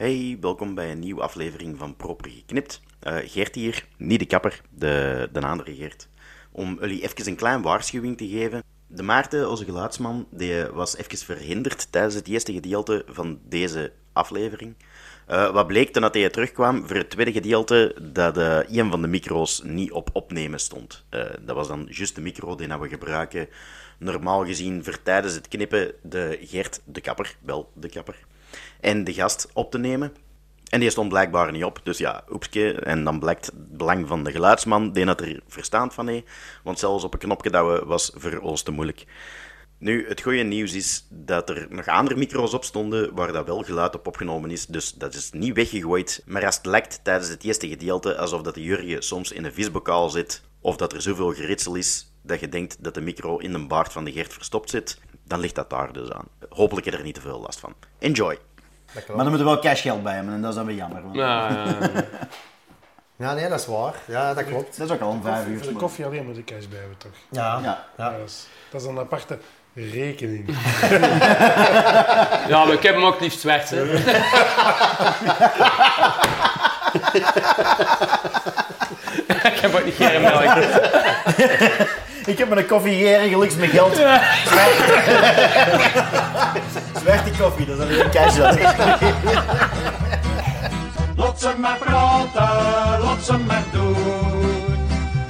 [0.00, 2.80] Hey, welkom bij een nieuwe aflevering van Proper Geknipt.
[3.02, 6.08] Uh, Geert hier, niet de kapper, de, de andere Geert.
[6.52, 8.62] Om jullie even een klein waarschuwing te geven.
[8.86, 14.74] De Maarten, onze geluidsman, die was even verhinderd tijdens het eerste gedeelte van deze aflevering.
[15.30, 19.08] Uh, wat bleek toen hij terugkwam voor het tweede gedeelte dat uh, een van de
[19.08, 21.04] micro's niet op opnemen stond.
[21.40, 23.48] Dat was dan juist de micro die we gebruiken
[23.98, 28.16] normaal gezien voor tijdens het knippen de Gert de kapper, wel de kapper,
[28.80, 30.12] en de gast op te nemen.
[30.70, 32.72] En die stond blijkbaar niet op, dus ja, oepske.
[32.72, 36.26] En dan blijkt het belang van de geluidsman, die dat er verstand van heeft.
[36.62, 39.06] Want zelfs op een knopje douwen was voor ons te moeilijk.
[39.78, 43.62] Nu, het goede nieuws is dat er nog andere micro's op stonden waar dat wel
[43.62, 46.22] geluid op opgenomen is, dus dat is niet weggegooid.
[46.26, 49.52] Maar als het lijkt tijdens het eerste gedeelte alsof dat de Jurgen soms in een
[49.52, 53.52] visbokaal zit, of dat er zoveel geritsel is dat je denkt dat de micro in
[53.52, 54.98] de baard van de Gert verstopt zit,
[55.30, 56.24] dan ligt dat daar dus aan.
[56.48, 57.74] Hopelijk heb je er niet te veel last van.
[57.98, 58.38] Enjoy!
[58.94, 61.02] Maar dan moet er wel cashgeld bij hebben en dat is dan weer jammer.
[61.02, 61.14] Want...
[61.14, 61.48] Ja,
[63.16, 63.94] Ja, nee, dat is waar.
[64.06, 64.78] Ja, dat klopt.
[64.78, 65.58] Dat is ook al om vijf uur.
[65.58, 67.12] Voor de koffie alleen moet ik cash bij hebben, toch?
[67.30, 67.84] Ja, Ja.
[67.96, 68.10] ja.
[68.10, 69.38] Dat, is, dat is een aparte
[69.74, 70.56] rekening.
[72.48, 73.70] Ja, maar ik heb hem ook liefst zwart.
[73.70, 73.82] Hè.
[79.52, 80.44] ik heb ook niet geen melk.
[82.30, 83.94] Ik heb mijn koffie hier gelukkig met geld.
[87.00, 88.58] Zwijg die koffie, dat is alleen cashgeld.
[91.16, 94.78] Lot ze maar praten, lot ze maar doen.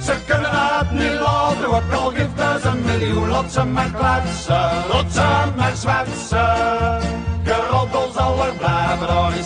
[0.01, 3.29] Ze kunnen het niet laten, ook al geeft het een miljoen.
[3.29, 7.01] Lot ze maar kletsen, lot ze maar zwetsen.
[7.43, 9.45] Geroddel zal er blijven, daar is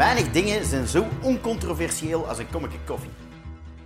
[0.00, 3.10] Weinig dingen zijn zo oncontroversieel als een kommetje koffie.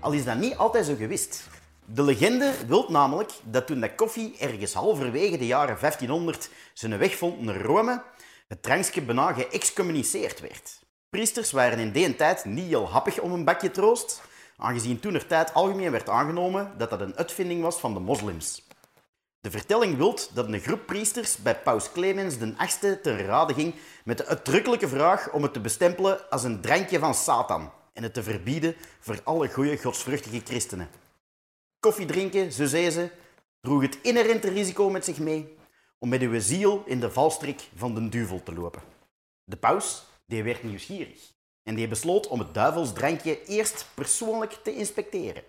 [0.01, 1.49] Al is dat niet altijd zo gewist.
[1.85, 7.17] De legende wil namelijk dat toen de koffie ergens halverwege de jaren 1500 zijn weg
[7.17, 8.03] vond naar Rome,
[8.49, 10.79] het drankje bijna geëxcommuniceerd werd.
[11.11, 14.23] Priesters waren in die tijd niet heel happig om een bakje troost,
[14.57, 18.64] aangezien toen er tijd algemeen werd aangenomen dat dat een uitvinding was van de moslims.
[19.45, 23.75] De vertelling wilt dat een groep priesters bij paus Clemens VIII ten rade ging
[24.05, 28.15] met de uitdrukkelijke vraag om het te bestempelen als een drankje van Satan en het
[28.15, 30.89] te verbieden voor alle goede godsvruchtige christenen.
[31.81, 33.11] Koffie drinken, zo zei ze,
[33.61, 35.57] droeg het inherente risico met zich mee
[35.99, 38.83] om met uw ziel in de valstrik van de duivel te lopen.
[39.45, 45.43] De paus die werd nieuwsgierig en die besloot om het duivelsdrankje eerst persoonlijk te inspecteren.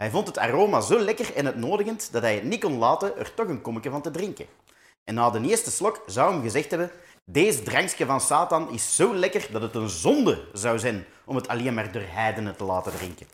[0.00, 3.34] Hij vond het aroma zo lekker en uitnodigend dat hij het niet kon laten er
[3.34, 4.46] toch een kommetje van te drinken.
[5.04, 6.90] En na de eerste slok zou hem gezegd hebben:
[7.24, 11.48] Deze drankje van Satan is zo lekker dat het een zonde zou zijn om het
[11.48, 13.26] alleen maar door heidenen te laten drinken.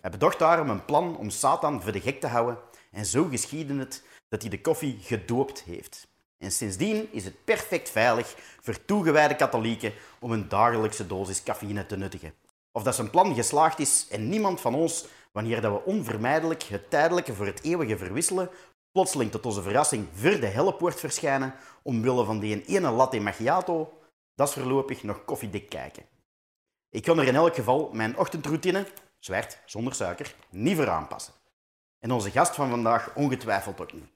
[0.00, 2.58] Hij bedacht daarom een plan om Satan voor de gek te houden
[2.90, 6.06] en zo geschiedde het dat hij de koffie gedoopt heeft.
[6.38, 11.96] En sindsdien is het perfect veilig voor toegewijde katholieken om een dagelijkse dosis cafeïne te
[11.96, 12.34] nuttigen.
[12.72, 16.90] Of dat zijn plan geslaagd is en niemand van ons, wanneer dat we onvermijdelijk het
[16.90, 18.50] tijdelijke voor het eeuwige verwisselen,
[18.92, 23.98] plotseling tot onze verrassing voor de hellepoort verschijnen omwille van die ene latte macchiato,
[24.34, 26.04] dat is voorlopig nog koffiedik kijken.
[26.90, 28.86] Ik kan er in elk geval mijn ochtendroutine,
[29.18, 31.34] zwart, zonder suiker, niet voor aanpassen.
[31.98, 34.10] En onze gast van vandaag ongetwijfeld ook niet.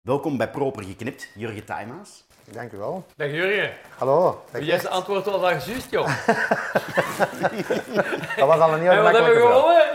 [0.00, 2.26] Welkom bij Proper Geknipt, Jurgen Tijmaas.
[2.52, 3.04] Dank u wel.
[3.16, 3.70] Dag Jurgen.
[3.98, 4.44] Hallo.
[4.52, 6.06] Dag de antwoord al dat juist, joh?
[8.36, 9.86] Dat was al een heel wat hebben we gewonnen?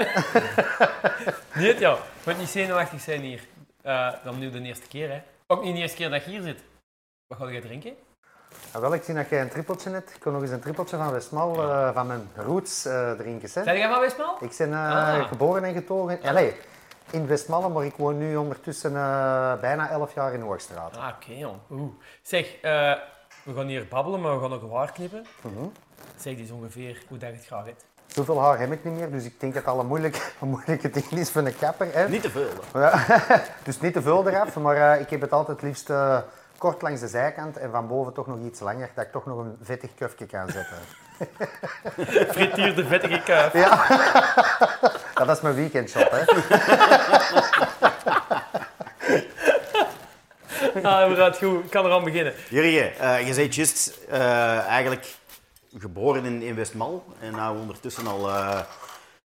[1.68, 1.98] Niet, joh.
[2.24, 3.48] Je moet niet zenuwachtig zijn hier.
[3.82, 5.22] Eh, dan nu de eerste keer, hè.
[5.48, 6.60] Ook niet de eerste keer dat je hier zit.
[7.28, 7.94] Wat ga je drinken?
[8.72, 10.10] Ah, wel, ik zie dat jij een trippeltje hebt.
[10.16, 13.50] Ik kon nog eens een trippeltje van Westmal, eh, van mijn roots eh drinken.
[13.54, 13.64] Hè.
[13.64, 14.38] Zijn jij van Westmaal?
[14.40, 15.28] Ik ben Ah.
[15.28, 16.20] geboren en getogen.
[16.24, 16.56] Allee,
[17.14, 20.98] in Westmalle, maar ik woon nu ondertussen eh, bijna 11 jaar in Hoogstraat.
[20.98, 21.58] Ah, oké, jong.
[21.72, 21.92] Oeh.
[22.22, 22.94] Zeg, eh,
[23.44, 25.26] we gaan hier babbelen, maar we gaan ook een haar knippen.
[25.42, 25.66] Mhm.
[26.16, 27.86] Zeg eens ongeveer hoe dat je het graag hebt.
[28.06, 30.50] Zoveel haar heb ik niet meer, dus ik denk dat het al een moeilijke, een
[30.56, 31.94] moeilijke ding is voor een kapper.
[31.94, 32.10] Hè.
[32.10, 32.50] Niet te veel.
[32.74, 33.06] Ja,
[33.64, 35.92] dus niet te veel eraf, maar eh, ik heb het altijd liefst
[36.58, 39.38] kort langs de zijkant en van boven toch nog iets langer, dat ik toch nog
[39.38, 40.78] een vettig kufje kan zetten.
[42.34, 43.54] Frituurde vettige kuif.
[43.54, 43.86] Ja,
[45.26, 46.12] dat is mijn weekendshop.
[46.12, 46.24] Hè.
[50.82, 51.64] Ah, inderdaad, goed.
[51.64, 52.34] Ik kan eraan beginnen.
[52.50, 55.16] Jurgen, eh, je bent juist eh, eigenlijk
[55.78, 58.60] geboren in, in Westmal en nou ondertussen al eh,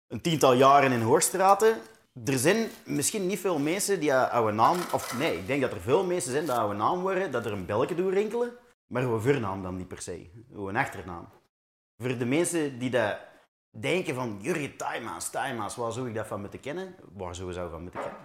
[0.08, 1.76] een tiental jaren in Hoogstraten.
[2.26, 5.72] Er zijn misschien niet veel mensen die een oude naam, of nee, ik denk dat
[5.72, 8.52] er veel mensen zijn die oude naam worden, dat er een belke doen rinkelen,
[8.88, 11.28] maar hoe voornaam dan niet per se, hoe een achternaam.
[12.02, 13.18] Voor de mensen die dat
[13.70, 16.96] denken van, Jurgen Tijmaas, Tijmaas, waar zou ik dat van moeten kennen?
[17.14, 18.20] Waar zou we van moeten kennen?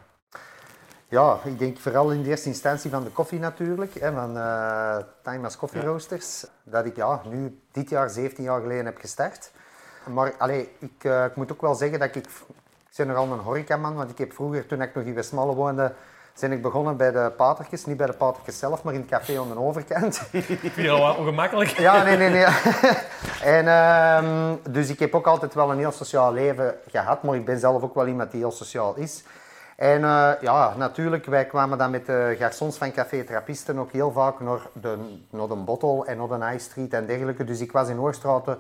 [1.09, 4.99] Ja, ik denk vooral in de eerste instantie van de koffie natuurlijk, hè, van eh
[5.23, 6.47] Tima's Coffee Roasters.
[6.65, 9.53] Dat ik ja, nu dit jaar, 17 jaar geleden, heb gestart.
[10.13, 12.17] Maar allee, ik, eh, ik moet ook wel zeggen dat ik...
[12.17, 15.95] Ik ben nogal een horecaman, want ik heb vroeger, toen ik nog in Westmalle woonde,
[16.41, 17.85] ben ik begonnen bij de patertjes.
[17.85, 20.23] Niet bij de patertjes zelf, maar in het café aan de overkant.
[20.33, 21.69] Ik vind het al wat ongemakkelijk.
[21.69, 22.45] Ja, nee, nee, nee.
[23.57, 27.45] en, ehm, dus ik heb ook altijd wel een heel sociaal leven gehad, maar ik
[27.45, 29.25] ben zelf ook wel iemand die heel sociaal is.
[29.77, 34.13] En eh, ja, natuurlijk, wij kwamen dan met de garçons van Café Trappisten ook heel
[34.13, 37.45] vaak naar de, naar de Bottle en naar de High Street en dergelijke.
[37.45, 38.59] Dus ik was in Oorstraten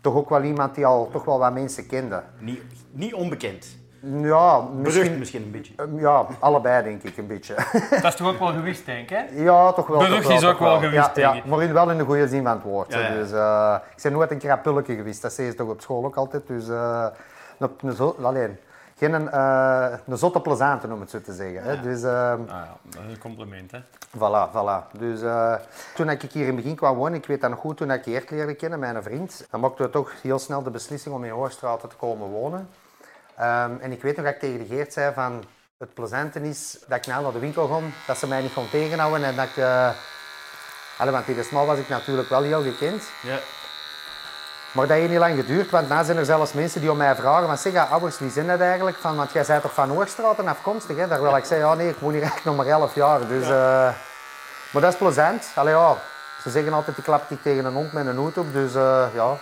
[0.00, 2.22] toch ook wel iemand die al toch wel wat mensen kende.
[2.38, 3.66] Niet, niet onbekend.
[4.04, 5.18] Ja, Berucht misschien...
[5.18, 5.74] misschien een beetje.
[5.96, 7.54] Ja, allebei denk ik een beetje.
[7.90, 9.42] Dat is toch ook wel gewist, denk ik, hè?
[9.42, 9.98] Ja, toch wel.
[9.98, 11.44] Berucht toch is ook toch wel gewist, Ja, denk ja, ik.
[11.44, 12.92] maar in, wel in de goede zin van het woord.
[12.92, 13.08] Ja, hè.
[13.08, 13.14] ja.
[13.14, 15.22] Dus, eh, ik ben nooit een krapulletje geweest.
[15.22, 16.46] Dat zei ze toch op school ook altijd.
[16.46, 17.06] Dus eh,
[17.58, 18.58] een, alleen,
[18.96, 21.62] geen een, eh, een zotte plezante, om het zo te zeggen.
[21.62, 21.80] Hè.
[21.80, 23.78] Dus, eh, Ah ja, dat is een compliment, hè?
[24.16, 24.98] Voilà, voilà.
[24.98, 25.54] Dus eh,
[25.94, 28.02] toen ik hier in het begin kwam wonen, ik weet dat nog goed, toen ik
[28.02, 31.30] Geert leerde kennen, mijn vriend, dan maakten we toch heel snel de beslissing om in
[31.30, 32.68] Hoorstraat te komen wonen.
[33.36, 35.44] Ehm, en ik weet nog dat ik tegen de Geert zei van,
[35.78, 38.70] het plezante is dat ik nou naar de winkel ga, dat ze mij niet gaan
[38.70, 39.64] tegenhouden en dat ik...
[40.98, 43.04] allee, want smal was ik natuurlijk wel heel gekend.
[43.22, 43.38] Ja.
[44.72, 47.14] Maar dat heeft niet lang geduurd, want daarna zijn er zelfs mensen die om mij
[47.14, 48.96] vragen, van zeg, ouders, wie zijn dat eigenlijk?
[48.96, 51.08] Van, want jij bent toch van Oorstraat en afkomstig, hè?
[51.08, 53.26] Daar wil ik zeggen, ja nee, ik woon hier eigenlijk nog maar 11 jaar.
[53.26, 53.90] Dus, eh,
[54.70, 55.52] maar dat is plezant.
[55.54, 55.96] Allee, ja,
[56.42, 59.06] ze zeggen altijd, ik klap niet tegen een hond met een hoed op, dus eh,
[59.14, 59.36] ja.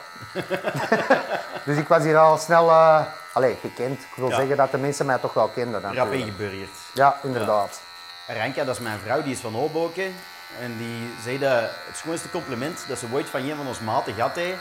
[1.67, 3.00] dus ik was hier al snel eh,
[3.32, 4.00] allee, gekend.
[4.00, 4.37] Ik wil Ja.
[4.37, 5.81] zeggen dat de mensen mij toch wel kenden.
[5.81, 6.20] Rap natuurlijk.
[6.26, 6.70] ingeburgerd.
[6.93, 7.81] Ja, inderdaad.
[8.26, 10.14] Ranka, dat is mijn vrouw, die is van Hoboken.
[10.61, 14.14] En die zei dat het schoonste compliment dat ze ooit van een van ons maten
[14.14, 14.58] gehad heeft,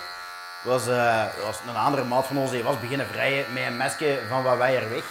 [0.63, 4.19] was, eh, was een andere maat van ons, die was beginnen vrijen met een mesje
[4.29, 5.03] van wat wij er weg.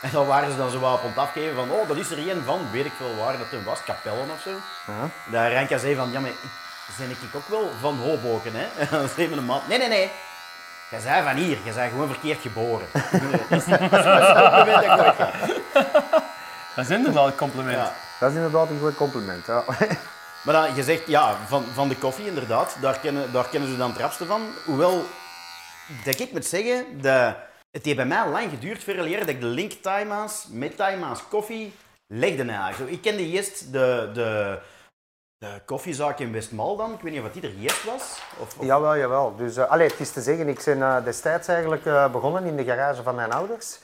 [0.00, 2.18] En dan waren ze dan zo wat op ons afgeven van, oh, dat is er
[2.18, 4.50] één van, weet ik veel waar dat toen was, Kapellen of zo.
[5.30, 6.36] Dat Ranka zei van, ja, maar ik,
[6.98, 8.66] ben ik ook wel van Hoboken, hè?
[8.78, 10.10] En dan zei mijn maat, nee, nee, nee.
[10.90, 12.86] Jij zei van hier, jij zei gewoon verkeerd geboren.
[13.48, 13.64] dat is
[14.48, 15.32] compliment dat ik ooit.
[16.74, 17.76] Dat is inderdaad een compliment.
[17.76, 17.92] Ja.
[18.20, 19.46] Dat is inderdaad een goed compliment.
[19.46, 19.64] Ja.
[20.42, 23.76] Maar dan, je zegt, ja, van, van de koffie inderdaad, daar kennen, daar kennen ze
[23.76, 24.42] dan het rapste van.
[24.64, 25.06] Hoewel,
[26.04, 27.36] dat ik moet zeggen, dat
[27.78, 31.28] het heeft bij mij lang geduurd voor leren dat ik de link Taima's met Taima's
[31.28, 31.74] koffie
[32.06, 32.72] legde.
[32.78, 34.58] Zo, Ik kende eerst de, de,
[35.38, 36.92] de koffiezaak in Westmal dan.
[36.92, 38.22] Ik weet niet of die er was.
[38.38, 39.36] Of, of- Jawel, jawel.
[39.36, 42.64] Dus, allee, het is te zeggen, ik ben eh, destijds eigenlijk eh, begonnen in de
[42.64, 43.78] garage van mijn ouders.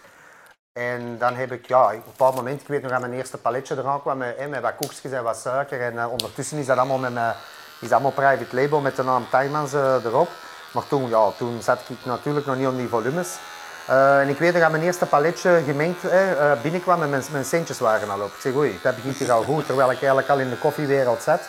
[0.73, 3.39] En dan heb ik, ja, op een bepaald moment, ik weet nog dat mijn eerste
[3.39, 5.81] paletje eraan kwam met, met wat koekjes en wat suiker.
[5.81, 7.35] En ondertussen is dat allemaal met
[7.81, 10.29] is allemaal private label met de naam Tijmans eh, erop.
[10.73, 13.39] Maar toen, ja, toen zat ik natuurlijk nog niet op die volumes.
[13.87, 17.79] Eh, en ik weet dat mijn eerste paletje gemengd eh, binnenkwam en mijn, mijn centjes
[17.79, 18.35] waren al op.
[18.35, 21.23] Ik zeg, oei, dat begint hier al goed, terwijl ik eigenlijk al in de koffiewereld
[21.23, 21.41] zat.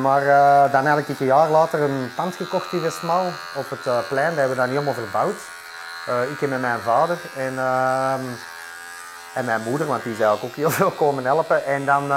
[0.00, 3.26] Maar eh, dan eigenlijk een jaar later een pand gekocht in Westmaal
[3.56, 4.28] op het plein.
[4.28, 5.40] Dat hebben we dan helemaal verbouwd.
[6.30, 8.20] Ik en met mijn vader en, ehm,
[9.34, 11.64] en mijn moeder, want die is eigenlijk ook heel veel komen helpen.
[11.64, 12.08] En dan,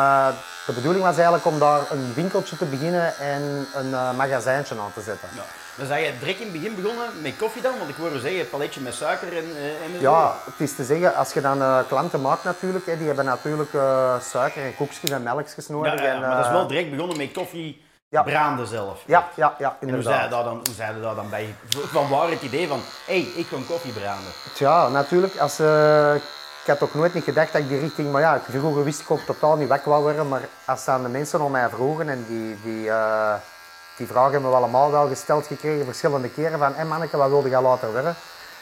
[0.65, 5.01] de bedoeling was eigenlijk om daar een winkeltje te beginnen en een magazijntje aan te
[5.01, 5.29] zetten.
[5.31, 5.62] Ja.
[5.75, 8.39] Dan zei je direct in het begin begonnen met koffie dan, want ik hoorde zeggen,
[8.39, 9.99] een paletje met suiker en, eh, en.
[9.99, 13.25] Ja, het is te zeggen, als je dan eh, klanten maakt natuurlijk, hè, die hebben
[13.25, 15.93] natuurlijk eh, suiker en koekjes en melkjes nodig.
[15.93, 18.24] ja, en, maar dat is wel direct begonnen met koffie Ja.
[18.24, 19.03] braanden zelf.
[19.05, 20.31] Ja, ja, ja, En hoe zei, je inderdaad.
[20.31, 20.62] daar dan,
[20.93, 21.55] hoe daar dan bij?
[21.69, 24.31] Van waar het idee van, hé, hey, ik kan koffie branden.
[24.55, 25.38] Ja, natuurlijk.
[25.38, 25.59] Als,
[26.63, 28.12] ik had ook nooit niet gedacht dat ik die richting...
[28.12, 30.27] Maar ja, vroeger wist ik ook totaal niet wat ik wou worden.
[30.27, 32.89] Maar als dan de mensen om mij vroegen en die, die,
[34.03, 37.50] die vragen hebben we allemaal wel gesteld gekregen verschillende keren van hé manneke, wat wilde
[37.50, 38.15] jij later worden?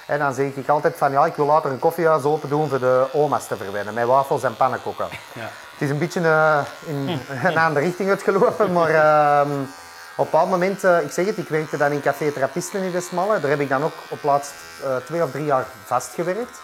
[0.08, 2.80] En dan zeg ik altijd van ja, ik wil later een koffiehuis open doen voor
[2.80, 5.08] de oma's te verwennen, met wafels en pannenkoeken.
[5.34, 5.50] Ja.
[5.72, 10.50] Het is een beetje eh, in een andere richting uitgelopen, maar ehm, op een bepaald
[10.50, 13.40] moment, eh, ik zeg het, ik werkte dan in Café Trappisten in Westmalle.
[13.40, 16.62] Daar heb ik dan ook op laatst eh, twee of drie jaar vastgewerkt.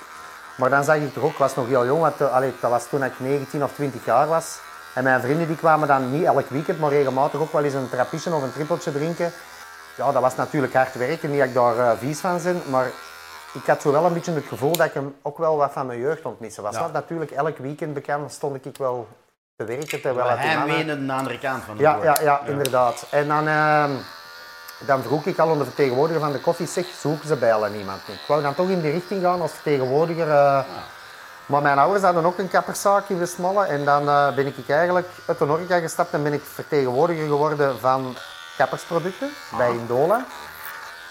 [0.58, 2.88] Maar dan zag ik er ook, ik was nog heel jong, want, allee, dat was
[2.88, 4.60] toen ik 19 of 20 jaar was.
[4.98, 7.90] En mijn vrienden die kwamen dan niet elk weekend, maar regelmatig ook wel eens een
[7.90, 9.32] trappistje of een trippeltje drinken.
[9.98, 12.86] Ja, dat was natuurlijk hard werken, niet dat ik daar eh, vies van ben, maar
[13.54, 15.86] ik had zo wel een beetje het gevoel dat ik hem ook wel wat van
[15.86, 16.74] mijn jeugd ontmissen was.
[16.74, 16.80] Ja.
[16.80, 19.08] Want natuurlijk, elk weekend bekend stond ik wel
[19.56, 20.02] te werken.
[20.02, 22.06] Terwijl dat die hij aan de andere kant van het ja, woord.
[22.06, 23.08] ja, ja, inderdaad.
[23.12, 23.92] En dan, ehm,
[24.86, 27.70] dan vroeg ik al aan de vertegenwoordiger van de koffie, zeg, zoeken ze bij al
[27.70, 28.02] niemand.
[28.08, 30.30] Ik wou dan toch in die richting gaan als vertegenwoordiger.
[30.30, 30.64] eh,
[31.48, 35.08] Maar mijn ouders hadden ook een kapperszaak in Westmalle en dan eh, ben ik eigenlijk
[35.26, 38.16] uit de horeca gestapt en ben ik vertegenwoordiger geworden van
[38.58, 40.26] kappersproducten bij Indola.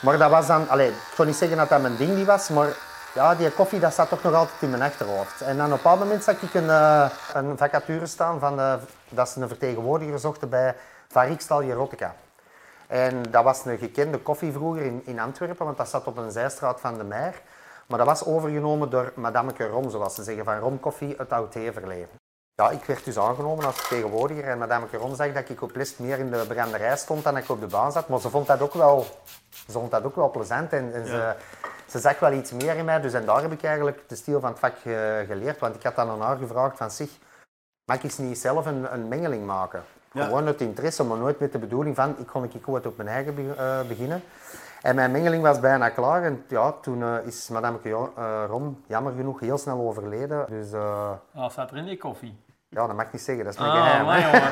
[0.00, 2.49] Maar dat was dan, allee, ik kon niet zeggen dat dat mijn ding niet was,
[2.49, 2.69] maar
[3.14, 5.40] ja, die koffie dat zat toch nog altijd in mijn achterhoofd.
[5.40, 8.75] En dan op een bepaald moment zag ik een, eh, een vacature staan van, eh,
[9.09, 10.75] dat ze een vertegenwoordiger zochten bij
[11.09, 12.14] Varikstal Jerotica.
[12.87, 16.31] En dat was een gekende koffie vroeger in, in Antwerpen, want dat zat op een
[16.31, 17.35] zijstraat van de Meer.
[17.87, 22.07] Maar dat was overgenomen door madameke Rom, zoals ze zeggen, van Rom Koffie uit Oud-Heverlee.
[22.55, 25.97] Ja, ik werd dus aangenomen als vertegenwoordiger en madame Caron zag dat ik op les
[25.97, 28.09] meer in de branderij stond dan ik op de baan zat.
[28.09, 29.07] Maar ze vond dat ook wel,
[29.50, 31.35] ze vond dat ook wel plezant en, en ze,
[31.87, 33.00] ze zag wel iets meer in mij.
[33.00, 35.59] Dus en daar heb ik eigenlijk de stil van het vak ge- geleerd.
[35.59, 37.11] Want ik had dan aan haar gevraagd van zich,
[37.85, 39.85] mag ik eens niet zelf een, een mengeling maken?
[40.25, 43.09] Gewoon uit interesse, maar nooit met de bedoeling van, ik kon ik ooit op mijn
[43.09, 44.23] eigen be- eh, beginnen.
[44.83, 49.12] En mijn mengeling was bijna klaar en ja, toen eh, is madame eh, Rom jammer
[49.16, 50.47] genoeg heel snel overleden.
[50.49, 52.45] Dus eh, Wat staat er in die koffie?
[52.68, 54.23] ja, dat mag ik niet zeggen, dat is mijn Ah, geheim.
[54.25, 54.50] jongen.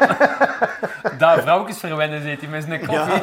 [1.18, 3.22] Daar vrouwtjes verwennen zit hij met zijn koffie.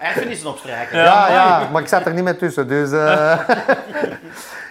[0.00, 0.98] Erfenissen opstrijken.
[0.98, 2.68] Ja, ja, maar ik zat er niet meer tussen.
[2.68, 3.38] Dus, eh.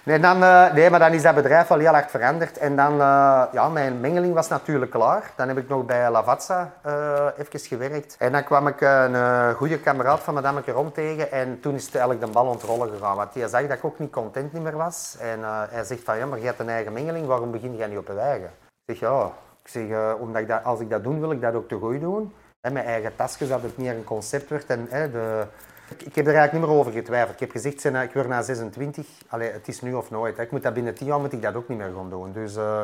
[0.08, 2.58] nee, dan, eh, nee, maar dan is dat bedrijf wel heel hard veranderd.
[2.58, 5.32] En dan, eh, ja, mijn mengeling was natuurlijk klaar.
[5.36, 8.16] Dan heb ik nog bij Lavazza eh even gewerkt.
[8.20, 11.32] En dan kwam ik een goede kameraad van madame Caron tegen.
[11.32, 13.16] En toen is eigenlijk de bal ontrollen gegaan.
[13.16, 15.18] Want hij zag dat ik ook niet content niet meer was.
[15.20, 17.28] En hij zegt van, ja, maar je hebt een eigen mengeling.
[17.28, 18.50] Waarom begin je niet op je eigen?
[18.86, 19.32] Ik zeg, ja,
[19.64, 22.34] ik zeg, omdat als ik dat doe, wil ik dat ook te goed doen.
[22.62, 24.66] Mijn eigen tasjes, dat het meer een concept werd.
[24.66, 25.44] En, de,
[25.90, 27.34] ik, ik heb er eigenlijk niet meer over getwijfeld.
[27.34, 29.08] Ik heb gezegd, zijn, ik word na 26.
[29.28, 30.38] Allee, het is nu of nooit.
[30.38, 30.44] Hè.
[30.44, 32.32] Ik moet dat binnen 10 jaar moet ik dat ook niet meer gaan doen.
[32.32, 32.82] Dus eh,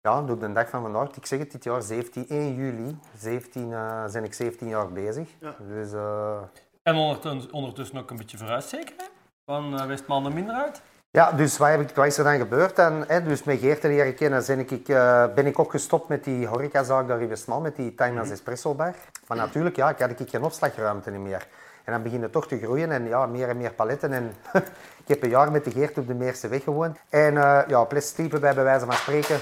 [0.00, 3.72] ja, op de dag van vandaag, ik zeg het, dit jaar 17, 1 juli, 17,
[3.72, 5.28] eh ben ik 17 jaar bezig.
[5.68, 6.40] Dus eh,
[6.82, 9.04] En ondertussen, ondertussen ook een beetje vooruit zeker, hè?
[9.44, 10.82] Van uh, Westmaal naar minder uit.
[11.10, 12.78] Ja, dus wat, heb ik, wat is er dan gebeurd?
[12.78, 16.08] En, hè, dus met Geert te leren kennen ben ik, eh, ben ik ook gestopt
[16.08, 18.94] met die horecazaak daar in Westmaal, met die Timeless Espresso Bar.
[19.26, 21.46] Maar natuurlijk, ja, ik had ik geen opslagruimte niet meer.
[21.88, 24.12] En dan begint het toch te groeien en ja, meer en meer paletten.
[24.12, 24.34] En
[25.02, 26.98] ik heb een jaar met de Geert op de Meerse weg gewoond.
[27.08, 29.38] En uh, ja, sliepen bij bij wijze van spreken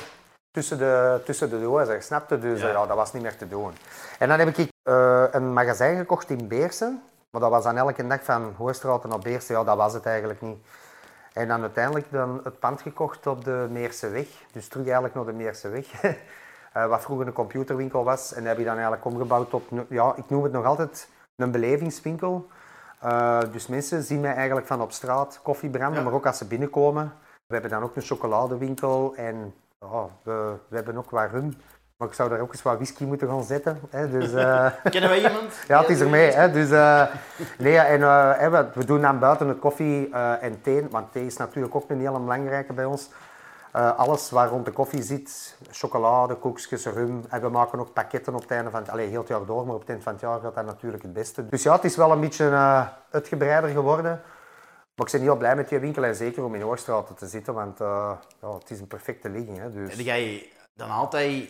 [0.51, 2.39] tussen de, tussen de dozen, snapte?
[2.39, 2.69] Dus ja.
[2.69, 2.87] ja.
[2.87, 3.73] dat was niet meer te doen.
[4.19, 7.03] En dan heb ik uh, een magazijn gekocht in Beersen.
[7.31, 9.55] Maar dat was dan elke dag van Hoostraat naar Beersen.
[9.55, 10.59] Ja, dat was het eigenlijk niet.
[11.33, 14.29] En dan uiteindelijk dan het pand gekocht op de Meerseweg.
[14.53, 16.03] Dus terug eigenlijk naar de Meerseweg.
[16.03, 18.33] uh, wat vroeger een computerwinkel was.
[18.33, 21.51] En dat heb je dan eigenlijk omgebouwd tot, ja, ik noem het nog altijd een
[21.51, 22.47] belevingswinkel.
[23.05, 26.05] Uh, dus mensen zien mij eigenlijk van op straat koffie branden, ja.
[26.05, 27.13] maar ook als ze binnenkomen.
[27.47, 31.55] We hebben dan ook een chocoladewinkel en ja, we, we hebben ook wat rum.
[31.97, 33.81] Maar ik zou daar ook eens wat whisky moeten gaan zetten.
[33.91, 34.11] Hè.
[34.11, 34.71] Dus, uh...
[34.91, 35.55] Kennen wij iemand?
[35.69, 36.31] Ja, het is ermee.
[36.31, 36.51] Hè.
[36.51, 37.07] Dus, uh...
[37.59, 41.75] nee, en, uh, we doen dan buiten het koffie en thee, want thee is natuurlijk
[41.75, 43.11] ook een hele belangrijke bij ons.
[43.83, 47.25] Alles waar rond de koffie zit, chocolade, koekjes, rum.
[47.29, 49.67] En we maken ook pakketten op het einde van het Allee, heel het jaar door,
[49.67, 51.49] maar op het eind van het jaar gaat dat natuurlijk het beste.
[51.49, 54.23] Dus ja, het is wel een beetje uitgebreider geworden.
[54.95, 57.55] Maar ik ben heel blij met die winkel en zeker om in Oorstraat te zitten,
[57.55, 59.73] want ja, het is een perfecte ligging.
[59.73, 59.97] Dus.
[59.97, 61.49] En jij dan altijd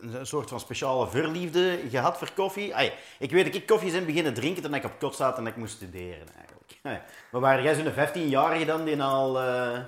[0.00, 2.74] een soort van speciale verliefde gehad voor koffie?
[3.18, 5.56] Ik weet dat ik koffie zijn beginnen drinken toen ik op kot zat en ik
[5.56, 6.50] moest studeren eigenlijk.
[7.30, 9.42] Maar waren jij zo'n 15-jarige dan die al...
[9.42, 9.78] Uh,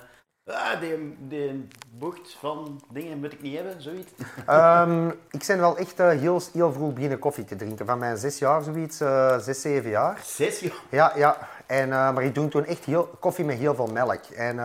[0.47, 4.13] ah, die, die bocht van dingen moet ik niet hebben, zoiets?
[4.49, 5.09] Um,
[5.39, 7.87] ik ben wel echt uh, heel, heel vroeg beginnen koffie te drinken.
[7.87, 10.21] Van mijn zes jaar zoiets, uh, zes, zeven jaar.
[10.25, 10.81] Zes jaar?
[10.91, 11.49] Ja, ja.
[11.67, 14.25] En, maar ik doe toen echt heel, koffie met heel veel melk.
[14.25, 14.57] En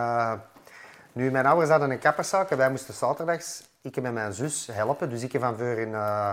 [1.12, 5.10] nu, mijn ouders hadden een kapperszaak en wij moesten zaterdags ik met mijn zus helpen.
[5.10, 6.32] Dus ik heb van voor in uh,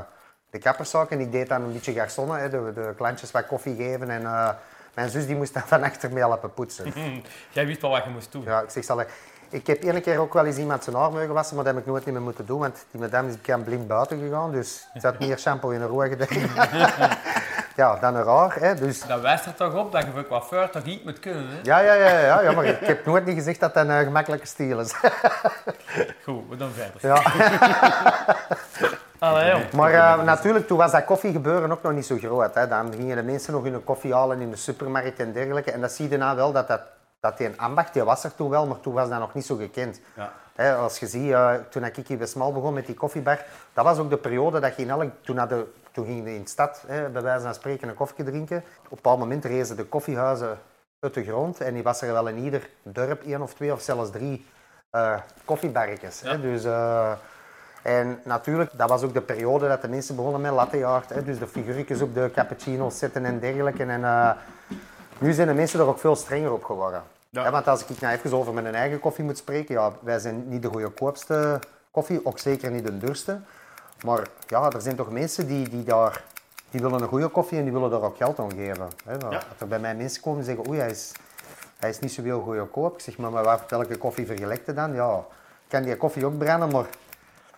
[0.49, 3.75] de kapperszaak en ik deed dan een beetje garçonnen, hè, de, de klantjes wat koffie
[3.75, 4.09] geven.
[4.09, 4.49] En uh,
[4.93, 6.93] mijn zus die moest dan van achter mee helpen poetsen.
[7.51, 8.43] Jij wist wel wat je moest doen.
[8.43, 9.09] Ja, ik zeg zal ik
[9.49, 11.89] heb één keer ook wel eens iemand zijn haar mogen wassen, maar dat heb ik
[11.89, 15.01] nooit niet meer moeten doen, want die madame is bekend blind buiten gegaan, dus er
[15.01, 16.67] zat meer shampoo in de roer gedaan.
[17.75, 18.55] ja, dan een raar.
[18.59, 19.01] Hè, dus...
[19.01, 21.57] Dat wijst er toch op dat je voor coiffeur toch iets moet kunnen, hè?
[21.63, 24.47] Ja, ja, ja, ja, ja, maar ik heb nooit niet gezegd dat dat een gemakkelijke
[24.47, 24.93] stijl is.
[26.23, 27.09] Goed, we doen verder.
[27.09, 27.21] Ja.
[29.19, 29.71] Allee, joh.
[29.73, 32.55] Maar uh, natuurlijk, toen was dat koffiegebeuren ook nog niet zo groot.
[32.55, 32.67] Hè.
[32.67, 35.71] Dan gingen de mensen nog hun koffie halen in de supermarkt en dergelijke.
[35.71, 36.81] En dat zie je nou wel, dat, dat,
[37.19, 39.55] dat die ambacht, die was er toen wel, maar toen was dat nog niet zo
[39.55, 39.99] gekend.
[40.55, 40.75] Ja.
[40.75, 44.09] Als je ziet, uh, toen ik in Westmaal begon met die koffiebar, dat was ook
[44.09, 45.11] de periode dat je in elk...
[45.21, 48.25] Toen, had de, toen ging je in de stad, bij wijze van spreken, een koffie
[48.25, 48.57] drinken.
[48.57, 50.59] Op een bepaald moment rezen de koffiehuizen
[50.99, 53.81] uit de grond en die was er wel in ieder dorp één of twee of
[53.81, 54.45] zelfs drie
[54.91, 56.21] uh, koffiebarretjes.
[56.21, 56.35] Ja.
[56.35, 56.65] Dus...
[56.65, 57.11] Uh,
[57.83, 61.09] en natuurlijk, dat was ook de periode dat de mensen begonnen met latte art.
[61.09, 63.83] Hè, dus de figuurtjes op de cappuccino's zetten en dergelijke.
[63.83, 64.31] En uh,
[65.19, 67.03] nu zijn de mensen er ook veel strenger op geworden.
[67.29, 67.51] Ja.
[67.51, 70.61] Want als ik nou even over mijn eigen koffie moet spreken, ja, wij zijn niet
[70.61, 71.59] de goedkoopste
[71.91, 73.39] koffie, ook zeker niet de duurste.
[74.05, 76.23] Maar ja, er zijn toch mensen die, die daar
[76.69, 78.87] die willen een goede koffie en die willen daar ook geld aan geven.
[79.05, 79.11] Hè.
[79.13, 79.29] Ja.
[79.29, 81.11] Dat er bij mij mensen komen en zeggen, oei, hij is,
[81.79, 82.93] hij is niet zo heel goedkoop.
[82.93, 84.93] Ik zeg, maar, maar waar- welke koffie vergelijk je dan?
[84.93, 85.23] Ja, ik
[85.67, 86.85] kan die koffie ook brennen, maar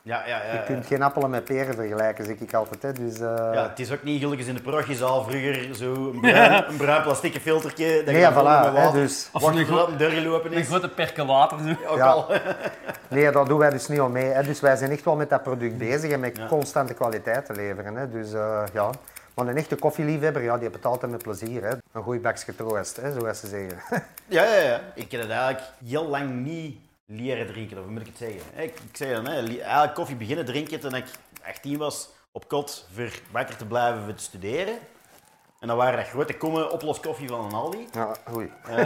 [0.01, 0.53] Ja, ja, ja.
[0.53, 2.81] je kunt geen appelen met peren vergelijken, zeg ik altijd.
[2.81, 2.91] Hè.
[2.93, 6.77] Dus, eh, Ja, het is ook niet gelukkig in de parochiezaal vroeger zo'n bruin, een
[6.77, 7.95] bruin plastieke filtertje.
[7.95, 8.65] Dat nee, je ja, dan voilà.
[8.65, 10.67] hè, water dus, Of een, gro- een deur gelopen een is.
[10.67, 11.59] grote percolator.
[11.59, 11.75] Zo.
[11.87, 12.05] Ook Ja.
[12.05, 12.25] al.
[13.09, 14.25] nee, daar doen wij dus niet aan mee.
[14.31, 14.43] Hè.
[14.43, 16.47] Dus wij zijn echt wel met dat product bezig en met Ja.
[16.47, 17.95] constante kwaliteit te leveren.
[17.95, 18.09] Hè.
[18.09, 18.89] Dus eh, ja.
[19.33, 21.63] Maar een echte koffieliefhebber, ja, die betaalt hem met plezier.
[21.63, 21.69] Hè.
[21.91, 23.77] Een goeie bakje troost, hè, zoals ze zeggen.
[24.27, 24.79] Ja, ja, ja.
[24.95, 26.77] Ik heb het eigenlijk heel lang niet
[27.09, 28.41] leren drinken, of hoe moet ik het zeggen?
[28.63, 31.05] Ik, ik zei dan, hè, eigenlijk koffie beginnen drinken toen ik
[31.43, 34.79] 18 was, op kot, voor wakker te blijven voor te studeren.
[35.59, 37.87] En dan waren dat grote kommen oploskoffie van een Aldi.
[37.91, 38.51] ja, oei.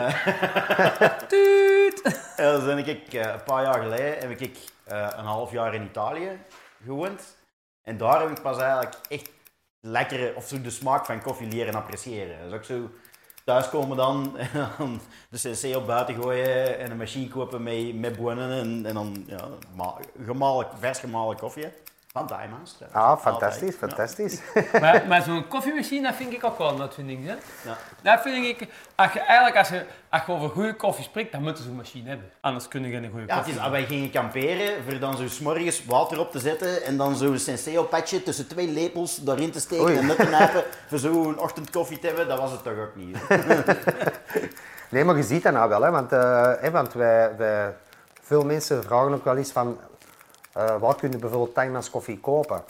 [2.36, 5.74] En dan ben ik, eh, een paar jaar geleden heb ik eh, een half jaar
[5.74, 6.39] in Italië
[6.84, 7.38] gewoond.
[7.82, 9.30] En daar heb ik pas eigenlijk echt
[9.80, 12.44] lekkere, of zo de smaak van koffie leren appreciëren.
[12.44, 12.89] Dus ook zo
[13.43, 14.47] thuiskomen dan, en
[14.77, 18.93] dan de cc op buiten gooien en een machine kopen met, met bonen en, en
[18.93, 21.67] dan ja, ma- gemalen, vers gemalen koffie.
[22.13, 22.77] Van Tijma's.
[22.91, 24.39] Ah, fantastisch, fantastisch.
[24.82, 27.25] maar maar zo'n koffiemachine, dat vind ik ook wel een uitvinding.
[27.25, 27.34] Hè?
[27.70, 27.77] Ja.
[28.01, 31.41] Dat vind ik, als je, eigenlijk als je, als je over goede koffie spreekt, dan
[31.41, 32.32] moet je zo'n machine hebben.
[32.41, 35.27] Anders kun je geen goede Ja, het koffie is, wij gingen kamperen voor dan zo
[35.27, 39.60] 's morgens water op te zetten en dan zo'n Senseo-patje tussen twee lepels daarin te
[39.60, 39.98] steken Oei.
[39.98, 42.27] en net te knijpen voor zo'n ochtendkoffie te hebben.
[42.27, 43.17] Dat was het toch ook niet.
[44.89, 47.75] Nee, maar je ziet dat nou wel, hè, want, eh, hè, want wij, wij,
[48.22, 49.79] veel mensen vragen ook wel eens van
[50.53, 52.63] eh, waar kun je bijvoorbeeld Tijmans koffie kopen?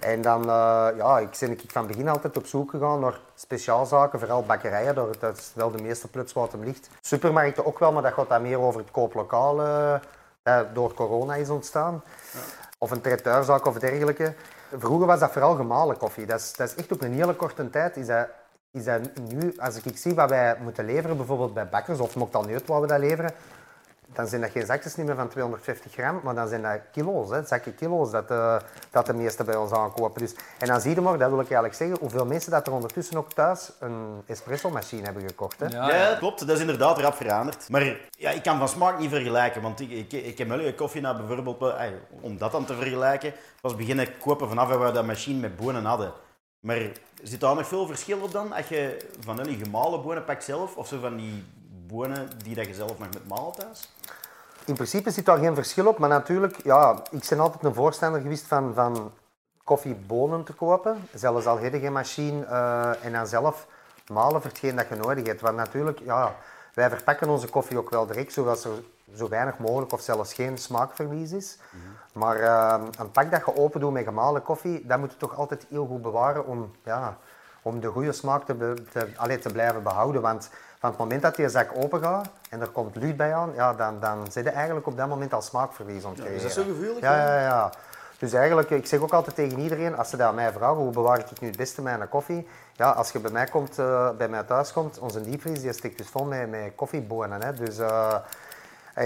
[0.00, 4.18] En dan, eh, ja, ik ben ik van begin altijd op zoek gegaan naar speciaalzaken,
[4.18, 6.88] vooral bakkerijen, daar, dat is wel de meeste plots waar het hem ligt.
[7.00, 9.94] Supermarkten ook wel, maar dat gaat dan meer over het kooplokaal eh,
[10.42, 12.02] dat door corona is ontstaan.
[12.78, 14.34] Of een traiteurzaak of dergelijke.
[14.78, 16.26] Vroeger was dat vooral gemalen koffie.
[16.26, 18.28] Dat is, dat is echt op een hele korte tijd is dat,
[18.70, 19.00] is dat
[19.32, 22.52] nu, als ik zie wat wij moeten leveren, bijvoorbeeld bij bakkers, of mocht al niet
[22.52, 23.32] uit wat we dat leveren,
[24.12, 27.30] dan zijn dat geen zakjes niet meer van 250 gram, maar dan zijn dat kilo's,
[27.30, 28.56] hè, zakken kilo's dat, eh,
[28.90, 30.20] dat de meesten bij ons aankopen.
[30.20, 32.72] Dus, en dan zie je maar, dat wil ik eigenlijk zeggen, hoeveel mensen dat er
[32.72, 35.60] ondertussen ook thuis een espresso-machine hebben gekocht.
[35.60, 35.66] Hè.
[35.66, 36.38] Ja, klopt.
[36.46, 37.68] Dat is inderdaad rap veranderd.
[37.68, 39.62] Maar ja, ik kan van smaak niet vergelijken.
[39.62, 42.74] Want ik, ik, ik heb mijn koffie nou bijvoorbeeld, wel- eh, om dat dan te
[42.74, 46.12] vergelijken, was beginnen kopen vanaf waar we dat machine met bonen hadden.
[46.60, 46.78] Maar
[47.22, 48.52] zit daar nog veel verschil op dan?
[48.52, 51.44] Als je van jullie gemalen bonen pakt zelf, of zo van die
[51.88, 53.88] bonen die dat je zelf nog met malen thuis?
[54.64, 58.20] In principe zit daar geen verschil op, maar natuurlijk, ja, ik ben altijd een voorstander
[58.20, 59.12] geweest van, van
[59.64, 61.08] koffiebonen te kopen.
[61.14, 63.66] Zelfs al heb je geen machine eh, en dan zelf
[64.12, 65.40] malen voor hetgeen dat je nodig hebt.
[65.40, 66.34] Want natuurlijk, ja,
[66.74, 68.70] wij verpakken onze koffie ook wel direct, zodat er
[69.14, 71.58] zo weinig mogelijk of zelfs geen smaakverlies is.
[72.12, 75.36] Maar eh, een pak dat je open doet met gemalen koffie, dat moet je toch
[75.36, 77.16] altijd heel goed bewaren om, ja,
[77.62, 80.22] om de goede smaak te, te, allee, te blijven behouden.
[80.22, 83.52] Want van het moment dat je zak open gaat en er komt lucht bij aan,
[83.54, 86.42] ja, dan, dan zit je eigenlijk op dat moment al smaakverlies aan het is creëren.
[86.42, 87.72] dat zo gevoelig, Ja, ja, ja.
[88.18, 90.92] Dus eigenlijk, ik zeg ook altijd tegen iedereen, als ze dat aan mij vragen, hoe
[90.92, 92.48] bewaar ik nu het beste mijn koffie?
[92.72, 95.98] Ja, als je bij mij, komt, eh, bij mij thuis komt, onze diepvries die stikt
[95.98, 97.42] dus vol met, met koffiebonen.
[97.42, 97.52] Hè.
[97.54, 98.14] Dus, eh,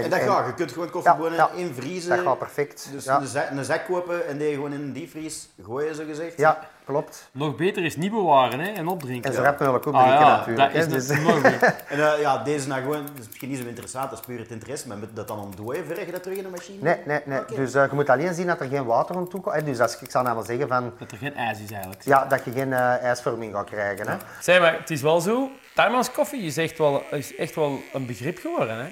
[0.01, 0.45] En dat gaat.
[0.47, 1.59] Je kunt gewoon koffiebonen Ja, ja.
[1.61, 2.09] invriezen.
[2.15, 2.87] Dat gaat perfect.
[2.91, 3.19] Dus ja.
[3.19, 6.37] een, zak, een zak kopen en die gewoon in een diepvries gooien, zo gezegd.
[6.37, 7.29] ja, klopt.
[7.31, 9.31] Nog beter is niet bewaren hè, en opdrinken.
[9.35, 10.73] En rap natuurlijk ook Ah, drinken ja, natuurlijk.
[10.73, 11.75] dat is Dus- nog beter.
[11.89, 14.39] En eh, ja, deze nou gewoon, dat is misschien niet zo interessant, dat is puur
[14.39, 16.77] het interesse, maar moet dat dan ontdooien, verg je dat terug in de machine?
[16.81, 17.39] Nee, nee, nee.
[17.55, 19.55] Dus eh, je moet alleen zien dat er geen water aan toe komt.
[19.55, 19.63] hè.
[19.63, 22.01] Dus als, ik- ik zou nou maar zeggen van, Dat er geen ijs is eigenlijk.
[22.03, 24.07] ja, dat je geen eh, ijsvorming gaat krijgen.
[24.07, 24.15] Hè.
[24.41, 28.05] Zeg maar, het is wel zo, Tijmans koffie is echt wel, is echt wel een
[28.05, 28.77] begrip geworden.
[28.77, 28.85] Hè?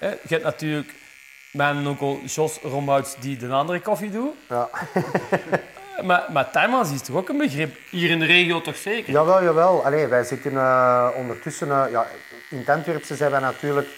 [0.00, 0.94] Je hebt natuurlijk
[1.52, 4.34] mijn onkel Jos Rombouts die de andere koffie doet.
[4.48, 4.68] Ja.
[6.02, 7.76] Maar, maar Tijmans is toch ook een begrip?
[7.90, 9.12] Hier in de regio toch zeker?
[9.12, 9.84] Jawel, jawel.
[9.84, 11.70] Allee, wij zitten eh, ondertussen...
[11.70, 12.06] eh, ja,
[12.50, 13.88] in het Antwerpse zijn wij natuurlijk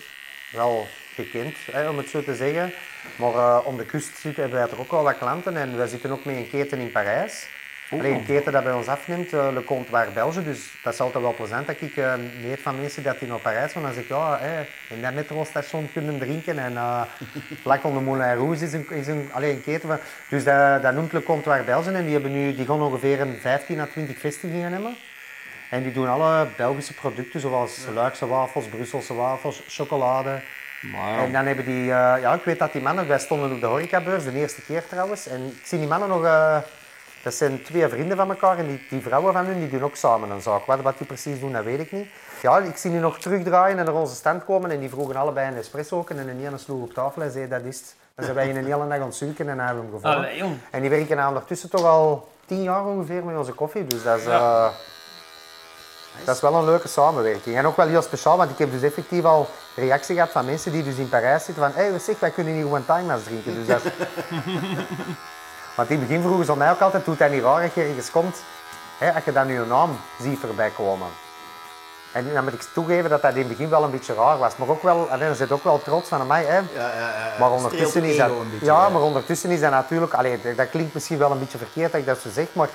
[0.53, 2.73] wel gekend, hè, om het zo te zeggen.
[3.17, 5.57] Maar eh, om de kust zitten hebben wij toch ook wel wat klanten.
[5.57, 7.49] En wij zitten ook met een keten in Parijs.
[7.91, 10.43] Allee, een keten dat bij ons afneemt, eh, Le Comptoir Belge.
[10.43, 12.15] Dus dat is altijd wel plezant dat ik uh,
[12.63, 13.83] van mensen dat die naar Parijs gaan.
[13.83, 16.59] Dan zeg ik, ja, hè, in dat metrostation kunnen drinken.
[16.59, 17.03] En uh,
[17.63, 19.89] vlak onder Moulin Rouge is een, is een, allee, een keten.
[19.89, 21.91] Van, dus dat, dat noemt Le Comptoir Belge.
[21.91, 24.97] En die, hebben nu, die gaan ongeveer een 15 à 20 vestigingen hebben.
[25.71, 30.41] En die doen alle Belgische producten, zoals Luikse wafels, Brusselse wafels, chocolade.
[31.19, 31.89] En dan hebben die, uh,
[32.21, 35.27] ja, ik weet dat die mannen, wij stonden op de horecabeurs, de eerste keer trouwens.
[35.27, 36.23] En ik zie die mannen nog
[37.27, 39.97] Dat zijn twee vrienden van elkaar en die, die vrouwen van hun die doen ook
[39.97, 40.65] samen een zaak.
[40.65, 42.07] Wat, wat die precies doen, dat weet ik niet.
[42.43, 45.49] Ja, ik zie die nog terugdraaien en naar onze stand komen en die vroegen allebei
[45.49, 47.95] een espresso en een ene sloeg op tafel en zei dat is het.
[48.15, 50.19] Dan zijn wij in een hele dag aan het zoeken en hebben we hem gevonden.
[50.19, 50.59] Allee.
[50.71, 53.87] En die werken nou ondertussen toch al tien jaar ongeveer met onze koffie.
[53.87, 54.69] Dus dat is, eh,
[56.25, 57.57] dat is wel een leuke samenwerking.
[57.57, 60.73] En ook wel heel speciaal, want ik heb dus effectief al reactie gehad van mensen
[60.73, 63.55] die dus in Parijs zitten van hé, hey, zeg, wij kunnen hier gewoon timeouts drinken.
[63.55, 63.91] Dus dat is...
[65.77, 67.83] want in het begin vroegen ze mij ook altijd, doet dat niet raar als je
[67.83, 68.37] ergens komt,
[68.99, 71.09] hè, als je dan je naam ziet voorbij komen.
[72.13, 74.57] En dan moet ik toegeven dat dat in het begin wel een beetje raar was.
[74.57, 76.45] Maar ook wel, en dan zit ook wel trots van mij.
[76.45, 76.57] Hè.
[76.57, 77.33] Ja, ja, ja.
[77.39, 80.71] Maar ondertussen is het dat, beetje, ja, maar ondertussen is dat natuurlijk, allee, dat- dat
[80.71, 82.69] klinkt misschien wel een beetje verkeerd dat ik dat zo zeg, maar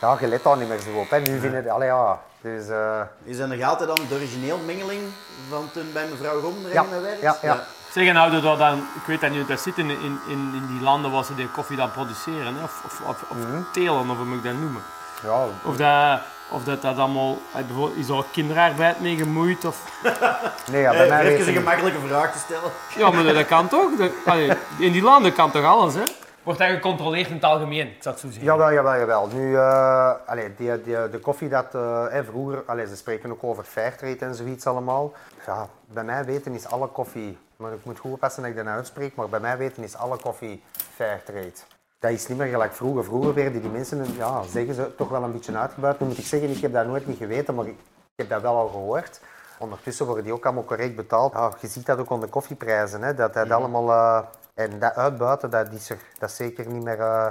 [0.00, 1.10] ja, je let daar niet meer zo op.
[1.10, 1.18] Hè.
[1.18, 5.00] Nu vinden het, allee, ja, dus, eh, Is dat nog altijd dan de origineel mengeling
[5.48, 7.20] van toen bij mevrouw Rom erin Ja, werkt?
[7.20, 7.64] ja, ja.
[7.92, 10.80] Zeg, en houden dat dan, ik weet dat niet, dat zit in, in, in, die
[10.82, 12.62] landen waar ze die koffie dan produceren, hè?
[12.62, 13.62] of, of, of, of Mhm.
[13.72, 14.82] telen, of hoe moet ik dat noemen.
[15.22, 19.64] ja, Of dat, of dat, dat allemaal, eh, bijvoorbeeld, is er kinderarbeid mee gemoeid?
[19.64, 20.02] Of...
[20.72, 22.70] nee, ja, bij mij even een gemakkelijke vraag te stellen.
[22.96, 23.96] Ja, maar dat, kan toch?
[23.96, 26.02] Dat, allee, in die landen kan toch alles, hè?
[26.42, 28.44] Wordt dat gecontroleerd in het algemeen, ik zou het zo zeggen.
[28.46, 29.28] Jawel, jawel, jawel.
[29.32, 33.64] Nu, eh allee, die, die, de koffie dat eh, vroeger, allee, ze spreken ook over
[33.64, 35.12] fairtrade en zoiets allemaal.
[35.46, 38.64] Ja, bij mij weten is alle koffie, maar ik moet goed oppassen dat ik dat
[38.64, 40.62] nou uitspreek, maar bij mij weten is alle koffie
[40.94, 41.52] fairtrade.
[41.98, 43.04] Dat is niet meer gelijk vroeger.
[43.04, 46.00] Vroeger werden die mensen, ja, zeggen ze, toch wel een beetje uitgebuit.
[46.00, 47.76] Nu moet ik zeggen, ik heb dat nooit niet geweten, maar ik,
[48.14, 49.20] heb dat wel al gehoord.
[49.58, 51.32] Ondertussen worden die ook allemaal correct betaald.
[51.32, 53.90] Ja, je ziet dat ook de koffieprijzen, hè, dat dat allemaal...
[53.90, 57.26] eh, en dat uitbuiten, dat is, er, dat is zeker niet meer eh,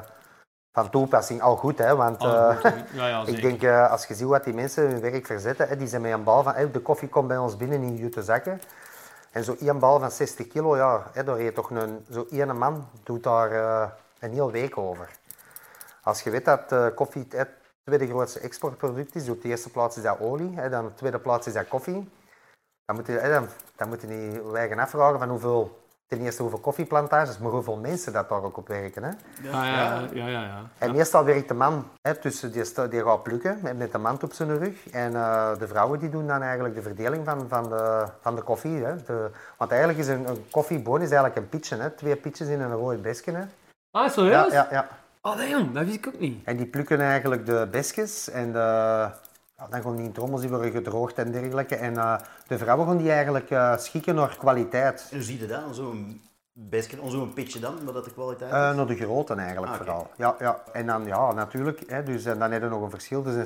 [0.71, 1.41] van toepassing.
[1.41, 2.23] Al goed, hè, want...
[2.23, 5.67] Eh, goed, ja, ja, ik denk, als je ziet wat die mensen hun werk verzetten,
[5.67, 8.23] hè, die zijn met een bal van, de koffie komt bij ons binnen in jute
[8.23, 8.61] zakken.
[9.31, 12.87] En zo bal van 60 kilo, ja, hè, daar heeft toch een, zo één man
[13.03, 13.89] doet daar eh,
[14.19, 15.17] een heel week over.
[16.03, 17.49] Als je weet dat eh, koffie het
[17.83, 20.97] tweede grootste exportproduct is, op de eerste plaats is dat olie, hè, dan op de
[20.97, 22.09] tweede plaats is dat koffie,
[22.85, 25.78] dan moet je, dan, dan moet je niet afvragen van hoeveel,
[26.09, 29.03] ten eerste hoeveel koffieplantages, maar hoeveel mensen dat daar ook op werken.
[29.03, 29.09] Hè.
[29.09, 30.61] Ah, ja, ja, ja, ja, ja.
[30.77, 34.33] En meestal werkt de man hè, tussen die, die gaat plukken met, de mand op
[34.33, 34.89] zijn rug.
[34.89, 38.41] En eh, de vrouwen die doen dan eigenlijk de verdeling van, van, de, van de
[38.41, 38.83] koffie.
[38.83, 38.95] Hè.
[39.03, 41.75] De, want eigenlijk is een, een koffieboon is eigenlijk een pitje.
[41.75, 41.89] Hè.
[41.89, 43.31] Twee pitjes in een rood besje.
[43.31, 43.43] Hè.
[43.91, 44.51] Ah, serieus?
[44.51, 44.87] Ja, ja, ja.
[45.21, 46.45] Oh, jong, dat wist ik ook niet.
[46.45, 48.29] En die plukken eigenlijk de besjes.
[48.29, 49.07] En de,
[49.59, 51.75] ja, dan gaan die in trommels die worden gedroogd en dergelijke.
[51.75, 52.15] En eh,
[52.47, 55.07] de vrouwen gaan die eigenlijk eh, schikken naar kwaliteit.
[55.11, 55.61] Hoe zie je dat?
[55.71, 56.21] Zo'n
[56.53, 58.75] bestje, zo'n pitje dan, maar dat de kwaliteit Eh, is?
[58.75, 60.07] naar de grote eigenlijk Ah, vooral.
[60.15, 60.59] Ja, ja.
[60.73, 63.25] En dan, ja, natuurlijk, hè, dus, en dan heb je nog een verschil.
[63.25, 63.45] Er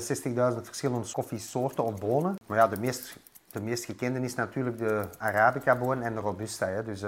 [0.54, 2.36] 60.000 verschillende koffiesoorten of bonen.
[2.46, 3.16] Maar ja, de meest,
[3.50, 6.66] de meest gekende is natuurlijk de Arabica-boon en de Robusta.
[6.66, 6.82] Hè.
[6.84, 7.02] Dus,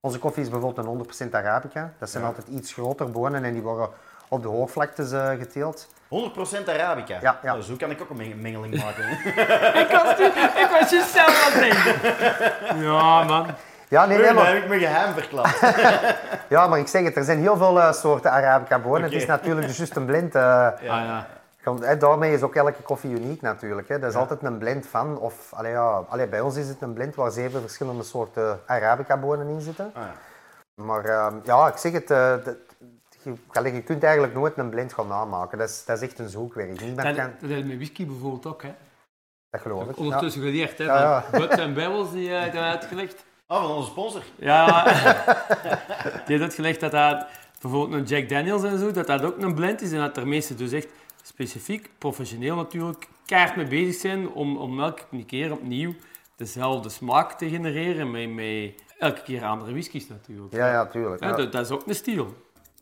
[0.00, 0.92] Onze koffie is bijvoorbeeld een
[1.28, 1.92] 100% Arabica.
[1.98, 3.88] Dat zijn altijd iets groter bonen en die worden
[4.28, 5.88] op de hoogvlaktes geteeld.
[6.08, 7.14] 100% Arabica.
[7.14, 7.38] Ja, ja.
[7.42, 9.04] Nou, zo kan ik ook een meng- mengeling maken.
[9.82, 10.18] Ik was,
[10.62, 12.82] ik was je zelf aan het denken.
[12.82, 13.46] Ja, man.
[13.88, 15.60] Ja, nee, nee, maar, heb ik mijn geheim verklapt.
[16.48, 19.02] ja, maar ik zeg het, er zijn heel veel eh, soorten Arabica bonen.
[19.02, 20.34] Het is natuurlijk dus juist een blend.
[20.34, 21.26] eh, Ah, ja.
[21.80, 23.88] Hè, daarmee is ook elke koffie uniek natuurlijk.
[23.88, 23.98] Hè.
[23.98, 26.92] Dat is altijd een blend van, of allee, ja, allee, bij ons is het een
[26.92, 29.90] blend waar zeven verschillende soorten Arabica-bonen in zitten.
[29.94, 30.12] Ah, ja.
[30.84, 32.32] Maar ehm, ja, ik zeg het, eh,
[33.52, 35.58] je, kunt eigenlijk nooit een blend gaan namaken.
[35.58, 36.80] Dat is, dat is echt een zoekwerk.
[36.80, 38.74] Niemand Dat, kan, dat is met whisky bijvoorbeeld ook, hè.
[39.50, 39.96] dat geloof ik.
[39.96, 40.02] Ja.
[40.02, 40.84] Ondertussen geleerd, hè.
[40.84, 41.48] Ja, ja.
[41.48, 43.24] En Babbels, die uh, hebben uitgelegd.
[43.46, 44.22] Oh, van onze sponsor.
[44.36, 44.84] Ja,
[46.26, 47.26] die heeft uitgelegd dat dat
[47.60, 50.28] bijvoorbeeld een Jack Daniels en zo, dat dat ook een blend is en dat er
[50.28, 50.88] mensen dus echt
[51.22, 55.94] specifiek, professioneel natuurlijk, kaart mee bezig zijn om, om elke keer opnieuw
[56.36, 60.54] dezelfde smaak te genereren met, met elke keer andere whiskies natuurlijk.
[60.54, 61.22] Ja, ja, tuurlijk.
[61.22, 61.32] Ja.
[61.32, 62.34] dat, dat is ook een stijl.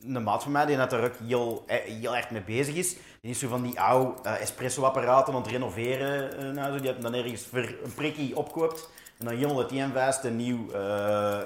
[0.06, 2.96] Een maat van mij die dat er ook heel, eh, heel erg mee bezig is.
[3.20, 6.38] Die is zo van die oude eh, espresso-apparaten aan het renoveren.
[6.38, 6.82] eh, nou, zo.
[6.82, 8.88] Die had dan ergens een prikkie opkoopt.
[9.18, 10.80] En dan helemaal het vast een nieuw, eh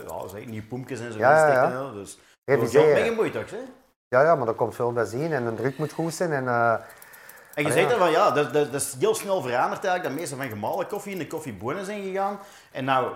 [0.07, 1.91] ja, zeg, nieuw poempjes en zo Ja, ja, ja.
[1.93, 3.59] Dus dat is ook toch, hè?
[4.09, 6.33] ja, ja, maar daar komt veel bij zien en de druk moet goed zijn.
[6.33, 6.47] En,
[7.55, 10.03] En je zegt dan van ja, dat, dat, dat is heel snel veranderd eigenlijk.
[10.03, 12.39] Dat meesten van gemalen koffie in de koffiebonen zijn gegaan.
[12.73, 13.13] En nou,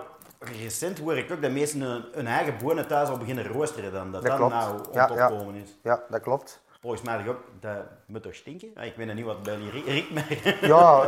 [0.61, 4.11] recent hoor ik ook dat mensen hun, hun eigen bonen thuis al beginnen roosteren dan.
[4.11, 5.77] Dat Dat nou opkomen is.
[5.83, 6.61] ja, dat klopt.
[6.81, 7.75] Volgens mij ook, dat
[8.05, 8.67] moet toch stinken?
[8.75, 10.57] Ja, ik weet niet wat bij die ri- riekt, maar...
[10.73, 11.01] Ja,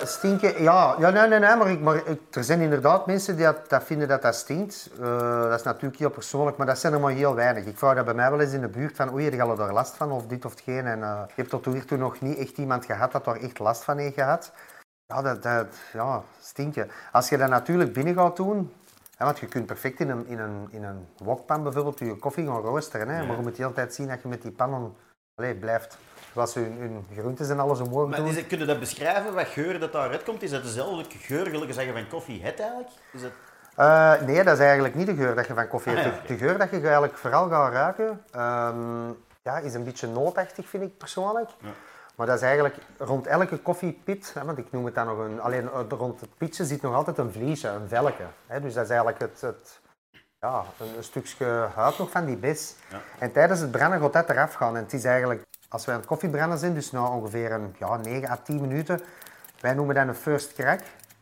[0.00, 0.62] eh, stinken.
[0.62, 3.84] Ja, ja nee, nee, nee, maar, ik, maar er zijn inderdaad mensen die dat, dat
[3.84, 4.90] vinden dat dat stinkt.
[5.00, 7.64] Eh, dat is natuurlijk heel persoonlijk, maar dat zijn er maar heel weinig.
[7.64, 9.72] Ik vraag dat bij mij wel eens in de buurt van, oei, heb je daar
[9.72, 10.86] last van of dit of geen.
[10.86, 13.84] En eh, ik heb tot hiertoe nog niet echt iemand gehad dat daar echt last
[13.84, 14.52] van heeft gehad.
[15.06, 16.90] Ja, dat, dat ja, stinken.
[17.12, 18.72] Als je dat natuurlijk binnen gaat doen,
[19.16, 22.46] hè, want je kunt perfect in een, in een, in een wokpan bijvoorbeeld je koffie
[22.46, 23.08] gaan roosteren.
[23.08, 24.94] Hè, Maar je moet de hele tijd zien dat je met die pannen
[25.34, 25.98] allee, blijft.
[26.32, 28.34] Zoals hun, hun groentes en alles omhoog Maar doen.
[28.34, 30.42] het, kun je dat beschrijven, wat geur dat daaruit komt?
[30.42, 32.90] Is dat dezelfde geur, je zeggen van koffie het eigenlijk?
[33.12, 33.22] Is.
[33.76, 36.14] Eh, nee, dat is eigenlijk niet de geur dat je van koffie Ah, hebt.
[36.16, 39.06] ja, De- De geur dat je eigenlijk vooral gaat ruiken, ehm,
[39.42, 41.50] ja, is een beetje nootachtig, vind ik persoonlijk.
[42.14, 45.40] Maar dat is eigenlijk rond elke koffiepit, hè, want ik noem het dan nog een...
[45.40, 48.24] Alleen eh, rond het pitje zit nog altijd een vliesje, een velke.
[48.46, 49.80] Hè, dus dat is eigenlijk het, het,
[50.40, 52.74] ja, een, een stukje huid nog van die bes.
[53.18, 54.76] En tijdens het branden gaat dat eraf gaan.
[54.76, 57.96] En het is eigenlijk, als wij aan het koffiebranden zijn, dus na ongeveer een, ja,
[57.96, 59.00] 9 à 10 minuten,
[59.60, 60.80] wij noemen dat een first crack.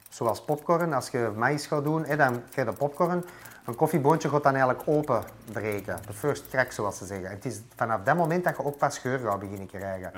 [0.08, 3.24] Zoals popcorn, als je maïs gaat doen, hè, dan krijg je popcorn.
[3.66, 5.98] Een koffieboontje gaat dan eigenlijk openbreken.
[6.06, 7.28] De first crack, zoals ze zeggen.
[7.28, 10.12] En het is vanaf dat moment dat je ook pas geur gaat beginnen krijgen.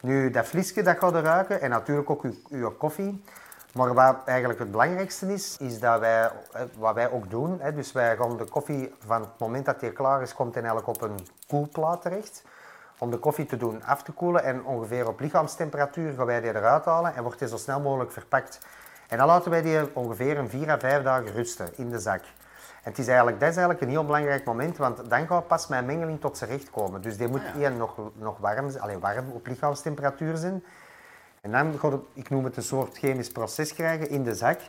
[0.00, 3.22] Nu, dat vliesje dat gaat ruiken en natuurlijk ook uw, koffie.
[3.72, 7.92] Maar wat eigenlijk het belangrijkste is, is dat wij, eh, wat wij ook doen, dus
[7.92, 11.26] wij gaan de koffie van het moment dat die klaar is, komt eigenlijk op een
[11.48, 12.42] koelplaat terecht.
[12.98, 16.54] Om de koffie te doen af te koelen en ongeveer op lichaamstemperatuur gaan wij die
[16.54, 18.58] eruit halen en wordt die zo snel mogelijk verpakt.
[19.08, 22.22] En dan laten wij die ongeveer een 4 à 5 dagen rusten in de zak.
[22.82, 25.66] En het is eigenlijk, dat is eigenlijk een heel belangrijk moment, want dan gaat pas
[25.66, 27.02] mijn mengeling tot zijn recht komen.
[27.02, 30.64] Dus die moet één nog, nog warm, zijn, allee, warm op lichaamstemperatuur zijn.
[31.40, 34.60] En dan gaat het, ik noem het een soort chemisch proces krijgen in de zak.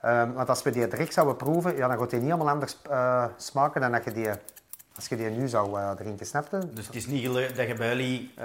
[0.00, 2.82] Ehm, want als we die direct zouden proeven, ja, dan gaat die niet helemaal anders
[2.82, 4.28] eh, smaken dan dat je die,
[4.96, 6.58] als je die nu zou eh, drinken, snap je?
[6.72, 8.44] Dus het is niet dat je bij jullie, eh,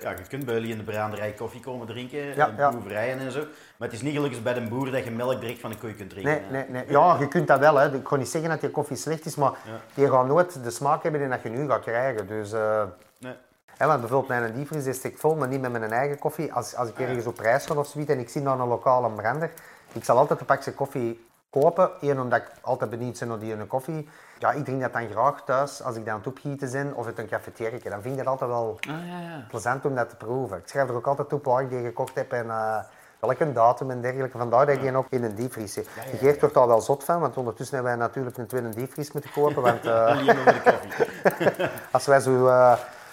[0.00, 2.54] ja, je kunt bij jullie in de braderij koffie komen drinken, Ja, en
[2.88, 3.00] ja.
[3.00, 3.38] en zo.
[3.76, 5.94] Maar het is niet als bij de boer dat je melk direct van de koei
[5.94, 6.32] kunt drinken.
[6.50, 6.84] Nee, nee, nee.
[6.88, 7.76] Ja, je kunt dat wel.
[7.76, 7.94] Hè.
[7.94, 9.52] Ik ga niet zeggen dat die koffie slecht is, maar
[9.94, 12.26] die gaat nooit de smaak hebben die dat je nu gaat krijgen.
[12.26, 12.82] Dus, eh,
[13.18, 13.34] Nee.
[13.76, 16.52] hè, want bijvoorbeeld mijn diepvries die steekt vol, maar niet met mijn eigen koffie.
[16.52, 19.10] Als, als ik ergens op reis ga of zoiets en ik zie dan een lokale
[19.10, 19.50] brander,
[19.92, 21.90] ik zal altijd een pakje koffie kopen.
[22.00, 24.08] Eén, omdat ik altijd benieuwd ben naar die koffie.
[24.42, 27.06] Ja, ik drink dat dan graag thuis als ik dan aan het opgieten ben of
[27.06, 27.90] uit een cafeteria.
[27.90, 29.44] Dan vind ik het altijd wel Ah, ja, ja.
[29.48, 30.58] plezant om dat te proeven.
[30.58, 32.78] Ik schrijf er ook altijd op waar ik die gekocht heb en eh,
[33.20, 34.38] welke datum en dergelijke.
[34.38, 35.88] Vandaar dat ik die ook in een diepvries zit.
[36.10, 39.12] Die Geert wordt daar wel zot van, want ondertussen hebben wij natuurlijk een tweede diepvries
[39.12, 39.62] moeten kopen.
[39.62, 40.16] Want eh,
[40.64, 41.68] koffie.
[41.92, 42.72] als wij zo eh,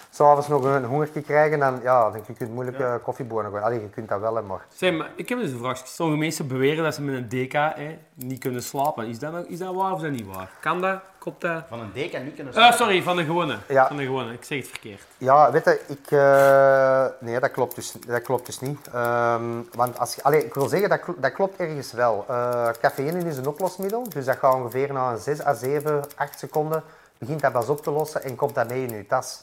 [0.10, 3.66] s'avonds nog een hongertje krijgen, dan ja, dan kun je moeilijk eh, koffiebonen gooien.
[3.66, 4.66] Allee, je kunt dat wel, hè, maar...
[4.74, 5.78] Zeg, maar ik heb dus een vraag.
[5.88, 9.08] Sommige mensen beweren dat ze met een DK hè, niet kunnen slapen.
[9.08, 10.50] Is dat, nou- is dat waar of is dat niet waar?
[10.62, 11.00] Kan dat?
[11.30, 11.64] Klopt dat?
[11.70, 13.58] Van een deken niet kunnen Ah, sorry, van de gewone.
[13.68, 13.88] Ja.
[13.88, 14.34] Van de gewone.
[14.34, 15.02] Ik zeg het verkeerd.
[15.18, 16.12] Ja, weet je, ik...
[16.12, 18.88] eh, nee, dat klopt dus, dat klopt dus niet.
[18.94, 20.24] Ehm, want als.
[20.24, 22.26] Allee, ik wil zeggen, dat, kl- dat klopt ergens wel.
[22.28, 26.40] Eh cafeïne is een oplosmiddel, dus dat gaat ongeveer na een 6 à 7, 8
[26.40, 26.84] seconden
[27.18, 29.42] begint dat pas op te lossen en komt dat mee in je tas.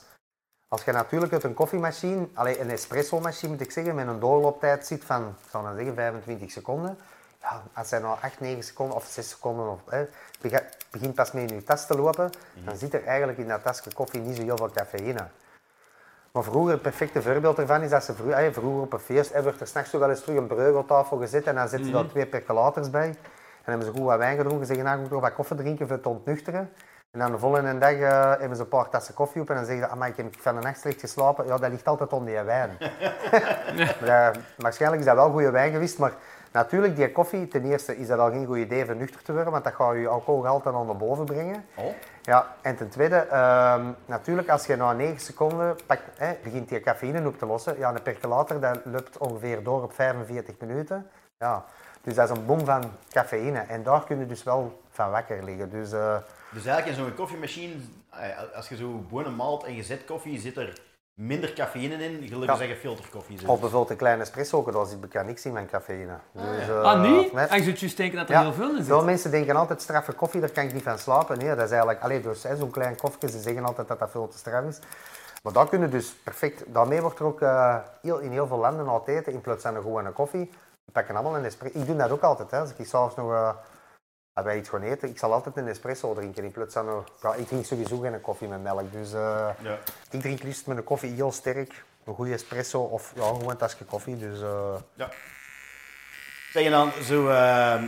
[0.68, 4.86] Als je natuurlijk uit een koffiemachine, allee, een espresso-machine moet ik zeggen, met een doorlooptijd
[4.86, 6.98] zit van, ik zou dan zeggen, 25 seconden.
[7.40, 10.04] Ja, als hij nou 8, 9 seconden of 6 seconden of, hè,
[10.90, 12.30] begint pas mee in je tas te lopen,
[12.64, 15.26] dan zit er eigenlijk in dat tasje koffie niet zo heel veel cafeïne.
[16.36, 19.42] Maar vroeger, het perfecte voorbeeld ervan is dat ze vroeger, vroeger op een feest eh,
[19.42, 22.06] werd er s'nachts zo wel eens terug een breugeltafel gezet en dan zetten ze daar
[22.06, 23.08] twee percolators bij.
[23.08, 25.88] En hebben ze goed wat wijn gedronken, zeggen nou, ik moet nog wat koffie drinken
[25.88, 26.70] voor te ontnuchteren.
[27.10, 29.64] En dan de volgende dag eh, hebben ze een paar tassen koffie op en dan
[29.64, 31.46] zeggen ze, ik heb van de nacht slecht geslapen.
[31.46, 32.70] Ja, dat ligt altijd onder die wijn.
[34.00, 36.12] maar, eh, waarschijnlijk is dat wel goede wijn geweest, maar
[36.56, 39.52] natuurlijk, die koffie, ten eerste is dat al geen goed idee voor nuchter te worden,
[39.52, 41.64] want dat gaat je alcoholgehalte dan naar boven brengen.
[41.74, 41.94] Oh.
[42.22, 46.80] Ja, en ten tweede, ehm, natuurlijk als je na 9 seconden pakt, hè, begint die
[46.80, 51.06] cafeïne op te lossen, ja, een percolator dat loopt ongeveer door op 45 minuten.
[51.38, 51.64] Ja,
[52.02, 55.44] dus dat is een bom van cafeïne en daar kun je dus wel van wakker
[55.44, 55.70] liggen.
[55.70, 56.16] Dus, eh,
[56.50, 57.74] Dus eigenlijk in zo'n koffiemachine,
[58.10, 60.80] eh, als je zo bonen malt en je zet koffie, zit er
[61.16, 62.56] minder cafeïne in, gelukkig Ja.
[62.56, 63.38] zeggen filterkoffie.
[63.38, 63.48] Zit.
[63.48, 66.16] of bijvoorbeeld een kleine espresso, daar zit bekend niks in van cafeïne.
[66.32, 67.32] Dus, eh, ah, niet?
[67.32, 67.44] nee.
[67.44, 69.06] En je zou juist denken dat er Ja, heel veel in veel zit.
[69.06, 71.38] mensen denken altijd straffe koffie, daar kan ik niet van slapen.
[71.38, 74.10] Nee, dat is eigenlijk, allee, dus, hè, zo'n klein koffie, ze zeggen altijd dat dat
[74.10, 74.78] veel te straf is.
[75.42, 78.88] Maar dat kunnen dus perfect, daarmee wordt er ook eh, heel, in heel veel landen
[78.88, 80.44] altijd in plaats van een gewone koffie.
[80.84, 81.78] Die pakken allemaal een espresso.
[81.78, 82.58] Ik doe dat ook altijd, hè.
[82.60, 83.48] als ik s'avonds nog eh,
[84.36, 87.04] als wij iets gaan eten, ik zal altijd een espresso drinken in plaats van een,
[87.22, 89.78] ja, ik drink sowieso geen koffie met melk, dus eh, Ja.
[90.10, 93.56] ik drink liefst met een koffie heel sterk, een goede espresso of ja, gewoon een
[93.56, 94.16] tasje koffie.
[94.18, 95.10] Dus, eh, Ja.
[96.52, 97.84] Zeg je dan zo, ehm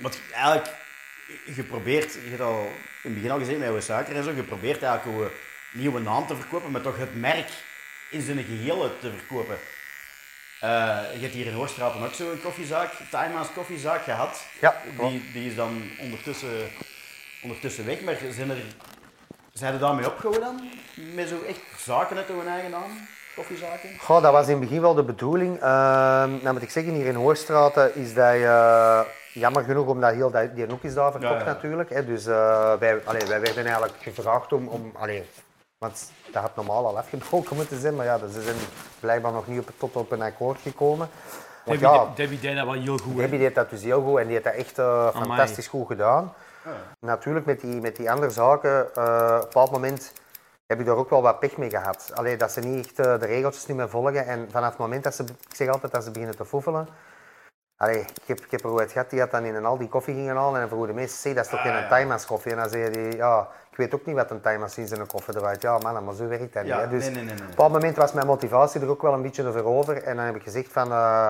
[0.00, 0.74] wat je eigenlijk
[1.46, 2.70] geprobeerd, je hebt al in
[3.02, 5.30] het begin al gezien met je suiker en zo, je probeert eigenlijk hoe
[5.72, 7.48] nieuwe naam te verkopen, maar toch het merk
[8.10, 9.56] in zijn geheel te verkopen.
[10.64, 10.70] Eh,
[11.14, 14.44] je hebt hier in Hoorstraat ook zo'n koffiezaak, Timehouse koffiezaak gehad.
[14.60, 16.48] Ja, die, die is dan ondertussen,
[17.42, 18.56] ondertussen weg, maar zijn er,
[19.52, 20.68] zijn er daarmee opgehouden dan?
[21.14, 23.08] Met zo echt zaken uit hun eigen naam?
[23.34, 23.90] Koffiezaken?
[23.98, 25.54] Goh, dat was in het begin wel de bedoeling.
[25.56, 29.00] Ehm nou moet ik zeggen, hier in Hoorstraten is dat eh,
[29.32, 31.44] jammer genoeg omdat heel die hoek is daar verkocht Ja, ja.
[31.44, 31.90] natuurlijk.
[31.90, 32.04] Hè.
[32.04, 35.24] Dus eh, wij, allee, wij werden eigenlijk gevraagd om, om allee,
[35.84, 38.56] Want dat had normaal al afgebroken moeten zijn, maar ja, ze zijn
[39.00, 41.08] blijkbaar nog niet op, tot op een akkoord gekomen.
[41.64, 43.16] Want Debbie, ja, Debbie deed dat wel heel goed.
[43.16, 46.32] Debbie deed dat dus heel goed en die heeft dat echt eh, fantastisch goed gedaan.
[47.00, 50.12] Natuurlijk, met die, met die andere zaken, eh, op een bepaald moment
[50.66, 52.10] heb ik daar ook wel wat pech mee gehad.
[52.14, 54.26] Alleen dat ze niet echt eh, de regeltjes niet meer volgen.
[54.26, 56.88] En vanaf het moment dat ze, ik zeg altijd, dat ze beginnen te foefelen.
[57.76, 60.14] Allee, ik, heb, ik heb er ooit gehad die had dan in een Aldi koffie
[60.14, 62.52] gingen halen en vroegen de mensen, zeg, dat is toch geen Timeas koffie?
[62.52, 65.06] En dan zei die, ja, ik weet ook niet wat een Timeas is in een
[65.06, 65.62] koffie draait.
[65.62, 66.84] Ja, man, maar zo werkt dat Ja, niet.
[66.84, 66.90] Hè.
[66.90, 67.34] Dus nee, nee, nee, nee.
[67.34, 70.02] op een bepaald moment was mijn motivatie er ook wel een beetje over over.
[70.02, 71.28] En dan heb ik gezegd van, eh,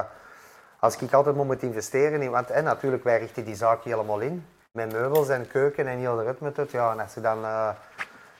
[0.78, 4.46] als ik altijd moet investeren in, want en natuurlijk, wij richten die zaak helemaal in.
[4.72, 6.70] Met meubels en keuken en heel de rit met het.
[6.70, 7.68] Ja, en als ze dan eh,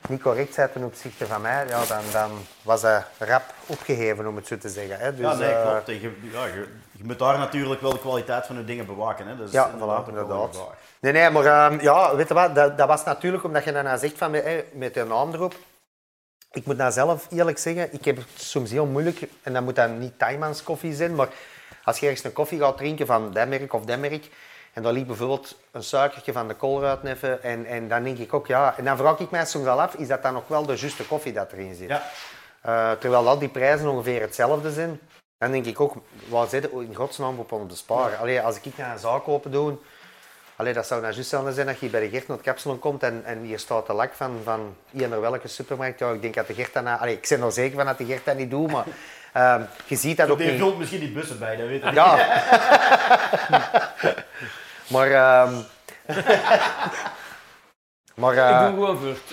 [0.09, 2.31] niet correct zijn ten opzichte van mij, ja, dan, dan
[2.63, 4.99] was hij rap opgeheven, om het zo te zeggen.
[4.99, 5.15] Hè.
[5.15, 5.87] Dus, ja, nee, eh, klopt.
[5.87, 9.27] Je, ja, je, je moet daar natuurlijk wel de kwaliteit van je dingen bewaken.
[9.27, 9.37] Hè.
[9.37, 10.57] Dat is Ja, inderdaad voilà, inderdaad.
[11.05, 13.97] Nee, nee, maar ehm, ja, weet je wat, dat, dat was natuurlijk omdat je daarna
[13.97, 15.55] zegt van, eh, met je naam erop.
[16.53, 19.77] Ik moet nou zelf eerlijk zeggen, ik heb het soms heel moeilijk, en dat moet
[19.77, 21.29] dan niet Tijmans koffie zijn, maar
[21.85, 24.31] als je ergens een koffie gaat drinken van dat merk of dat merk,
[24.73, 28.35] en dan liep bijvoorbeeld een suikertje van de koolruit even, en, en dan denk ik
[28.35, 30.67] ook, ja, en dan vraag ik mij soms al af, is dat dan nog wel
[30.67, 31.89] de juiste koffie dat erin zit?
[31.89, 32.03] Ja.
[32.61, 35.01] Eh, terwijl al die prijzen ongeveer hetzelfde zijn,
[35.39, 35.95] dan denk ik ook,
[36.29, 38.19] waar zit het in godsnaam op om te besparen?
[38.19, 39.79] Allee, als ik naar een zaak open doe,
[40.57, 42.79] allee, dat zou nou juist hetzelfde zijn dat je bij de Gert naar het kapsalon
[42.79, 45.99] komt en, en hier staat de lak van, van eender welke supermarkt.
[45.99, 46.83] Ja, ik denk dat de Gert dat...
[46.85, 48.85] nou- Allee, ik ben er zeker van dat de Gert dat niet doet, maar
[49.33, 50.61] ehm, je ziet dat ook Die niet.
[50.61, 51.95] vult misschien die bussen bij, dat weet ik niet.
[51.95, 52.17] Ja.
[54.95, 55.11] maar...
[55.11, 55.55] ehm
[58.15, 59.29] maar Ik eh, doe gewoon vlucht.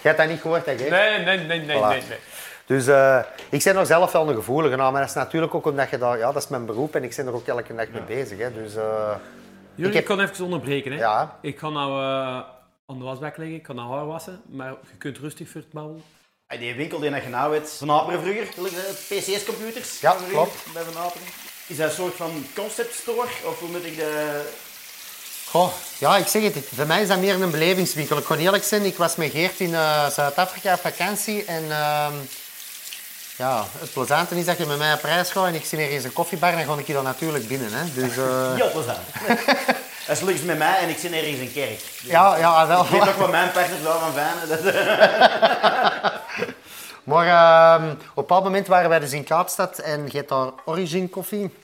[0.00, 0.90] je hebt dat niet gehoord, hè, Gert?
[0.90, 1.80] Nee, nee, nee, nee, Voilà.
[1.88, 2.18] nee, nee.
[2.66, 3.18] Dus eh,
[3.48, 5.98] ik ben er zelf wel een gevoelige aan, maar dat is natuurlijk ook omdat je
[5.98, 8.38] daar, ja, dat is mijn beroep en ik ben er ook elke dag mee bezig.
[8.38, 8.52] Hè.
[8.52, 9.10] Dus, eh,
[9.78, 10.92] Jullie, Ik ik, heb- kan even onderbreken.
[10.92, 10.98] Hè.
[10.98, 14.68] ja, Ik ga nou eh aan de wasbak liggen, ik kan nou haar wassen, maar
[14.90, 16.02] je kunt rustig voor het babbelen.
[16.58, 20.00] Die winkel die je nou hebt, Van Aperen vroeger, de PCS-computers.
[20.00, 20.56] Ja, vroeger klopt.
[20.72, 21.26] Bij Van Aperen.
[21.66, 23.28] Is dat een soort van concept store?
[23.44, 24.42] Of hoe moet ik de...
[25.46, 26.64] Goh, ja, ik zeg het.
[26.74, 28.18] Voor mij is dat meer een belevingswinkel.
[28.18, 31.44] Ik kan eerlijk zijn, ik was met Geert in eh, Zuid-Afrika op vakantie.
[31.44, 32.12] En ehm,
[33.38, 36.04] ja, het plezante is dat je met mij op reis gaat en ik zie ergens
[36.04, 37.72] een koffiebar, dan ga ik hier dan natuurlijk binnen.
[37.72, 37.92] Hè.
[37.92, 38.98] Dus, eh, Heel plezant.
[40.06, 41.80] Dat is lukt met mij en ik zit ergens in een kerk.
[42.02, 42.84] ja, ja, wel.
[42.84, 44.64] Ik weet ook wat mijn partner daarvan vinden.
[44.64, 44.74] Dat...
[47.08, 50.50] Maar ehm, op een bepaald moment waren wij dus in Kaapstad en je hebt daar
[50.64, 51.54] Origin koffie.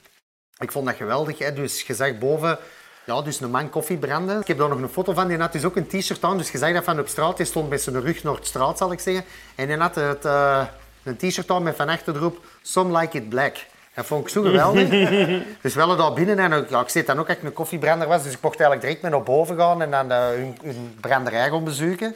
[0.59, 1.39] Ik vond dat geweldig.
[1.39, 1.53] Hè.
[1.53, 2.59] Dus je zag boven
[3.07, 4.41] ja, dus een man koffie branden.
[4.41, 5.29] Ik heb daar nog een foto van.
[5.29, 6.39] Die had dus ook een t-shirt aan.
[6.39, 7.37] Dus je zag dat van op straat.
[7.37, 9.25] Die stond met zijn rug naar de straat, zal ik zeggen.
[9.55, 10.63] En die had het, eh,
[11.05, 13.57] een t-shirt aan met van achter erop Some Like It Black.
[13.95, 14.89] Dat vond ik zo geweldig.
[15.63, 16.39] dus wel daar binnen.
[16.39, 18.23] En ja, ik zei dan ook ik een koffiebrander was.
[18.23, 21.49] Dus ik mocht eigenlijk direct mee naar boven gaan en dan eh, hun, hun branderij
[21.51, 22.15] gaan bezoeken.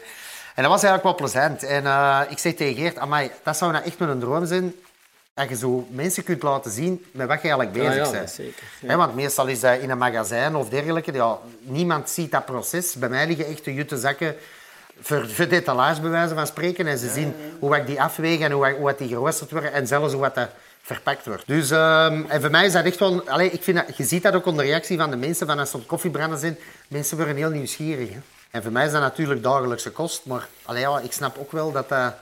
[0.55, 1.63] En dat was eigenlijk wel plezant.
[1.63, 4.75] En eh, ik zei tegen Geert, amai, dat zou nou echt mijn droom zijn.
[5.35, 8.31] Dat je zo mensen kunt laten zien met wat je eigenlijk bezig ja, bent.
[8.31, 8.97] zeker.
[8.97, 11.13] Want meestal is dat in een magazijn of dergelijke.
[11.13, 12.95] Ja, niemand ziet dat proces.
[12.95, 14.37] Bij mij liggen echt de jute zakken
[15.01, 16.87] voor, voor bij wijze van spreken.
[16.87, 19.73] En ze zien hoe ik die afwegen en hoe, hoe wat die geroosterd worden.
[19.73, 20.49] En zelfs hoe wat dat
[20.83, 21.47] verpakt wordt.
[21.47, 23.29] Dus ehm, en voor mij is dat echt wel...
[23.29, 25.47] Allee, ik vind dat, je ziet dat ook onder de reactie van de mensen.
[25.47, 26.59] Van als ze op koffiebranden zijn,
[26.89, 28.09] mensen worden heel nieuwsgierig.
[28.09, 28.19] Hè.
[28.51, 30.27] En voor mij is dat natuurlijk dagelijkse kost.
[30.27, 32.15] Maar allee, ja, ik snap ook wel dat dat...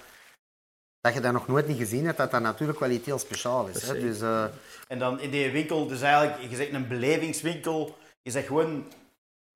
[1.00, 3.70] Dat je dat nog nooit niet gezien hebt, dat dat natuurlijk wel iets heel speciaals
[3.70, 3.88] is.
[3.88, 4.00] Hè?
[4.00, 4.44] Dus, eh,
[4.88, 8.84] En dan in die winkel, dus eigenlijk, je zegt een belevingswinkel, is dat gewoon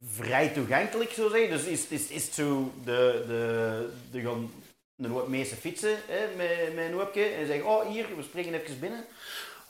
[0.05, 1.51] vrij toegankelijk, zo zeggen?
[1.51, 4.51] Dus is, is, is het zo, de, de, de gaan
[5.09, 8.79] hoop mensen fietsen hè, met, met een hoopje en zeggen, oh hier, we springen even
[8.81, 9.05] binnen.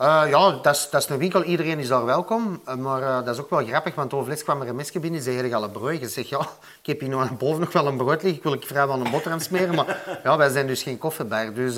[0.01, 1.43] Eh, ja, dat is, dat is een winkel.
[1.43, 2.61] Iedereen is daar welkom.
[2.65, 5.23] Eh, maar eh, dat is ook wel grappig, want overlast kwam er een mesje binnen.
[5.23, 6.01] Ze zei, al een brood.
[6.01, 6.41] Je zegt, ja,
[6.81, 8.35] ik heb hier nog boven nog wel een brood liggen.
[8.35, 9.75] Ik wil ik vrijwel een boterham smeren.
[9.75, 11.55] Maar ja, wij zijn dus geen koffiebar.
[11.55, 11.75] Dus,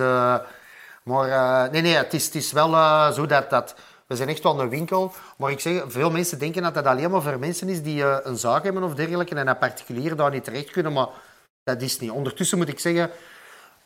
[1.03, 2.71] maar nee, nee, het is, het is wel
[3.13, 3.75] zo dat, dat...
[4.13, 5.13] We zijn echt wel een winkel.
[5.37, 8.17] Maar ik zeg, veel mensen denken dat dat alleen maar voor mensen is die eh,
[8.23, 9.35] een zaak hebben of dergelijke.
[9.35, 10.93] En dat particulieren daar niet terecht kunnen.
[10.93, 11.07] Maar
[11.65, 12.11] dat is niet.
[12.11, 13.11] Ondertussen moet ik zeggen...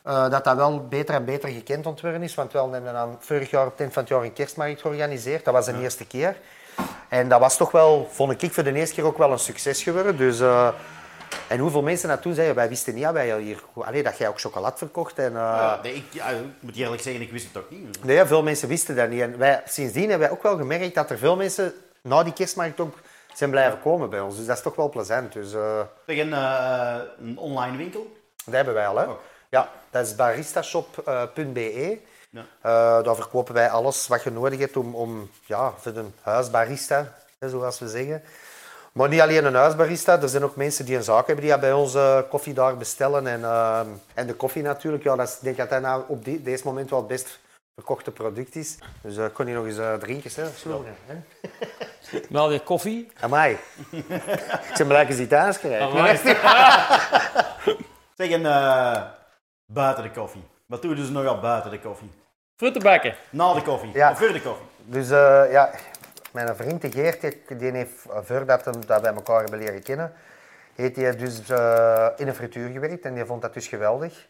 [0.03, 2.35] Eh, dat dat wel beter en beter gekend ontworpen is.
[2.35, 5.45] Want we hebben dan vorig jaar op het eind van het jaar een kerstmarkt georganiseerd.
[5.45, 6.37] Dat was de eerste keer.
[7.09, 9.83] En dat was toch wel, vond ik voor de eerste keer ook wel een succes
[9.83, 10.17] geworden.
[10.17, 10.67] Dus, eh,
[11.47, 14.39] en hoeveel mensen toen zeiden, wij wisten niet dat, wij hier, allee, dat jij ook
[14.39, 15.19] chocolade verkocht.
[15.19, 18.03] En, eh, Ja, nee, ik, ja, ik moet eerlijk zeggen, ik wist het ook niet.
[18.03, 19.21] Nee, veel mensen wisten dat niet.
[19.21, 22.79] En wij, sindsdien hebben wij ook wel gemerkt dat er veel mensen na die kerstmarkt
[22.79, 22.95] ook
[23.33, 24.35] zijn blijven komen bij ons.
[24.37, 25.33] Dus dat is toch wel plezant.
[25.33, 28.15] Dus, Zeg, een, eh, een online winkel.
[28.45, 29.07] Dat hebben wij al, hè?
[29.07, 29.21] Ook.
[29.49, 31.99] Ja, dat is baristashop.be.
[32.29, 32.45] Ja.
[33.01, 37.79] Daar verkopen wij alles wat je nodig hebt om, om ja, voor een huisbarista, zoals
[37.79, 38.23] we zeggen.
[38.97, 41.73] Maar niet alleen een huisbarista, er zijn ook mensen die een zaak hebben die bij
[41.73, 43.27] ons eh, koffie daar bestellen.
[43.27, 46.25] En, ehm, en de koffie natuurlijk, ja, dat is, ik denk dat dat nou op
[46.25, 47.39] die, deze moment wel het best
[47.75, 48.77] verkochte product is.
[49.01, 50.49] Dus eh kon je nog eens eh, drinken, hè?
[50.49, 51.15] Zo, hè?
[52.29, 53.11] Met alweer koffie.
[53.19, 53.57] Amai.
[53.91, 54.07] ik
[54.77, 56.21] ben blij dat je thuis krijgt.
[58.17, 59.01] Zeg, en eh,
[59.65, 60.43] buiten de koffie.
[60.65, 62.11] Wat doen we dus nog al buiten de koffie?
[62.55, 63.15] Fruitenbakken.
[63.29, 63.91] Na de koffie.
[63.93, 64.11] Ja.
[64.11, 64.65] Of voor de koffie.
[64.85, 65.71] Dus eh, ja,
[66.43, 67.21] mijn vriend de Geert,
[67.59, 70.13] die heeft eh, voordat dat wij elkaar hebben leren kennen,
[70.75, 74.27] heeft hij dus eh, in een frituur gewerkt en die vond dat dus geweldig.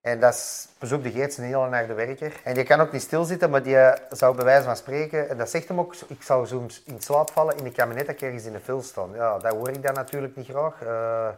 [0.00, 2.40] En dat is, de Geert een hele harde werker.
[2.44, 5.36] En die kan ook niet stilzitten, maar die eh, zou bij wijze van spreken, en
[5.36, 8.22] dat zegt hem ook, ik zou soms in slaap vallen in de kabinet dat ik
[8.22, 9.10] ergens in de fil staan.
[9.14, 10.82] Ja, dat hoor ik dan natuurlijk niet graag.
[10.82, 11.28] eh,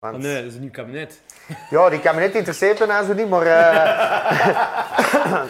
[0.00, 1.20] want, Oh nee, dat is een nieuw kabinet.
[1.70, 3.42] ja, die kabinet interesseert me nou zo niet, maar...
[3.42, 3.50] eh,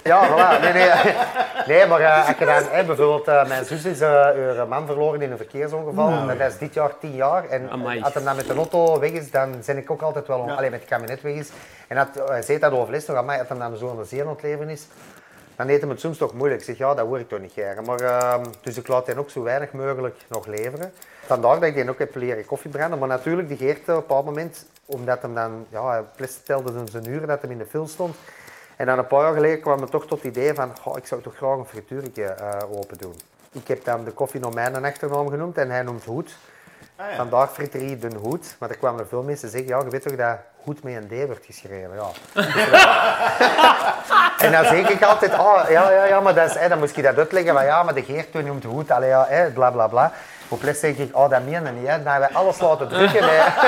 [0.11, 0.61] ja, voilà.
[0.61, 0.91] Nee, nee.
[1.77, 5.23] nee maar eh, als je dan, bijvoorbeeld, eh, mijn zus is eh, haar man verloren
[5.23, 6.29] in een verkeersongeval.
[6.29, 7.49] En dat is dit jaar tien jaar.
[7.49, 8.03] En Amai.
[8.03, 10.51] als hij dan met de auto weg is, dan ben ik ook altijd wel...
[10.51, 11.51] Alleen met het kabinet weg is.
[11.89, 13.97] En dat, hij zei dat over les nog aan mij, als hij dan zo aan
[13.97, 14.87] de zee aan het leven is.
[15.57, 16.61] Dan deed hem het soms toch moeilijk.
[16.61, 17.81] Ik zeg, ja, dat hoor ik toch niet graag.
[17.85, 20.93] Maar, ehm, dus ik laat hen ook zo weinig mogelijk nog leveren.
[21.31, 22.99] Vandaar dat ik die ook heb leren koffie branden.
[22.99, 26.05] Maar natuurlijk, die Geert op een bepaald moment, omdat hem dan, ja,
[26.45, 28.17] telde zijn uren dat hij in de fil stond.
[28.77, 31.07] En dan een paar jaar geleden kwam het toch tot het idee van, goh, ik
[31.07, 33.15] zou toch graag een frituurtje eh, open doen.
[33.53, 36.37] Ik heb dan de koffie naar mijn achternaam genoemd en hij noemt Hoed.
[36.97, 37.17] Ah, ja.
[37.17, 38.57] Vandaag friterie Den Hoed.
[38.59, 41.07] Maar er kwamen er veel mensen zeggen, ja, je weet toch dat Hoed met een
[41.07, 41.91] D wordt geschreven.
[41.95, 42.11] Ja.
[44.45, 46.97] en dan zeg ik altijd, oh, ja, ja, ja, maar dat is, hè, dan moest
[46.97, 47.55] je dat uitleggen.
[47.55, 50.13] Maar ja, maar de Geert toen noemt Hoed, allee, ja, hè, bla bla bla.
[50.51, 52.03] Op les zeg ik, oh, dat meen je niet, hè.
[52.03, 53.25] Dan hebben we alles laten drukken.
[53.25, 53.43] Hè.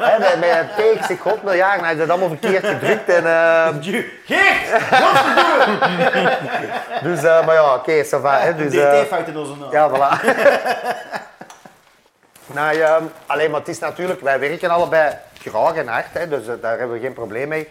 [0.00, 3.08] Hè, met, met ik god miljard, dan heb je dat allemaal verkeerd gedrukt.
[3.08, 3.82] En, ehm,
[4.24, 4.80] Geert!
[7.06, 8.52] dus, eh, maar ja, oké, ça va.
[8.52, 9.70] Dus, eh, DT-fout in onze naam.
[9.70, 10.24] Ja, voilà.
[12.56, 16.46] nou, ja, alleen maar het is natuurlijk, wij werken allebei graag en hard, hè, dus
[16.46, 17.68] eh, daar hebben we geen probleem mee.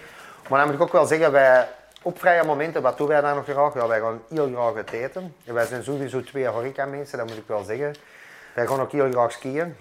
[0.48, 1.68] Maar dan moet ik ook wel zeggen, wij,
[2.02, 3.74] op vrije momenten, wat doen wij dan nog graag?
[3.74, 5.36] Ja, wij gaan heel graag eten.
[5.46, 7.96] En wij zijn sowieso twee horeca-mensen, dat moet ik wel zeggen.
[8.54, 9.76] Wij gaan ook heel graag skiën.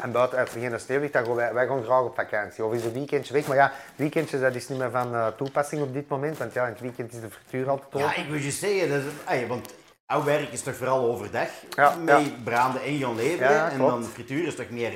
[0.00, 2.64] En buiten sneeuw ligt, dan gaan wij, wij gaan graag op vakantie.
[2.64, 3.46] Of is een weekendje weg.
[3.46, 6.38] Maar ja, weekendjes dat is niet meer van eh, toepassing op dit moment.
[6.38, 8.00] Want ja, in het weekend is de frituur altijd open.
[8.00, 9.74] Ja, ik wil je zeggen, dat is, want
[10.06, 12.30] jouw werk is toch vooral overdag Ja, mee ja.
[12.44, 13.52] branden en gaan leveren.
[13.52, 14.92] Ja, en dan frituur is toch meer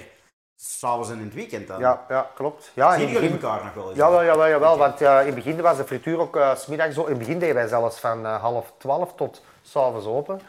[0.60, 1.78] s'avonds en in het weekend dan?
[1.80, 2.70] Ja, ja klopt.
[2.74, 3.96] Ja, Zien jullie begin- elkaar nog wel eens?
[3.96, 4.78] Jawel, jawel, jawel.
[4.78, 7.02] Want eh, in het begin was de frituur ook 's smiddags zo.
[7.02, 10.40] In het begin deden wij zelfs van eh, half twaalf tot s'avonds open.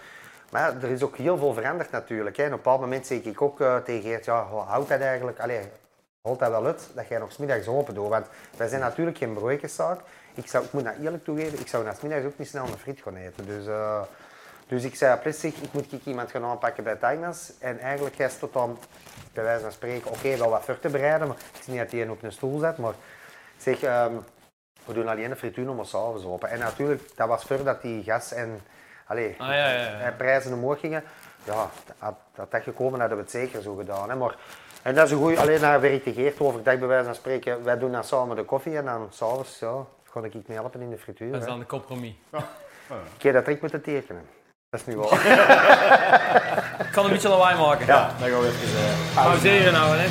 [0.51, 2.37] Maar er is ook heel veel veranderd natuurlijk.
[2.37, 2.43] Hè.
[2.43, 5.59] En op een bepaald moment zeg ik ook tegen Geert, ja, houdt dat eigenlijk, allee,
[6.21, 8.07] houdt dat wel uit dat jij nog 's middags open doet.
[8.07, 8.25] Want
[8.57, 9.99] wij zijn natuurlijk geen broodjeszaak.
[10.33, 12.63] Ik, zou, ik moet dat eerlijk toegeven, ik zou na 's middags ook niet snel
[12.63, 13.45] een friet gaan eten.
[13.45, 13.65] Dus,
[14.69, 17.51] dus ik zei plastic, ik moet ik iemand gaan aanpakken bij Tainas.
[17.59, 18.77] En eigenlijk hij tot dan,
[19.33, 21.27] bij wijze van spreken, oké, wel wat voor te bereiden.
[21.27, 22.93] Maar ik zie niet dat hij een op een stoel zet, maar
[23.55, 24.13] ik zeg, ehm,
[24.85, 26.49] we doen alleen de frituur nog maar s'avonds open.
[26.49, 28.61] En natuurlijk, dat was voordat die gas en
[29.05, 29.99] allee, Ah, ja, ja, ja.
[29.99, 31.03] eh, prijzen omhoog gingen.
[31.43, 34.09] Ja, had dat dat gekomen, hadden we het zeker zo gedaan.
[34.09, 34.15] Hè.
[34.15, 34.35] Maar,
[34.81, 37.63] en dat is een goeie, alleen daar werkt de Geert overdag bij wijze van spreken.
[37.63, 40.89] Wij doen dan samen de koffie en dan s'avonds, ja, ga ik mee helpen in
[40.89, 41.31] de frituur.
[41.31, 41.49] Dat is hè.
[41.49, 42.13] dan de compromis.
[43.15, 44.21] Ik heb dat trick moeten tekenen.
[44.69, 45.13] Dat is nu wel.
[46.85, 47.85] Ik kan een beetje lawaai maken.
[47.85, 48.79] Ja, dan gaan we even...
[48.79, 50.07] eh, Pauzeren nou, hè.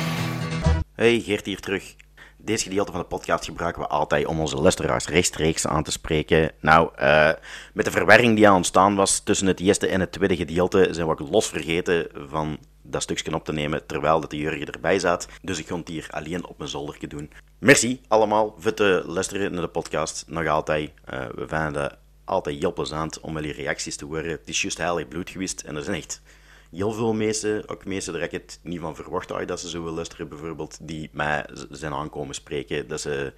[0.95, 1.95] Hey, Geert hier terug.
[2.37, 6.51] Deze gedeelte van de podcast gebruiken we altijd om onze luisteraars rechtstreeks aan te spreken.
[6.61, 7.29] Nou, eh,
[7.73, 11.05] met de verwarring die aan ontstaan was tussen het eerste en het tweede gedeelte, zijn
[11.07, 14.99] we ook los vergeten van dat stukje op te nemen terwijl dat de Jurgen erbij
[14.99, 15.27] zat.
[15.41, 17.31] Dus ik ga het hier alleen op mijn zolderje doen.
[17.59, 20.23] Merci allemaal voor te luisteren naar de podcast.
[20.27, 20.91] Nog altijd.
[21.05, 21.93] Eh, we vinden dat
[22.29, 24.29] altijd heel plezant om jullie reacties te horen.
[24.29, 26.21] Het is juist heilig bloed geweest en er zijn echt
[26.71, 29.79] heel veel mensen, ook mensen daar ik het niet van verwacht had dat ze zo
[29.79, 33.33] willen luisteren, bijvoorbeeld, die mij zijn aankomen spreken, dat ze,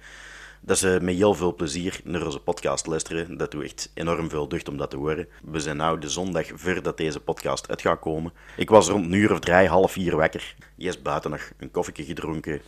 [0.60, 3.36] dat ze met heel veel plezier naar onze podcast luisteren.
[3.36, 5.28] Dat doet echt enorm veel deugd om dat te horen.
[5.42, 8.32] We zijn nu de zondag voordat deze podcast uit gaat komen.
[8.56, 10.54] Ik was rond een uur of drie, half vier wakker.
[10.78, 12.60] Eerst buiten nog een koffietje gedronken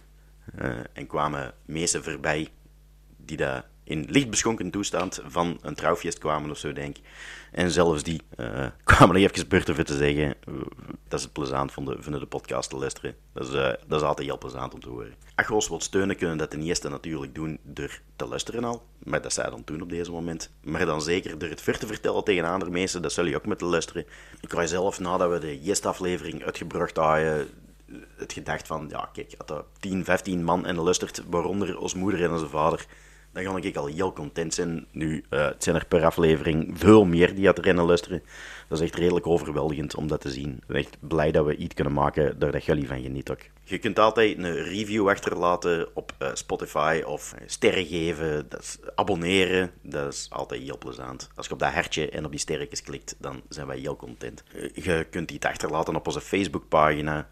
[0.59, 2.49] eh, en kwamen mensen voorbij
[3.17, 7.05] die daar in licht beschonken toestand van een trouwfeest kwamen of zo, denk ik.
[7.53, 10.55] En zelfs die eh, kwamen er even buiten voor te zeggen eh,
[11.09, 13.15] dat ze het plezant vonden, vinden de podcast te luisteren.
[13.33, 15.15] Dat is, eh, dat is altijd heel plezant om te horen.
[15.35, 18.83] Als steunen, kunnen dat ten eerste natuurlijk doen door te luisteren al.
[18.99, 20.51] Maar dat zij dan doen op deze moment.
[20.63, 23.47] Maar dan zeker door het ver te vertellen tegen andere mensen, dat zullen je ook
[23.47, 24.07] moeten luisteren.
[24.41, 27.49] Ik had zelf, nadat we de eerste aflevering uitgebracht hadden,
[28.17, 32.23] het gedacht van, ja kijk, als er 10, 15 man en luistert, waaronder ons moeder
[32.23, 32.87] en onze vader,
[33.35, 34.87] dan ga ik al heel content zijn.
[34.91, 38.23] Nu, eh, zijn er per aflevering veel meer die het rennen luisteren.
[38.69, 40.51] Dat is echt redelijk overweldigend om dat te zien.
[40.51, 43.43] Ik ben echt blij dat we iets kunnen maken daar dat jullie van genieten ook.
[43.65, 49.71] Je kunt altijd een review achterlaten op eh, Spotify of eh, sterren geven, dat abonneren.
[49.83, 51.31] Dat is altijd heel plezant.
[51.35, 54.43] Als je op dat hartje en op die sterretjes klikt, dan zijn wij heel content.
[54.75, 57.29] Je kunt iets achterlaten op onze Facebookpagina,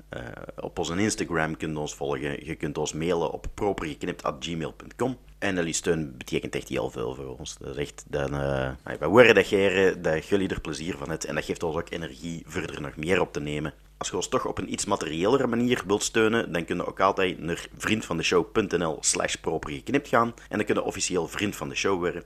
[0.60, 2.46] op onze Instagram kunt ons volgen.
[2.46, 5.18] Je kunt ons mailen op propergeknipt.gmail.com.
[5.42, 7.56] En jullie steun betekent echt heel veel voor ons.
[7.58, 11.28] Dat is echt, dan, eh wij waarderen dat jullie er plezier van hebben.
[11.28, 13.74] En dat geeft ons ook energie verder nog meer op te nemen.
[13.96, 17.00] Als je ons toch op een iets materiëlere manier wilt steunen, dan kun je ook
[17.00, 20.34] altijd naar vriendvandeshow.nl slash propergeknipt gaan.
[20.48, 22.22] En dan kun je officieel vriend van de show worden.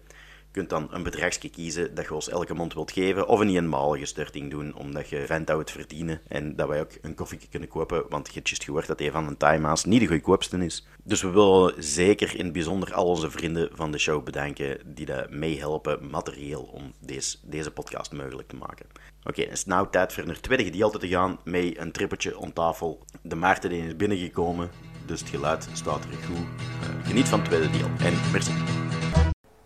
[0.56, 4.04] Kunt dan een bedragsje kiezen dat je ons elke maand wilt geven, of een eenmalige
[4.04, 8.04] storting doen, omdat je we het verdienen en dat wij ook een koffie kunnen kopen,
[8.08, 10.86] want je hebt juist gehoord dat een van de Thaima's niet de goedkoopste is.
[11.02, 15.06] Dus we willen zeker in het bijzonder al onze vrienden van de show bedanken die
[15.06, 18.86] dat meehelpen materieel om deze, deze podcast mogelijk te maken.
[19.24, 22.52] Oké, het is nou tijd voor een tweede gedeelte te gaan met een trippeltje om
[22.52, 23.04] tafel.
[23.22, 24.70] De Maarten is binnengekomen,
[25.06, 26.46] dus het geluid staat er goed.
[26.82, 28.85] Eh, geniet van het tweede deel en merci.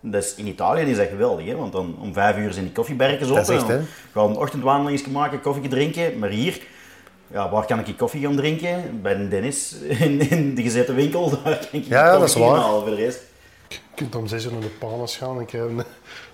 [0.00, 1.56] Dus in Italië is dat geweldig, hè?
[1.56, 3.34] want dan om vijf uur zijn die koffieberken open.
[3.34, 3.78] Dat is echt, hè?
[4.20, 6.18] Een ochtendwandeling maken, koffie drinken.
[6.18, 6.62] Maar hier,
[7.26, 9.02] ja, waar kan ik koffie gaan drinken?
[9.02, 9.76] Bij een Dennis
[10.06, 11.30] in, in de gezette winkel.
[11.44, 12.58] Daar kan ik Ja, dat is waar.
[12.58, 13.20] halen voor de rest.
[13.68, 15.82] Je kunt om zes uur naar de panos gaan en krijg een,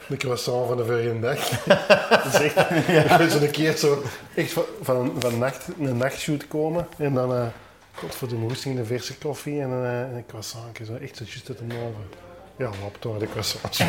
[0.09, 1.49] een croissant van de vorige dag.
[2.23, 4.03] Dat is echt, zo een keer zo
[4.35, 4.53] echt
[4.83, 7.47] van, van, nacht, een nachtshoot komen en dan eh
[7.97, 10.85] God voor de moesting, een verse koffie en een, eh, en een croissantje.
[10.85, 12.26] Zo echt zo juist uit de oven.
[12.59, 13.81] Ja, lap door de croissants.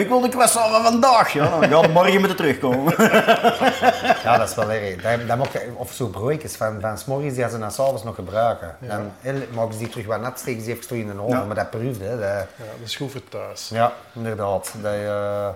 [0.00, 1.58] Ik wil de croissant van vandaag, ja.
[1.66, 2.94] Dan morgen moeten terugkomen.
[4.24, 5.02] Ja, dat is wel erg.
[5.02, 8.14] Dat, dat mag, of zo broodjes van, van 's morgens die ze dan s'avonds nog
[8.14, 8.76] gebruiken.
[8.80, 9.12] Dan
[9.54, 11.38] maken ze die terug wat nat, steken ze even terug in de oven.
[11.38, 11.44] Ja.
[11.44, 12.08] Maar dat proeft, hè.
[12.10, 13.68] Dat, Ja, dat is goed voor thuis.
[13.68, 14.72] ja, inderdaad.
[14.82, 15.48] Dat, eh,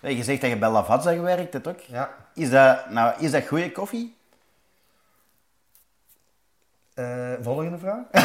[0.00, 1.80] Hey, je zegt dat je bij Lavazza gewerkt hebt ook.
[1.86, 2.10] ja.
[2.34, 4.16] Is dat, nou, is dat goede koffie?
[7.00, 8.02] Eh, volgende vraag?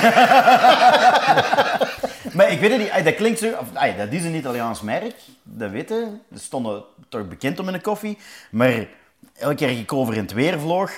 [2.33, 3.51] Maar ik weet het niet, dat klinkt zo...
[3.59, 6.21] Of, ay, dat is een Italiaans merk, dat weten.
[6.33, 8.17] Ze stonden toch bekend om in de koffie.
[8.51, 8.87] Maar
[9.37, 10.91] elke keer ik over in het weer vloog,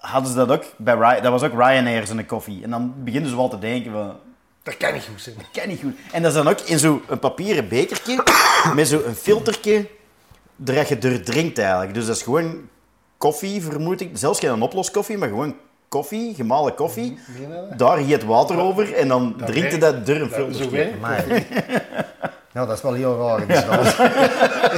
[0.00, 2.62] hadden ze dat ook bij Dat was ook Ryanair zijn koffie.
[2.62, 4.16] En dan beginnen ze wel te denken van...
[4.62, 5.36] Dat kan niet goed zijn.
[5.36, 5.96] Dat kan niet goed.
[6.12, 8.22] En dat is dan ook in zo'n papieren bekertje,
[8.74, 9.86] met zo'n filtertje,
[10.56, 11.94] dat je er drinkt eigenlijk.
[11.94, 12.68] Dus dat is gewoon
[13.18, 14.10] koffie, vermoed ik.
[14.12, 15.56] Zelfs geen oploskoffie, maar gewoon
[15.94, 17.18] koffie, gemalen koffie.
[17.68, 17.78] Dat?
[17.78, 21.00] Daar giet water over en dan drinkt je dat Dat, zo werkt
[22.52, 23.46] ja, dat is wel heel raar.
[23.46, 23.64] Dus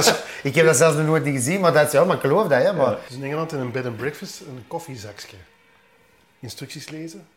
[0.05, 2.21] dat- ik heb dat zelfs nog nooit niet gezien, maar dat is ja, maar ik
[2.21, 2.73] geloof dat, hè.
[2.73, 5.37] Maar, Dus in Engeland in een bed and breakfast een koffiezakje.
[6.39, 7.27] Instructies lezen.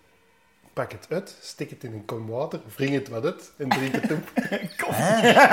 [0.80, 3.94] Pak het uit, stik het in een kom water, wring het wat uit en drink
[3.94, 4.18] het op.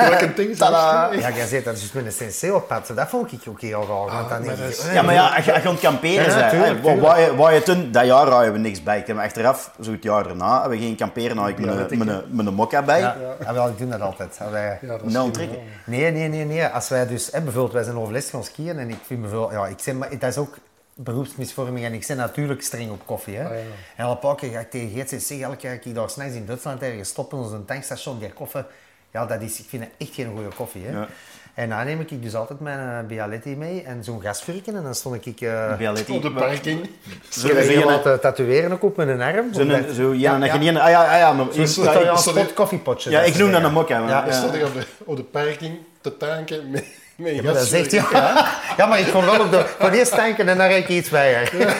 [0.09, 0.57] Welk een ding
[1.21, 2.91] ja, jij zegt dat is dus met een senseo-pad.
[2.95, 3.87] Dat vond ik ook heel raar.
[4.17, 6.25] want dan maar is- eh, Ja, maar ja, als je, als je aan het kamperen
[6.37, 6.49] Ja,
[6.83, 7.01] bent,
[7.35, 9.03] waar, je, toen, dat jaar hadden we niks bij.
[9.07, 12.99] Maar achteraf, zo het jaar daarna, hebben we geen kamperen, had ik een mokka bij.
[12.99, 13.53] Ja, ja.
[13.53, 14.39] wel, ik doe dat altijd.
[14.51, 15.31] Wij- Ja, dat Nou.
[15.85, 16.65] Nee, nee, nee, nee.
[16.67, 19.65] Als wij dus, hè, bijvoorbeeld, wij zijn overlast gaan skiën en ik vind bijvoorbeeld, ja,
[19.67, 20.55] ik zeg, maar dat is ook
[20.97, 23.35] beroepsmisvorming en ik ben natuurlijk streng op koffie.
[23.37, 23.43] Hè.
[23.43, 23.57] Ah, ja.
[23.95, 25.95] En al een paar keer ga ik tegen Geert zeggen, zeg, elke keer dat ik
[25.95, 28.63] daar s'nachts in Duitsland ergens stop in onze tankstation, die koffie,
[29.11, 30.85] ja, dat is, ik vind dat echt geen goede koffie.
[30.85, 30.91] Hè.
[30.91, 31.07] Ja.
[31.53, 34.95] En dan neem ik dus altijd mijn uh, Bialetti mee en zo'n gasvurken en dan
[34.95, 35.41] stond ik...
[35.41, 36.11] eh Bialetti.
[36.15, 36.89] Op de parking.
[37.29, 39.53] Zo, ik heb laten tatoeëren ook op mijn arm.
[39.53, 40.77] zo, omdat- zo, ja, dat ja, je niet...
[40.79, 41.45] Ah ja, ah, ja, maar...
[41.53, 42.43] Zo- ja, zo- ik- Italiaans sorry.
[42.43, 43.09] pot koffiepotje.
[43.09, 43.99] ja, ik ze noem dat een mokka.
[43.99, 44.31] Ja, Dan ja.
[44.37, 46.85] stond ik op de, op de parking te tanken met,
[47.17, 48.05] met Ja, maar dat zegt hij.
[48.11, 48.59] Ja.
[48.77, 49.75] ja, maar ik kon wel op de...
[49.79, 51.75] Van eerst tanken en dan rijd ik iets bij je.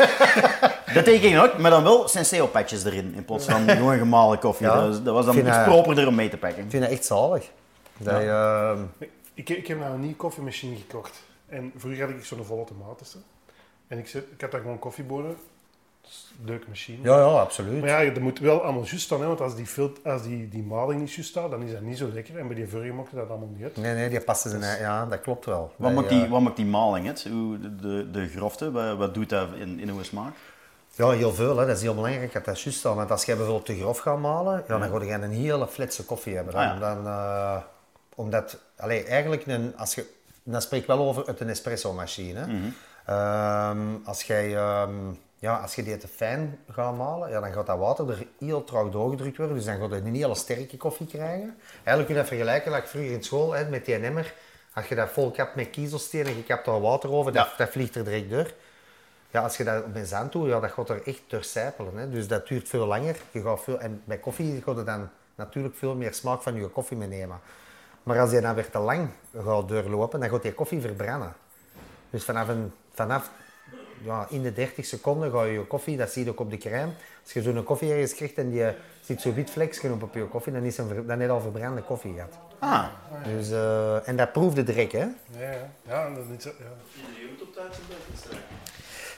[0.94, 4.68] Dat teken ik ook, maar dan wel senseo-patches erin, in plaats van gewoon gemalen koffie.
[4.68, 4.74] Ja.
[4.74, 6.64] Dat, was, dat was dan iets properder om mee te pakken.
[6.64, 7.50] Ik vind dat echt zalig.
[7.98, 11.24] Dat je, ehm, Ik, ik heb nou een nieuwe koffiemachine gekocht.
[11.50, 13.18] En vroeger had ik zo'n volle tomatense.
[13.88, 15.38] En ik, zet, ik had daar gewoon koffiebonen.
[16.46, 16.98] Leuke machine.
[17.04, 17.80] ja, ja, absoluut.
[17.82, 19.22] Maar ja, dat moet wel allemaal juist staan.
[19.22, 21.82] Hè, want als, die, fil- als die, die maling niet juist staat, dan is dat
[21.82, 22.38] niet zo lekker.
[22.38, 23.78] En bij die vorige mocht dat allemaal niet uit.
[23.78, 24.80] Nee, nee, die passen zijn...
[24.80, 25.72] Ja, dat klopt wel.
[25.76, 27.28] Wat maakt die, wat maakt die maling, het?
[27.32, 30.34] Hoe, de, de, de grofte, wat, wat doet dat in, in uw smaak?
[30.96, 31.58] Ja, heel veel.
[31.58, 31.66] Hè.
[31.66, 32.96] Dat is heel belangrijk dat dat juist staat.
[32.96, 36.06] Want als jij bijvoorbeeld te grof gaat malen, ja, dan ga je een hele fletse
[36.06, 36.54] koffie hebben.
[36.54, 36.80] Dan, Ah, ja.
[36.94, 37.58] dan, eh,
[38.16, 38.58] omdat...
[38.78, 40.06] Allee, eigenlijk, een, als je...
[40.44, 42.40] Dan spreek ik wel over uit een espresso-machine.
[42.40, 42.46] hè.
[42.48, 42.68] Mhm.
[43.06, 44.90] Ehm, als, jij, ehm,
[45.40, 48.64] ja, als je die te fijn gaat malen, ja, dan gaat dat water er heel
[48.64, 49.56] traag doorgedrukt worden.
[49.56, 51.58] Dus dan ga je een hele sterke koffie krijgen.
[51.84, 54.34] Eigenlijk kun je dat vergelijken, like vroeger in school, hè, met die emmer.
[54.74, 57.70] Als je dat vol kapt met kiezelstenen en je kapt daar water over, dat, dat
[57.70, 58.54] vliegt er direct door.
[59.32, 61.98] Ja, als je dat met zand doet, ja, dat gaat er echt doorcijpelen.
[61.98, 62.10] Hè.
[62.10, 63.16] Dus dat duurt veel langer.
[63.32, 66.68] Je gaat veel, en bij koffie gaat het dan natuurlijk veel meer smaak van je
[66.68, 67.40] koffie meenemen.
[68.04, 71.34] Maar als je dan weer te lang gaat doorlopen, dan gaat die koffie verbranden.
[72.10, 73.32] Dus vanaf, een, vanaf
[74.04, 76.58] ja, in de 30 seconden ga je je koffie, dat zie je ook op de
[76.58, 76.92] crème.
[77.24, 78.74] Als je zo'n koffie ergens krijgt en je
[79.06, 81.34] ziet zo'n wit vlekje op op je koffie, dan is een, ver- dan heb je
[81.34, 82.34] al verbrande koffie gehad.
[82.60, 82.84] Ah,
[83.24, 85.00] Dus, eh, en dat proefde direct, hè?
[85.00, 85.08] Ja,
[85.40, 85.70] ja.
[85.88, 87.66] ja, dat is niet zo, ja.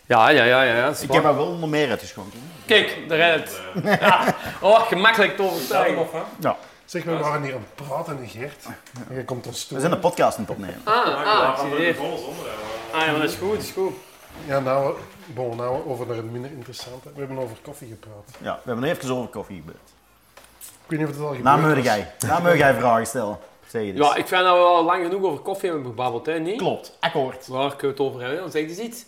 [0.06, 0.76] Ja, ja, ja, ja.
[0.76, 0.90] ja.
[1.02, 2.40] ik heb er wel nog meer uitgeschonken.
[2.66, 4.00] Kijk, daar rijdt het.
[4.00, 4.36] Ja.
[4.62, 6.06] Oh, gemakkelijk te overtuigen.
[6.40, 6.58] Ja.
[6.86, 8.66] Zeg, we waren hier aan het praten, Geert.
[9.10, 9.76] En je komt ons toe.
[9.76, 10.82] We zijn een podcast aan het opnemen.
[10.84, 11.60] Ah, ah.
[12.94, 13.94] Ah, ja, maar dat is goed, dat is goed.
[14.48, 17.10] Ja, nou, bon, nou over naar het minder interessante.
[17.14, 18.26] We hebben over koffie gepraat.
[18.42, 19.78] Ja, we hebben even over koffie gebeurd.
[20.60, 21.84] Ik weet niet of het al gebeurd Nou, moet is.
[21.84, 22.12] jij.
[22.28, 23.38] Nou, jij vragen stellen.
[23.68, 24.08] Zeg je dus.
[24.08, 26.40] Ja, ik vind dat we al lang genoeg over koffie hebben gebabbeld, hè?
[26.40, 26.58] Niet?
[26.58, 27.48] Klopt, akkoord.
[27.48, 28.40] Waar kunnen we het over hebben?
[28.40, 29.06] Dan zeg eens iets.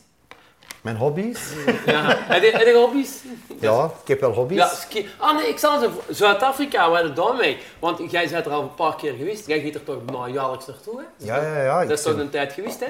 [0.82, 1.39] Mijn hobby's?
[1.86, 2.01] Ja.
[2.17, 3.19] Heb je, heb je hobby's?
[3.59, 4.57] Ja, ik heb wel hobby's.
[4.57, 5.07] Ja, ski.
[5.17, 7.57] Ah nee, ik zal eens Zuid-Afrika, waar het daar mee?
[7.79, 9.47] Want jij bent er al een paar keer geweest.
[9.47, 11.25] Jij gaat er toch nou jaarlijks naartoe, hè?
[11.25, 11.79] Ja, ja, ja.
[11.86, 12.86] Dat is toch een tijd geweest, hè?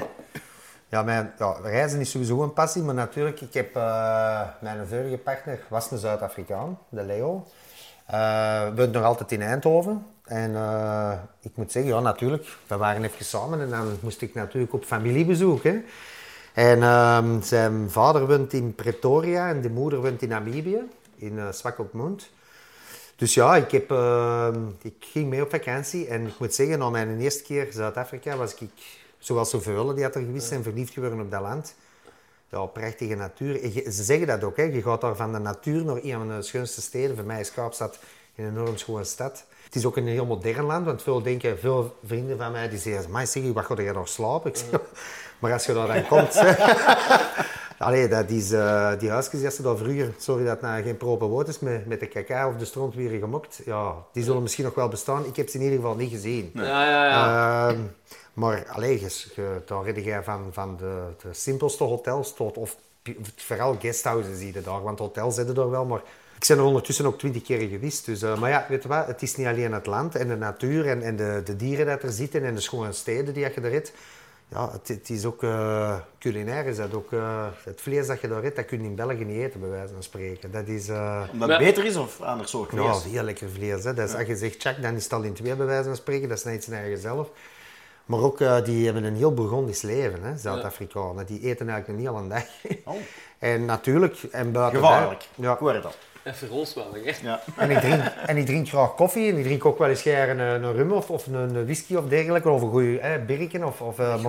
[0.92, 5.18] Ja, mijn, ja, reizen is sowieso een passie, maar natuurlijk, ik heb eh, mijn vorige
[5.18, 7.48] partner was een Zuid-Afrikaan, de Leo.
[8.06, 10.06] Eh we nog altijd in Eindhoven.
[10.24, 14.34] En eh, ik moet zeggen, ja, natuurlijk, we waren even samen en dan moest ik
[14.34, 15.64] natuurlijk op familiebezoek.
[15.64, 15.82] Hè.
[16.54, 20.82] En ehm, zijn vader woont in Pretoria en de moeder woont in Namibië,
[21.16, 22.30] in uh, Swakopmund.
[23.16, 26.90] Dus ja, ik, heb, ehm, ik ging mee op vakantie en ik moet zeggen, na
[26.90, 31.20] mijn eerste keer Zuid-Afrika was ik, zoals zoveel die had er geweest zijn, verliefd geworden
[31.22, 31.74] op dat land.
[32.50, 33.68] Ja, prachtige natuur.
[33.74, 34.64] Je- Ze zeggen dat ook, hè.
[34.64, 37.16] je gaat daar van de natuur naar een van de schoonste steden.
[37.16, 37.98] Voor mij is Kaapstad
[38.36, 39.46] een enorm schone stad.
[39.64, 42.80] Het is ook een heel modern land, want veel denken, veel vrienden van mij die
[42.80, 44.50] zeggen, maar zeg, wat ga je nog slapen?
[44.52, 44.80] Ik zeg,
[45.40, 46.36] maar als je daar dan komt...
[47.78, 50.98] Allee, dat is, eh, die huisjes die ze daar vroeger, sorry dat het nou geen
[50.98, 54.64] proper woord is, met, met de kaka of de strontwieren gemokt, ja, die zullen misschien
[54.66, 55.26] nog wel bestaan.
[55.26, 56.52] Ik heb ze in ieder geval niet gezien.
[56.54, 57.70] Ja, ja, ja.
[57.70, 57.80] Ehm,
[58.34, 62.76] maar allee, je, je, dan red jij van, van de, de simpelste hotels tot, of
[63.36, 66.02] vooral guesthouses zie je daar, want hotels zitten er wel, maar
[66.40, 68.06] ik ben er ondertussen ook twintig keer geweest.
[68.06, 70.36] Dus, eh, maar ja, weet je wat, het is niet alleen het land en de
[70.36, 73.62] natuur en, en de, de dieren dat er zitten en de schone steden die je
[73.62, 73.94] daar hebt.
[74.48, 78.28] Ja, het, het is ook eh, culinair, is dat ook, eh, het vlees dat je
[78.28, 80.52] daar eet, dat kun je in België niet eten, bij wijze van spreken.
[80.52, 80.90] Dat is...
[80.90, 83.04] eh, Omdat het beter is of ander soort vlees?
[83.04, 83.84] ja, heel lekker vlees.
[83.84, 83.94] Hè.
[83.94, 85.96] Dat is, Als je zegt check, dan is het al in twee bij wijze van
[85.96, 86.30] spreken.
[86.30, 87.30] Dat is net zijn eigen zelf.
[88.06, 91.26] Maar ook, eh, die hebben een heel Burgondisch leven, hè, Zuid-Afrikanen.
[91.26, 92.44] Die eten eigenlijk een hele dag.
[92.86, 92.96] Oh.
[93.40, 95.20] En natuurlijk, en buiten Gevaarlijk.
[95.20, 95.54] dat- Ja.
[95.54, 95.92] Ik hoor het al.
[96.24, 96.34] En
[96.76, 97.14] wel, hè?
[97.22, 97.42] Ja.
[97.58, 99.32] En ik, drink, en ik drink graag koffie.
[99.32, 101.96] En ik drink ook wel eens graag een, een rum of, of een, een whisky
[101.96, 102.50] of dergelijke.
[102.50, 104.24] Of een goede eh, birken of, of uh, Goeie-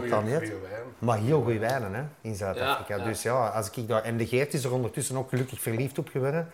[0.49, 0.83] goeie wijn.
[0.99, 2.95] Maar heel goede wijnen hè, in Zuid-Afrika.
[2.97, 3.09] Ja, ja.
[3.09, 4.03] Dus ja, als ik daar...
[4.03, 6.51] En de Geert is er ondertussen ook gelukkig verliefd op geworden.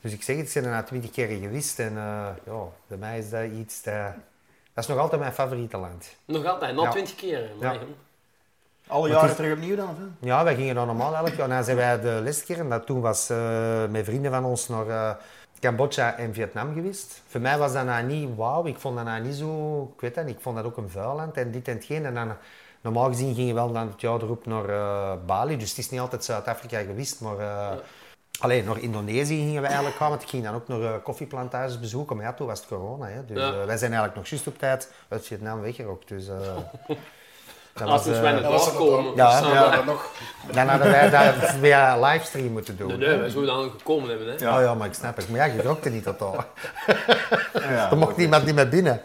[0.00, 1.78] Dus ik zeg het, ik ben er na twintig keer geweest.
[1.78, 3.82] En eh, ja, bij mij is dat iets...
[3.82, 3.94] Dat,
[4.78, 6.16] dat is nog altijd mijn favoriete land.
[6.24, 6.90] Nog altijd, nog Ja.
[6.90, 7.50] twintig keer.
[7.60, 7.76] Ja.
[8.86, 9.88] Alle jaren terug opnieuw dan?
[9.88, 9.96] Of?
[9.96, 10.26] hè?
[10.26, 11.48] Ja, wij gingen dan normaal elk jaar.
[11.48, 14.68] Dan zijn wij de laatste keer, en dat toen was eh, met vrienden van ons
[14.68, 15.10] naar eh,
[15.60, 17.22] Cambodja en Vietnam geweest.
[17.26, 18.66] Voor mij was dat nou niet wauw.
[18.66, 19.82] Ik vond dat nou niet zo...
[19.94, 22.04] Ik weet dat niet, ik vond dat ook een vuil land en dit en hetgeen.
[22.06, 22.32] En dan,
[22.80, 25.56] normaal gezien gingen we wel dan het jaar erop naar eh, Bali.
[25.56, 27.38] Dus het is niet altijd Zuid-Afrika geweest, maar...
[27.38, 27.76] eh,
[28.38, 31.80] Alleen naar Indonesië gingen we eigenlijk gaan, want ik ging dan ook nog eh, koffieplantages
[31.80, 32.16] bezoeken.
[32.16, 33.06] Maar ja, toen was het corona.
[33.06, 33.24] Hè.
[33.24, 33.48] Dus Ja.
[33.48, 36.08] eh, wij zijn eigenlijk nog juist op tijd uit Vietnam weggerokt.
[36.08, 36.36] Dus, eh,
[37.72, 39.14] dat Als we bij het dat was het doorkomen.
[39.16, 39.70] Ja, dus, ja.
[39.70, 40.10] Dat nog.
[40.52, 42.88] dan hadden wij dat via livestream moeten doen.
[42.88, 44.34] Nee, nee, wij zouden dan ook gekomen hebben, hè?
[44.44, 44.56] Ja.
[44.56, 45.28] Oh ja, maar ik snap het.
[45.28, 46.44] Maar ja, je rookte niet totaal.
[47.52, 49.00] Ja, Er mocht niemand niet meer binnen.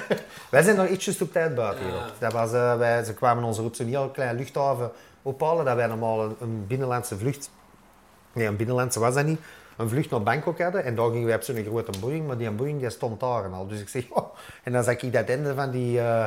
[0.50, 2.12] wij zijn nog ietsjes op tijd buiten gerokt.
[2.20, 4.90] Dat was, eh, wij, ze kwamen ons er op zo'n heel klein luchthaven
[5.22, 7.50] ophalen, dat wij normaal een, een binnenlandse vlucht...
[8.38, 9.40] Nee, een binnenlandse was dat niet.
[9.76, 12.50] Een vlucht naar Bangkok hadden en daar gingen wij op zo'n grote Boeing, maar die
[12.50, 13.66] Boeing die stond daar en al.
[13.66, 14.34] Dus ik zeg, oh.
[14.62, 16.24] en dan zag ik dat einde van die, eh,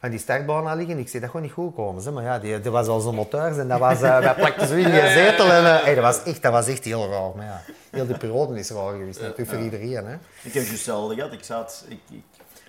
[0.00, 0.98] van die startbaan al liggen.
[0.98, 2.02] Ik zei, dat gaat niet goed komen.
[2.02, 2.12] Zeg.
[2.12, 4.74] Maar ja, die, die was al zo'n moteur en dat was, eh wij plakten zo
[4.74, 5.52] in die zetel.
[5.52, 7.36] En, eh, hey, dat, was echt, dat was echt heel raar.
[7.36, 10.06] Maar ja, heel die periode is raar geweest, natuurlijk voor iedereen.
[10.06, 10.14] Hè.
[10.42, 11.32] Ik heb hetzelfde gehad.
[11.32, 12.22] Ik, zat, ik, ik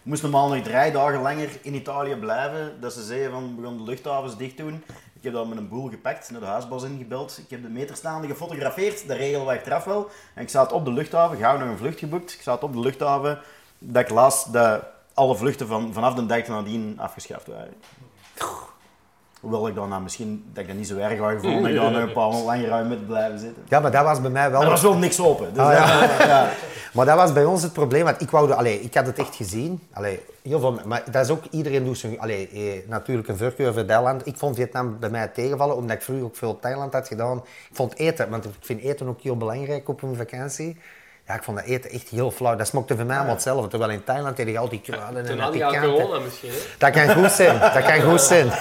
[0.03, 2.73] moest normaal nog drie dagen langer in Italië blijven.
[2.80, 4.84] Dat ze zeiden van, we gaan de luchthavens dicht doen.
[5.26, 7.38] Ik heb dat met een boel gepakt, naar de huisbos ingebeld.
[7.38, 10.09] Ik heb de meterstaande gefotografeerd, de regel wij eraf wel.
[10.34, 12.34] En ik zat op de luchthaven, gauw nog een vlucht geboekt.
[12.34, 13.39] Ik zat op de luchthaven,
[13.80, 14.15] dat ik
[14.51, 17.73] dat alle vluchten van, vanaf de dag nadien afgeschaft waren.
[19.45, 21.91] Hoewel ik dan misschien dat ik dat niet zo erg had gevonden, dat ik dan
[21.91, 23.63] nog een paar maanden langer uit moet blijven zitten.
[23.67, 24.57] Ja, maar dat was bij mij wel...
[24.57, 25.53] Maar er was wel niks open.
[25.53, 25.99] Dus Ah, ja.
[26.07, 26.49] dat- ja.
[26.93, 28.51] Maar dat was bij ons het probleem, want ik wou...
[28.51, 29.79] Allee, ik had het echt gezien.
[29.93, 31.43] Allee, heel veel, maar dat is ook...
[31.49, 32.19] Iedereen doet zijn...
[32.19, 34.27] Allee, eh, natuurlijk een voorkeur voor dat land.
[34.27, 37.37] Ik vond Vietnam bij mij tegenvallen, omdat ik vroeger ook veel Thailand had gedaan.
[37.37, 40.77] Ik vond eten, want ik vind eten ook heel belangrijk op een vakantie.
[41.28, 42.55] Ja, ik vond dat eten echt heel flauw.
[42.55, 43.67] Dat smaakte voor mij allemaal hetzelfde.
[43.69, 46.19] Terwijl in Thailand heb je al die kruiden en Toen dat had je al corona
[46.19, 46.49] misschien.
[46.49, 46.55] Hè?
[46.78, 47.59] Dat kan goed zijn.
[47.59, 48.51] Dat kan goed zijn.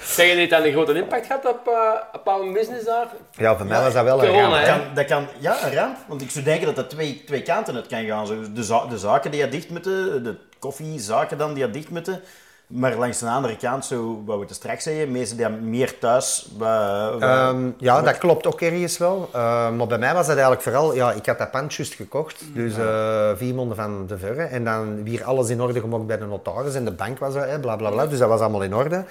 [0.00, 1.72] Zeg je niet dat een grote impact gehad op, eh,
[2.12, 3.06] op jouw business daar?
[3.32, 4.54] Ja, voor mij was dat wel een ramp.
[4.54, 5.96] Dat kan, dat kan, ja, een ramp.
[6.08, 8.26] Want ik zou denken dat dat twee, twee kanten uit kan gaan.
[8.26, 11.90] Zo, de, za- de zaken die je dicht moeten, de koffiezaken dan die je dicht
[11.90, 12.20] moeten.
[12.66, 16.48] Maar langs de andere kant, zo, wat we te straks zeggen, mensen die meer thuis...
[16.60, 19.28] Ehm, ja, dat klopt ook ergens wel.
[19.32, 20.94] Ehm, maar bij mij was dat eigenlijk vooral...
[20.94, 22.44] Ja, ik had dat pand juist gekocht.
[22.54, 24.42] Dus eh vier maanden van de verre.
[24.42, 26.74] En dan weer alles in orde gemaakt bij de notaris.
[26.74, 28.06] En de bank was er, bla bla bla.
[28.06, 29.04] Dus dat was allemaal in orde.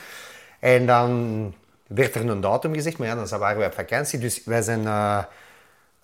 [0.59, 1.53] En dan
[1.87, 2.97] werd er een datum gezegd.
[2.97, 4.19] Maar ja, dan waren wij op vakantie.
[4.19, 4.87] Dus wij zijn...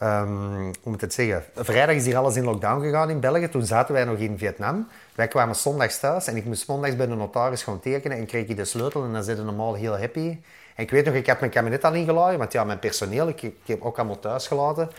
[0.01, 1.43] ehm, hoe moet ik het zeggen?
[1.55, 3.49] Vrijdag is hier alles in lockdown gegaan in België.
[3.49, 4.87] Toen zaten wij nog in Vietnam.
[5.15, 8.47] Wij kwamen zondags thuis en ik moest zondags bij de notaris gaan tekenen en kreeg
[8.47, 10.37] ik de sleutel en dan zitten normaal heel happy.
[10.75, 13.41] En ik weet nog, ik had mijn kabinet al ingeladen, want ja, mijn personeel, ik,
[13.41, 14.89] ik heb ook allemaal thuis gelaten.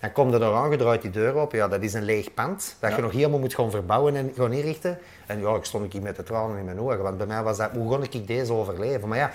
[0.00, 2.34] Dan kom je er aan, je draait die deur open, ja, dat is een leeg
[2.34, 4.98] pand, dat je nog helemaal moet gaan verbouwen en gaan inrichten.
[5.26, 7.56] En ja, ik stond ik met de tranen in mijn ogen, want bij mij was
[7.56, 9.08] dat, hoe kon ik deze overleven?
[9.08, 9.30] Maar ja,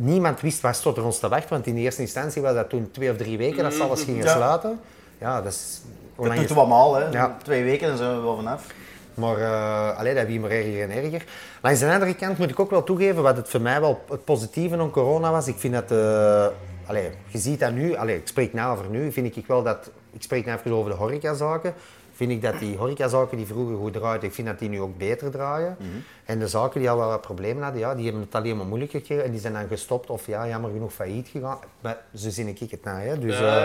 [0.00, 2.88] niemand wist wat stond er ons te wachten, want in eerste instantie was dat toen
[2.90, 4.34] twee of drie weken dat ze alles gingen Ja.
[4.34, 4.80] sluiten.
[5.18, 5.80] Ja, dat is...
[6.16, 7.08] dat doet we allemaal, hè.
[7.08, 7.36] Ja.
[7.42, 8.66] Twee weken en zijn we wel vanaf.
[9.14, 11.24] maar uh, allee, dat wie maar erger en erger.
[11.62, 14.24] Langs de andere kant moet ik ook wel toegeven wat het voor mij wel het
[14.24, 15.46] positieve van corona was.
[15.46, 16.46] Ik vind dat, eh,
[16.86, 19.90] allee, je ziet dat nu, allee, ik spreek nou over nu, vind ik wel dat,
[20.12, 21.74] ik spreek nou even over de horecazaken.
[22.20, 24.98] Vind ik dat die horecazaken die vroeger goed draaiden, ik vind dat die nu ook
[24.98, 25.76] beter draaien.
[26.24, 28.66] En de zaken die al wel wat problemen hadden, ja, die hebben het alleen maar
[28.66, 31.58] moeilijk gekregen en die zijn dan gestopt of ja, jammer genoeg failliet gegaan.
[31.80, 32.98] Maar zo zie ik het nou.
[33.00, 33.18] Hè.
[33.18, 33.62] Dus, eh.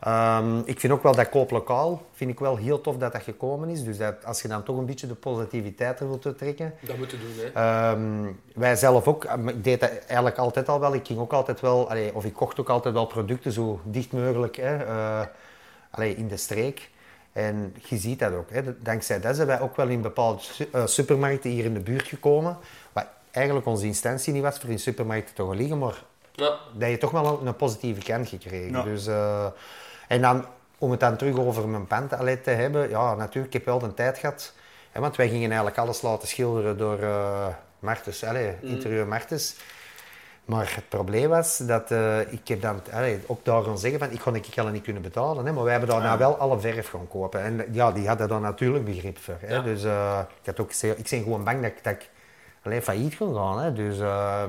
[0.00, 3.68] Ehm, ik vind ook wel dat kooplokaal, vind ik wel heel tof dat dat gekomen
[3.68, 3.84] is.
[3.84, 6.74] Dus dat, als je dan toch een beetje de positiviteit er wilt trekken.
[6.80, 7.50] Dat moeten doen, hè.
[7.52, 10.94] Ehm, wij zelf ook, eh, ik deed dat eigenlijk altijd al wel.
[10.94, 14.12] Ik ging ook altijd wel, allee, of ik kocht ook altijd wel producten zo dicht
[14.12, 15.26] mogelijk hè, eh,
[15.90, 16.90] allee, in de streek.
[17.32, 18.50] En je ziet dat ook.
[18.50, 18.82] Hè.
[18.82, 20.40] Dankzij dat zijn wij ook wel in bepaalde
[20.72, 22.58] eh, supermarkten hier in de buurt gekomen.
[22.92, 26.02] Wat eigenlijk onze instantie niet was voor in supermarkten te gaan liggen, maar
[26.32, 26.58] Ja.
[26.74, 28.70] dat je toch wel een, een positieve kant gekregen.
[28.70, 28.82] Ja.
[28.82, 29.46] Dus, eh,
[30.08, 30.44] en dan,
[30.78, 32.08] om het dan terug over mijn pand
[32.42, 34.52] te hebben, ja, natuurlijk, ik heb wel de tijd gehad.
[34.92, 37.46] Hè, want wij gingen eigenlijk alles laten schilderen door eh
[37.78, 39.56] Martens, allee, interieur Martens.
[40.44, 44.10] Maar het probleem was dat eh, ik heb dan allee, ook daar gaan zeggen van
[44.10, 45.46] ik kon ik het niet kunnen betalen.
[45.46, 47.40] Hè, maar wij hebben daar nou wel alle verf gaan kopen.
[47.42, 49.36] En ja, die hadden daar natuurlijk begrip voor.
[49.40, 49.60] Hè, Ja.
[49.62, 52.10] Dus eh, ik had ook ik ben gewoon bang dat, ik- dat ik
[52.62, 53.58] alleen failliet kon gaan.
[53.60, 54.42] Hè, dus, eh,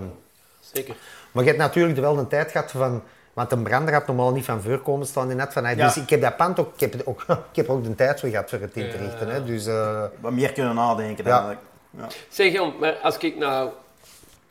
[0.60, 0.96] Zeker.
[1.32, 3.04] maar je hebt natuurlijk wel een tijd gehad van...
[3.34, 5.64] Want een brander had normaal niet van voor komen staan in net van...
[5.64, 5.76] Ja.
[5.76, 6.74] Dus ik heb dat pand ook...
[6.82, 7.22] Ik heb, ook,
[7.52, 9.28] ik heb ook de tijd voor gehad voor het in te richten.
[9.30, 9.44] Hè.
[9.44, 11.26] Dus, eh, Wat meer kunnen nadenken.
[11.26, 11.46] Ja.
[11.48, 11.56] Dan,
[11.90, 12.08] ja.
[12.30, 13.70] Zeg Jan, maar als ik nou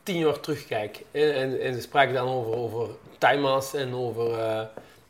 [0.03, 2.89] tien jaar terugkijk hè, en, en ze spraken dan over, over
[3.19, 4.39] timeouts en over...
[4.39, 4.61] eh,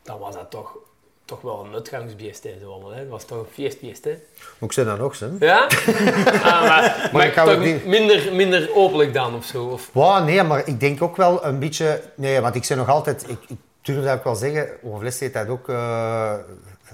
[0.03, 0.77] dan was dat toch,
[1.25, 2.99] toch wel een uitgangsbeest, hè, zo allemaal, hè.
[3.01, 4.11] Dat was toch een feestbeest, hè.
[4.59, 5.35] ik ze dan nog zijn?
[5.39, 5.67] Ja?
[6.43, 9.63] ah, maar maar ik toch het niet- minder, minder openlijk dan of zo?
[9.65, 12.01] Of, Wow, nee, maar ik denk ook wel een beetje...
[12.15, 13.29] Nee, want ik zeg nog altijd...
[13.29, 14.69] Ik, ik durf dat ook wel zeggen.
[14.83, 15.69] Over les dat ook...
[15.69, 16.33] eh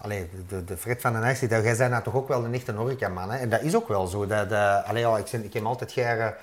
[0.01, 2.71] allee, de, de Fred van den dat jij zei nou toch ook wel een echte
[2.71, 3.31] horecaman.
[3.31, 3.37] Hè?
[3.37, 4.27] En dat is ook wel zo.
[4.27, 4.51] Dat,
[4.85, 6.33] allee, ja, ik, ben, ik heb altijd graag...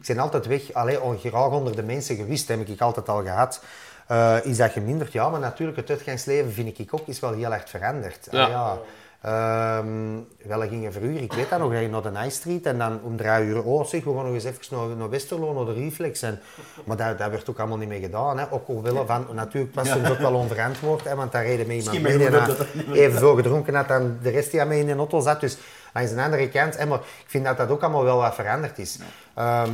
[0.00, 2.48] Ik ben altijd weg, allee, on- graag onder de mensen gewist.
[2.48, 3.62] Dat heb ik altijd al gehad.
[4.06, 5.12] Eh, is dat geminderd?
[5.12, 8.28] Ja, maar natuurlijk, het uitgangsleven vind ik ook is wel heel erg veranderd.
[8.30, 8.48] Ja.
[8.48, 8.78] Ja.
[9.20, 12.78] Ehm, wel gingen vroeger, ik weet dat nog, dat je naar de High Street en
[12.78, 15.74] dan om drie uur, oh zeg, we gaan nog eens even naar, naar Westerlo, naar
[15.74, 16.22] de Reflex.
[16.22, 16.40] En,
[16.84, 18.38] maar dat, dat werd ook allemaal niet meer gedaan.
[18.38, 18.52] Hè.
[18.52, 21.78] Ook omwille van, natuurlijk was het soms ook wel onverantwoord, hè, want daar reden mee
[21.78, 24.60] iemand mee die goed na- dat dat even veel gedronken had dan de rest die
[24.60, 25.40] aan mee in de auto zat.
[25.40, 25.58] Dus
[25.94, 28.78] langs de andere kant, hè, maar ik vind dat dat ook allemaal wel wat veranderd
[28.78, 28.98] is.
[29.34, 29.70] Ehm,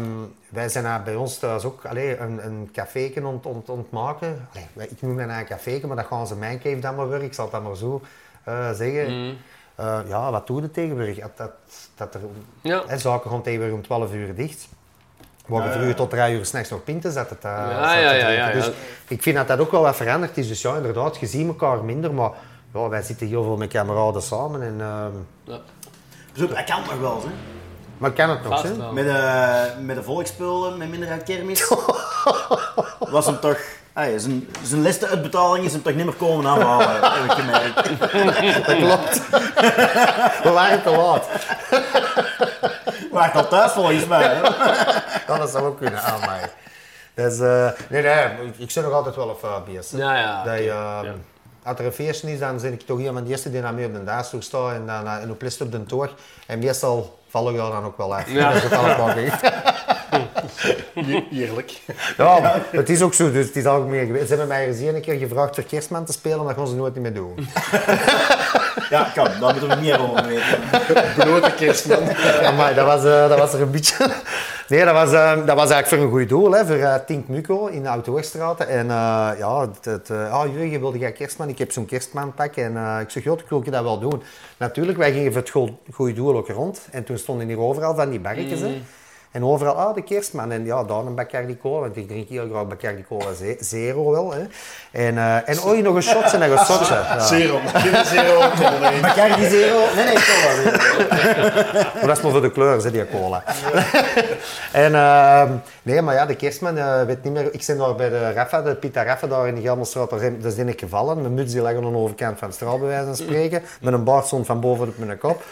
[0.49, 4.49] wij zijn bij ons thuis ook allee, een, een caféken ont, ont, ontmaken.
[4.75, 7.09] Allee, ik noem dat nou een caféken, maar dat gaan ze mijn cave dan maar
[7.09, 7.23] weer.
[7.23, 8.01] Ik zal dan maar zo
[8.47, 9.37] eh, zeggen.
[9.75, 11.19] Eh, ja, wat doe je tegenwoordig?
[11.19, 11.51] Dat, dat,
[11.95, 12.21] dat er,
[12.61, 12.83] Ja.
[12.87, 14.69] hè, zaken gaan tegenwoordig om 12 uur dicht.
[15.47, 17.31] Waar je vroeger tot 3 uur s'nachts nog pinten zat.
[17.31, 18.53] Het, Ja, zat ja, ja, ja, ja.
[18.53, 18.71] Dus
[19.09, 20.49] ik vind dat dat ook wel wat veranderd is.
[20.49, 22.31] Dus ja, inderdaad, je ziet elkaar minder, maar
[22.75, 24.63] ja, wij zitten heel veel met kameraden samen.
[24.63, 25.13] En, ehm,
[25.45, 25.59] ja.
[26.37, 27.29] Zo, dat kan nog wel, hè.
[27.99, 28.77] maar kan het nog, hè?
[28.77, 28.93] wel.
[28.93, 31.69] Met, eh met de volksspullen, met minder aan kermis.
[32.99, 33.59] was hem toch...
[33.97, 38.67] Ay, zijn, zijn laatste uitbetaling is hem toch niet meer komen afhalen, heb ik gemerkt.
[38.67, 39.29] Dat klopt.
[40.43, 41.29] We waren te laat.
[43.13, 44.23] Waar al thuis volgens mij.
[44.23, 44.41] Hè?
[45.27, 46.51] Ja, dat zou ook kunnen aanmaken.
[47.15, 49.91] Dus, eh, nee, nee, ik, zit nog altijd wel op FBS.
[49.91, 50.45] Ja, ja.
[50.45, 50.73] Dat je, oké.
[50.73, 51.13] ehm, Ja.
[51.65, 53.75] Als er een feestje is, dan ben ik toch een van de eerste die naar
[53.75, 56.11] mee op de dansstoel staat en dan eh, en op list op de toog.
[56.47, 58.31] En meestal val ik daar dan ook wel af.
[58.31, 58.53] Ja.
[58.53, 59.15] Dat is ook allemaal
[61.33, 61.81] Eerlijk.
[62.17, 64.23] Ja, het is ook zo, dus het is algemeen geweest.
[64.29, 66.95] Ze hebben mij eens een keer gevraagd voor kerstman te spelen, dat gaan ze nooit
[66.95, 67.49] niet meer doen.
[68.91, 69.25] Ja, kan.
[69.41, 71.25] Daar moeten we meer over weten.
[71.25, 71.99] Blote kerstman.
[72.45, 74.11] Amai, dat, was, eh, dat was er een beetje...
[74.69, 77.29] Nee, dat was, eh, dat was eigenlijk voor een goed doel, hè, voor uh, Tink
[77.29, 78.61] Muco in de Auto-Wegstraat.
[78.61, 81.49] En eh, ja, het, het, ah, Jurgen, wilde jij kerstman?
[81.49, 82.57] Ik heb zo'n kerstmanpak.
[82.57, 84.23] En eh, ik zeg, ja, ik wil je dat wel doen.
[84.57, 86.81] Natuurlijk, wij gingen voor het go- goede doel ook rond.
[86.91, 88.83] En toen stonden hier overal van die barretjes, hè.
[89.37, 90.51] En overal, ah, de kerstman.
[90.53, 94.11] En ja, daar een Bacardi Cola, want ik drink heel graag Bacardi Cola ze- Zero
[94.11, 94.41] wel, hè.
[95.07, 96.95] En, eh en oei, nog een shot en nog een shotje.
[96.95, 97.21] Ja.
[97.21, 97.59] Zero.
[97.65, 98.41] Geen zero
[99.37, 99.79] die zero...
[99.95, 100.77] Nee, nee, cola.
[101.95, 103.43] Maar dat is maar voor de kleur, hè, die cola.
[104.85, 105.51] en, ehm,
[105.83, 107.49] nee, maar ja, de kerstman, eh, weet niet meer.
[107.55, 110.41] Ik ben daar bij de Raffa, de Pita Raffa, daar in de Gelderstraat, daar zijn-
[110.41, 111.21] daar ik gevallen.
[111.21, 113.63] Mijn muts die lag aan de overkant van de straat, bij wijze van spreken.
[113.81, 115.43] Met een baard stond van boven op mijn kop.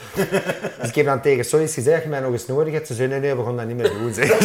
[0.81, 2.87] Dus ik heb dan tegen Solis gezegd, als je mij nog eens nodig hebt.
[2.87, 4.29] Ze zei, nee, nee, we gaan dat niet meer doen, zeg.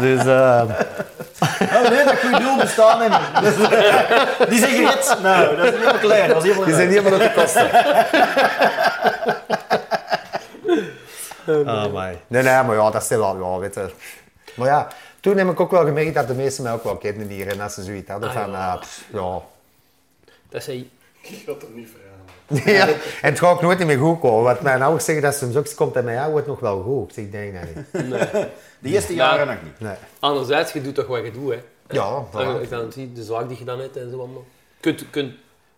[0.00, 0.66] dus, ehm,
[1.76, 3.40] Oh nee, dat goed doel bestaat niet meer.
[3.42, 6.28] Dus, eh, die sigaret, nou, dat is helemaal klaar.
[6.28, 7.70] Dat is helemaal die zijn niet helemaal op de kosten.
[11.66, 12.18] Ah, my.
[12.26, 13.90] Nee, nee, maar ja, dat is wel, ja, weet je.
[14.54, 14.88] Maar ja,
[15.20, 17.48] toen heb ik ook wel gemerkt dat de meesten mij ook wel kennen hier.
[17.48, 19.40] En dat ze zoiets hadden van, ah, pff, ja.
[20.48, 20.90] Dat zei
[21.20, 22.05] Ik het er niet verhalen.
[22.64, 22.86] Ja.
[22.86, 22.96] En
[23.30, 24.44] het gaat ook nooit meer goed komen.
[24.44, 27.08] Want mijn ouders zeggen dat soms ook, komt en mij jou wordt nog wel goed.
[27.08, 28.46] Ik zeg, ik denk dat niet.
[28.78, 29.80] De eerste jaren nog niet.
[29.80, 29.94] Nee.
[30.20, 31.58] Anderzijds, je doet toch wat je doet, hè.
[31.88, 32.60] Ja, voilà.
[32.60, 34.44] je dan de zaak die je dan hebt en zo allemaal.
[34.76, 35.32] Je kunt, kunt,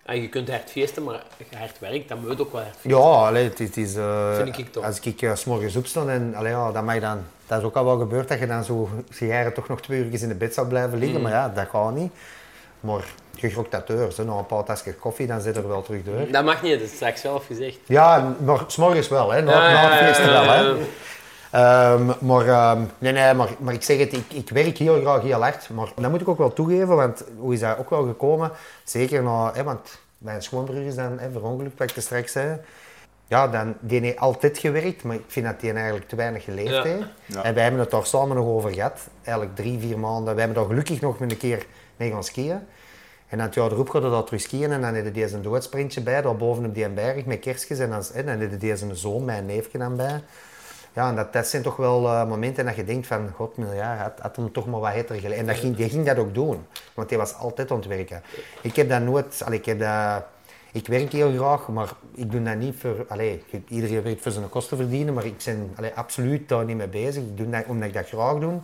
[0.05, 2.61] en je kunt hard feesten, maar als je hard werkt, dan moet je ook wel
[2.63, 2.91] hard feesten.
[3.01, 4.85] Ja, allee, het, is- eh, Vind ik toch.
[4.85, 7.77] Als ik uh, s morgens opsta en allee, ja, dat, mag dan, dat is ook
[7.77, 8.89] al wel gebeurd dat je dan zo
[9.19, 11.21] jaren toch nog twee uur in de bed zou blijven liggen.
[11.23, 12.13] Maar ja, dat gaat niet.
[12.81, 13.05] Maar
[13.35, 16.31] je grokt dat na een paar tasjes koffie, dan zit er wel terug door.
[16.31, 17.79] Dat mag niet, dat is straks zelf gezegd.
[17.87, 19.43] Ja, maar s morgens wel, hè.
[19.43, 20.77] Na, Ja, na ja, het feesten wel, hè.
[21.51, 25.23] Ehm, maar, ehm, nee, nee, maar, maar ik zeg het, ik, ik werk heel graag
[25.23, 25.69] heel hard.
[25.71, 28.51] Maar dat moet ik ook wel toegeven, want hoe is dat ook wel gekomen?
[28.85, 32.57] Zeker na, hè, want mijn schoonbroer is dan hè, verongelukt, wat ik er straks zei.
[33.27, 36.71] Ja, dan, die heeft altijd gewerkt, maar ik vind dat die eigenlijk te weinig geleefd
[36.75, 36.83] Ja.
[36.83, 37.05] heeft.
[37.43, 39.01] En wij hebben het daar samen nog over gehad.
[39.23, 40.35] Eigenlijk drie, vier maanden.
[40.35, 41.67] We hebben daar gelukkig nog een keer
[41.99, 42.61] mee gaan skiën.
[43.29, 46.01] En dan het jaar erop gaat dat terug skiën en dan heb je deze doodsprintje
[46.01, 47.79] bij, daar boven op die berg met kerstjes.
[47.79, 50.23] En dan, en dan heb zoon, mijn neefje dan bij.
[50.95, 54.01] Ja, en dat, dat zijn toch wel eh, momenten dat je denkt van, god, miljard,
[54.01, 55.39] had, had hem toch maar wat heter geleden.
[55.39, 58.23] En dat ging, die ging dat ook doen, want hij was altijd aan het werken.
[58.63, 60.27] Ik heb dat nooit, allee, ik heb.
[60.73, 63.05] Ik werk heel graag, maar ik doe dat niet voor...
[63.09, 67.23] Allee, iedereen werkt voor zijn kosten verdienen, maar ik ben absoluut daar niet mee bezig.
[67.23, 68.61] Ik doe dat omdat ik dat graag doe.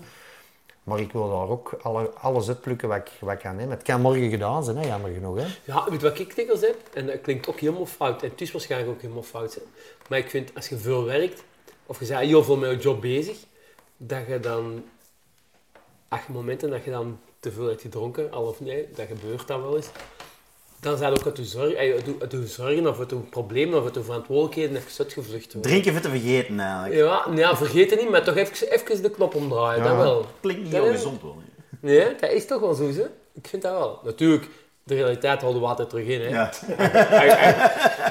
[0.84, 3.58] Maar ik wil daar ook alle, alles uitplukken wat ik, wat ik kan.
[3.58, 3.68] Hè.
[3.68, 5.36] Het kan morgen gedaan zijn, hè, jammer genoeg.
[5.36, 5.46] Hè.
[5.64, 6.76] Ja, weet wat ik dikwijls heb?
[6.92, 8.22] En dat klinkt ook helemaal fout.
[8.22, 9.60] En het is waarschijnlijk ook helemaal fout.
[10.08, 11.42] Maar ik vind, als je veel werkt,
[11.86, 13.36] of je bent heel veel met je job bezig,
[13.96, 14.84] dat je dan...
[16.08, 19.62] Acht momenten dat je dan te veel hebt gedronken, al of nee, dat gebeurt dan
[19.62, 19.88] wel eens.
[20.84, 23.84] Dan zijn ook uit je zorgen, eh, uit je zorgen of uit je problemen of
[23.84, 25.70] uit je verantwoordelijkheden even uitgevlucht worden.
[25.70, 26.94] Drinken veel te vergeten eigenlijk.
[26.94, 30.26] Ja, nee, ja, vergeet het niet, maar toch even, even de knop omdraaien, dat wel.
[30.40, 31.34] Klinkt niet Dat heel is- gezond hoor.
[31.80, 33.04] Nee, dat is toch wel zo, hè?
[33.34, 34.00] Ik vind dat wel.
[34.04, 34.46] Natuurlijk,
[34.82, 36.28] de realiteit houden we altijd terug in, hè.
[36.28, 36.50] Ja.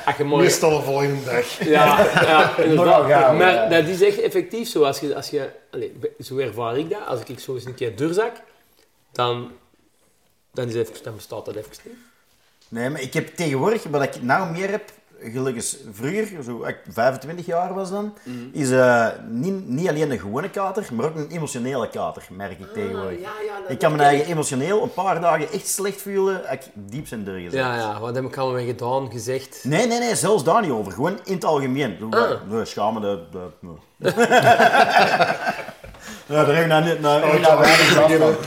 [0.06, 0.46] Als- je morgen...
[0.46, 1.64] Meestal de volgende dag.
[1.68, 3.12] Ja, ja inderdaad.
[3.12, 3.68] gauw, maar ja.
[3.70, 4.84] dat is echt effectief zo.
[4.84, 7.06] Als je, als je, allee, zo ervaar ik dat.
[7.08, 8.32] Als ik zo eens een keer doorzak,
[9.12, 9.52] dan,
[10.54, 11.94] dan, is even, dan bestaat dat even niet.
[12.74, 14.84] Nee, maar ik heb tegenwoordig, wat ik nou meer heb,
[15.34, 18.38] gelukkig vroeger, zo ik 25 jaar was dan, Mhm.
[18.52, 22.74] is eh, niet, niet alleen een gewone kater, maar ook een emotionele kater, merk ik
[22.74, 23.18] tegenwoordig.
[23.18, 26.42] Ah, ja, ja, dat- ik kan me eigen emotioneel een paar dagen echt slecht voelen,
[26.48, 27.54] als ik diep zijn doorgezet.
[27.54, 29.60] Ja, ja, wat heb ik allemaal gedaan, gezegd?
[29.64, 30.92] Nee, nee, nee, zelfs daar niet over.
[30.92, 31.98] Gewoon in het algemeen.
[32.00, 32.32] Zo, Ah.
[32.50, 33.32] nee, schamen, dat...
[33.32, 33.76] dat nee.
[36.28, 37.00] ja, daar heb ik nou niet...
[37.02, 38.38] Nou, heb ik nou weinig.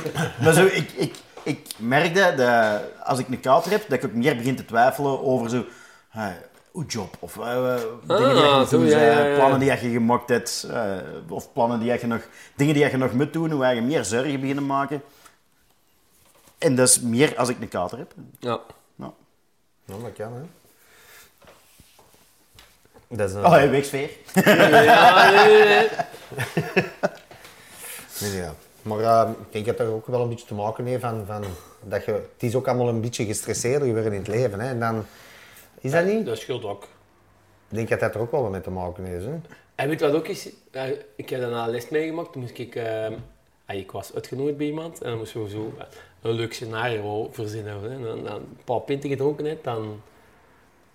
[0.43, 1.15] Maar zo, ik, ik,
[1.47, 5.23] ik merkte dat als ik een kater heb, dat ik ook meer begin te twijfelen
[5.23, 5.65] over zo...
[6.71, 9.35] hoe job, of eh, eh, dingen die je Ah, doen, ja, zijn, ja, ja.
[9.35, 10.67] plannen die je gemaakt hebt,
[11.29, 12.21] of plannen die je nog...
[12.57, 15.03] Dingen die je nog moet doen, hoe je meer zorgen beginnen maken.
[16.59, 18.13] En dat is meer als ik een kater heb.
[18.39, 18.61] Ja.
[18.95, 19.13] Nou.
[19.85, 20.43] Ja, dat kan, hè.
[23.17, 24.11] Dat is, eh, Oh, hey, wegsfeer.
[24.35, 25.89] Ja, nee, nee, nee.
[28.21, 28.55] Nee, nee, ja.
[28.87, 31.45] Maar eh, ik denk dat dat ook wel een beetje te maken heeft van, van
[31.85, 34.61] dat je, het is ook allemaal een beetje gestresseerder geworden in het leven.
[34.61, 34.69] Hè?
[34.69, 35.05] En dan,
[35.81, 36.27] is dat niet?
[36.27, 36.83] Dat scheelt ook.
[37.69, 39.25] Ik denk dat dat er ook wel wat mee te maken heeft.
[39.25, 39.35] Hè?
[39.75, 40.49] En weet je wat ook is?
[41.17, 42.33] Ik heb daarna een les meegemaakt.
[42.33, 42.77] Toen moest ik...
[43.67, 45.03] ah, ik was uitgenodigd bij iemand.
[45.03, 45.73] En dan moesten we zo
[46.23, 47.81] een leuk scenario verzinnen.
[47.83, 47.89] Hè.
[47.89, 50.01] En dan, dan een paar pinten gedronken hebt, dan...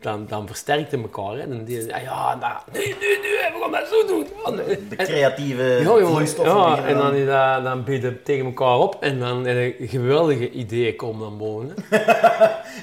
[0.02, 1.38] dan, dan versterkte elkaar.
[1.38, 1.48] Hè.
[1.48, 4.28] Dan ze, ah, ja, nou, nee, nee, nee, we gaan dat zo doen.
[4.46, 4.88] Ja, nee.
[4.90, 8.78] De En- creatieve ja, vloeistoffen ja, en dan, dan- dat, dan bied je tegen elkaar
[8.78, 11.74] op en dan je geweldige ideeën komen dan boven.
[11.90, 11.98] Hè.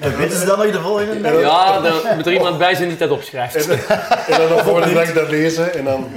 [0.01, 1.41] En weten ze dan nog de volgende dag?
[1.41, 3.69] Ja, dan moet er iemand bij zijn die dat opschrijft.
[3.69, 6.07] En dan de volgende dag dat lezen en dan...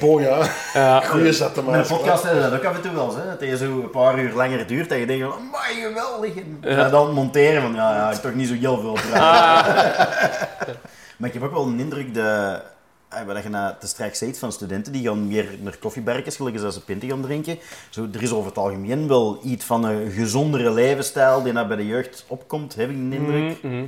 [0.00, 1.00] Bon ja, Ja.
[1.00, 1.88] goeie zetten Met een maar.
[1.88, 3.24] podcast hebben we dat ook af en toe wel eens, hè?
[3.26, 6.32] Dat je zo een paar uur langer duurt en je denkt van, amai, geweldig.
[6.60, 10.74] En dan monteren van, ja, ja, toch niet zo heel veel praten.
[11.16, 12.62] maar ik heb ook wel een indruk dat,
[13.08, 16.62] eh, wat je na te straks zegt van studenten, die gaan meer naar koffieberkjes, gelukkig
[16.62, 17.58] als ze pinten gaan drinken.
[17.90, 21.76] Zo, er is over het algemeen wel iets van een gezondere levensstijl die dat bij
[21.76, 23.62] de jeugd opkomt, heb ik een indruk.
[23.62, 23.84] Mhm, mhm.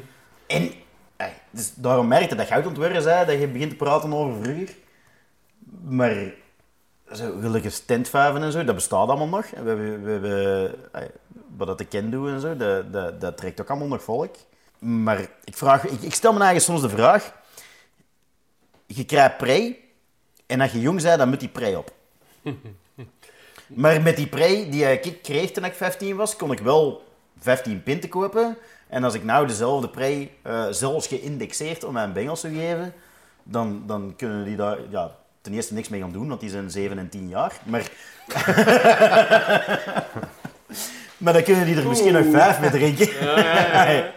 [0.47, 0.71] En
[1.17, 4.35] eh, dus daarom merkte dat je oud ontwerpen zei, dat je begint te praten over
[4.43, 4.69] vroeger.
[5.89, 6.33] Maar
[7.13, 9.51] zo, gelukkig tentvuiven en zo, dat bestaat allemaal nog.
[9.51, 11.03] We, hebben- we, hebben, eh,
[11.57, 14.35] wat dat de ken doen en zo, dat, dat, dat trekt ook allemaal nog volk.
[14.79, 17.33] Maar ik, vraag, ik, ik stel me eigenlijk soms de vraag:
[18.87, 19.77] je krijgt prei
[20.47, 21.93] en als je jong bent, dan moet die prei op.
[23.67, 27.03] maar met die prei die ik kreeg toen ik 15 was, kon ik wel
[27.39, 28.57] 15 pinten kopen.
[28.87, 32.95] En als ik nou dezelfde prei eh, zelfs geïndexeerd om mijn bengels te geven,
[33.43, 35.17] dan, dan kunnen die daar ja,
[35.49, 37.53] ten eerste niks mee gaan doen, want die zijn 7 en 10 jaar.
[37.63, 37.83] Maar,
[41.17, 43.09] maar dan kunnen die er misschien nog 5 mee drinken.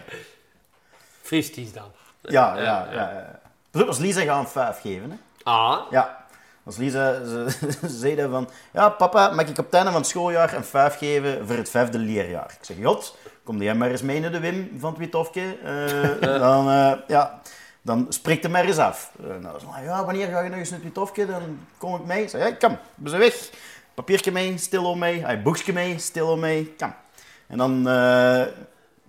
[1.22, 1.92] Fristies dan.
[2.22, 2.94] Ja, ja, ja.
[2.94, 3.40] ja.
[3.72, 5.12] Pas op, als Lisa gaat een 5 geven.
[5.12, 5.18] Hè.
[5.44, 6.20] Ah, Ja.
[6.64, 7.46] Als Lisa ze,
[7.82, 10.64] ze zei dan van, ja papa, mag ik op het einde van het schooljaar een
[10.64, 12.56] 5 geven voor het vijfde leerjaar?
[12.60, 15.58] Ik zeg, God, kom jij maar eens mee naar de Wim van het Witofke.
[15.64, 17.42] Eh, dan, eh, ja,
[17.82, 19.12] dan spreekt hij maar eens af.
[19.42, 21.26] Nou, ze zei, ja, wanneer ga je nog eens naar het Witofke?
[21.26, 22.28] Dan kom ik mee.
[22.28, 23.50] Zeg, ja, kom, we zijn weg.
[23.94, 25.26] Papiertje mee, stil mee.
[25.26, 26.76] Hij boekje mee, stil mee.
[26.78, 26.94] Kom.
[27.48, 28.42] En dan, eh,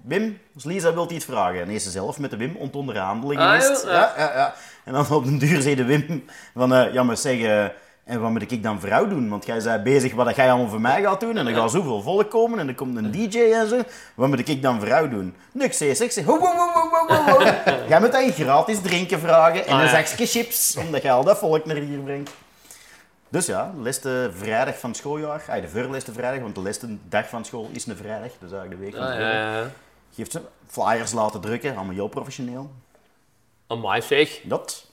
[0.02, 1.60] Wim, als Lisa wilt iets vragen.
[1.60, 3.84] En is ze zelf met de Wim ontonderhandelen Ah, geweest.
[3.84, 4.54] ja, ja, ja, ja.
[4.84, 7.66] En dan op den duur zei de Wim van, eh, ja maar zeg, eh,
[8.04, 9.28] en wat moet ik dan voor jou doen?
[9.28, 11.36] Want jij bent bezig wat jij allemaal voor mij gaat doen.
[11.36, 13.80] En er gaat zoveel volk komen en er komt een DJ en zo.
[14.14, 15.34] Wat moet ik dan voor jou doen?
[15.52, 16.04] Niks, zei ze.
[16.04, 17.44] Ik zeg, ho, ho, ho, ho, ho, ho, ho.
[17.88, 21.38] Jij moet dan gratis drinken vragen en Ah, een zakje chips, omdat jij al dat
[21.38, 22.30] volk naar hier brengt.
[23.28, 25.44] Dus ja, de laatste vrijdag van het schooljaar.
[25.48, 28.30] Ah, de voorlaatste vrijdag, want de laatste dag van school is een vrijdag.
[28.38, 29.24] Dus eigenlijk de week van ah, school.
[29.24, 29.70] ja, ja.
[30.14, 32.70] Geeft ze flyers laten drukken, allemaal heel professioneel.
[33.66, 34.86] Amai zeg, Dat,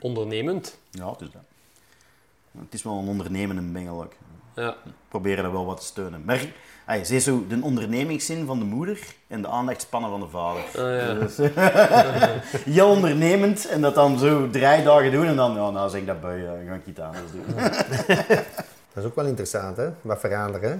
[0.00, 0.78] ondernemend.
[0.90, 1.42] ja, is dat.
[2.64, 4.12] Het is wel een ondernemende bengel ook.
[4.54, 4.74] Ja.
[5.08, 6.22] Proberen dat wel wat te steunen.
[6.24, 6.40] Maar
[7.04, 10.94] ze is zo de ondernemingszin van de moeder en de aandachtspannen van de vader.
[10.96, 11.14] ja.
[11.14, 11.36] Dus,
[12.76, 16.06] heel ondernemend en dat dan zo drie dagen doen en dan, ja, nou zeg ik
[16.06, 17.44] dat bij, uh, ga ik iets anders doen.
[18.92, 19.88] Dat is ook wel interessant, hè?
[20.00, 20.76] Wat veranderen, hè?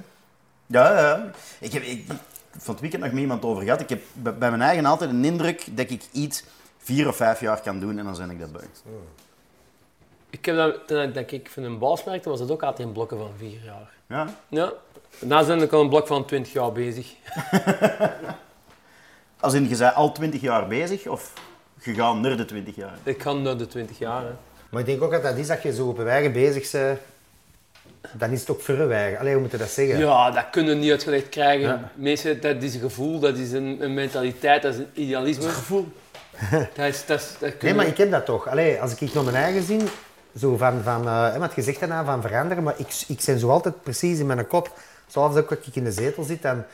[0.67, 1.31] Ja, ja.
[1.59, 2.07] Ik heb ik,
[2.51, 3.81] van het weekend nog met iemand over gehad.
[3.81, 6.45] Ik heb bij mijn eigen altijd een indruk dat ik iets
[6.79, 8.67] vier of vijf jaar kan doen en dan ben ik dat bij.
[10.31, 12.87] Ik heb dat, toen ik- dat ik van een baas merkte, was het ook altijd
[12.89, 13.91] in blokken van vier jaar.
[14.09, 14.35] Ja.
[14.49, 14.73] Ja.
[15.19, 17.07] Daarna ben ik al een blok van 20 jaar bezig.
[19.41, 21.33] Als in, je bent al twintig jaar bezig of
[21.79, 22.95] gegaan naar de twintig jaar?
[23.03, 24.23] Ik ga naar de 20 jaar.
[24.23, 24.31] Hè.
[24.71, 26.99] Maar ik denk ook dat dat is dat je zo op je eigen bezig bent.
[28.13, 29.19] Dan is het ook voor je eigen.
[29.19, 29.99] Allee, hoe moet je dat zeggen?
[29.99, 31.91] Ja, dat kunnen we niet uitgelegd krijgen.
[31.95, 35.49] Meestal, dat is een gevoel, dat is een, een mentaliteit, dat is een idealisme.
[35.49, 35.89] gevoel.
[36.77, 38.49] dat is, dat is, dat Nee, maar ik heb dat toch.
[38.49, 39.89] Allee, als ik naar mijn eigen zin,
[40.39, 43.49] zo van, van eh, wat je zegt daarna, van veranderen, maar ik, ik ben zo
[43.51, 44.71] altijd precies in mijn kop,
[45.07, 46.65] zoals ook als ik in de zetel zit, dan,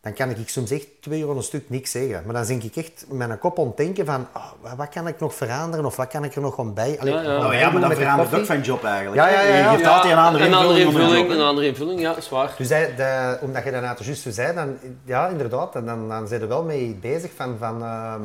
[0.00, 2.22] dan kan ik soms echt twee uur een stuk niks zeggen.
[2.24, 5.20] Maar dan denk ik echt in mijn kop ontdenken van, ah, wat, wat kan ik
[5.20, 6.96] nog veranderen of wat kan ik er nog aan bij?
[7.00, 9.16] Allee, Ja, Oh ja, maar dat met de verandert ook van job eigenlijk.
[9.16, 9.70] Ja, ja, ja, Je ja.
[9.70, 11.30] geeft altijd een andere een andere invulling.
[11.30, 12.54] een andere invulling, ja, is waar.
[12.58, 16.28] Dus hij, de, omdat je daarna juist zo zei, dan, ja, inderdaad, dan, dan, dan
[16.28, 18.22] zijn er wel mee bezig van, van ehm,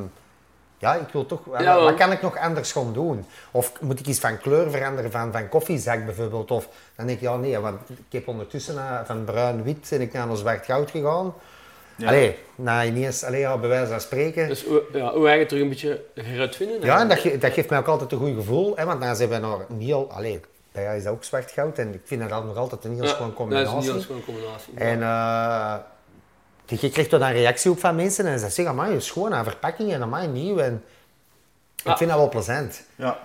[0.83, 1.83] ja, ik wil toch, Ja, wel.
[1.83, 3.25] wat kan ik nog anders gaan doen?
[3.51, 6.51] Of moet ik iets van kleur veranderen, van, van koffiezak bijvoorbeeld?
[6.51, 10.13] Of dan denk ik, ja nee, want ik heb ondertussen na, van bruin-wit ben ik
[10.13, 11.33] naar een zwart-goud gegaan.
[12.05, 14.47] Allee, na ineens, allee, ja, bij wijze van spreken.
[14.47, 16.81] Dus ja, hoe eigen terug een beetje heruitvinden.
[16.81, 19.15] ja, en dat, ge- dat geeft mij ook altijd een goed gevoel, hè, want dan
[19.15, 20.39] zijn we nog een heel, allee,
[20.71, 23.27] bij jou is dat ook zwart-goud en ik vind dat nog altijd een heel schoon
[23.27, 23.77] Dat combinatie.
[23.77, 24.73] is een heel combinatie.
[24.75, 25.75] En eh,
[26.79, 29.91] je je krijgt dan reactie op van mensen en ze zeggen, amai, schoon aan verpakking
[29.93, 30.57] en amai, nieuw.
[30.57, 30.83] En
[31.83, 31.91] Ja.
[31.91, 32.81] Ik vind dat wel plezant.
[32.95, 33.17] Ja.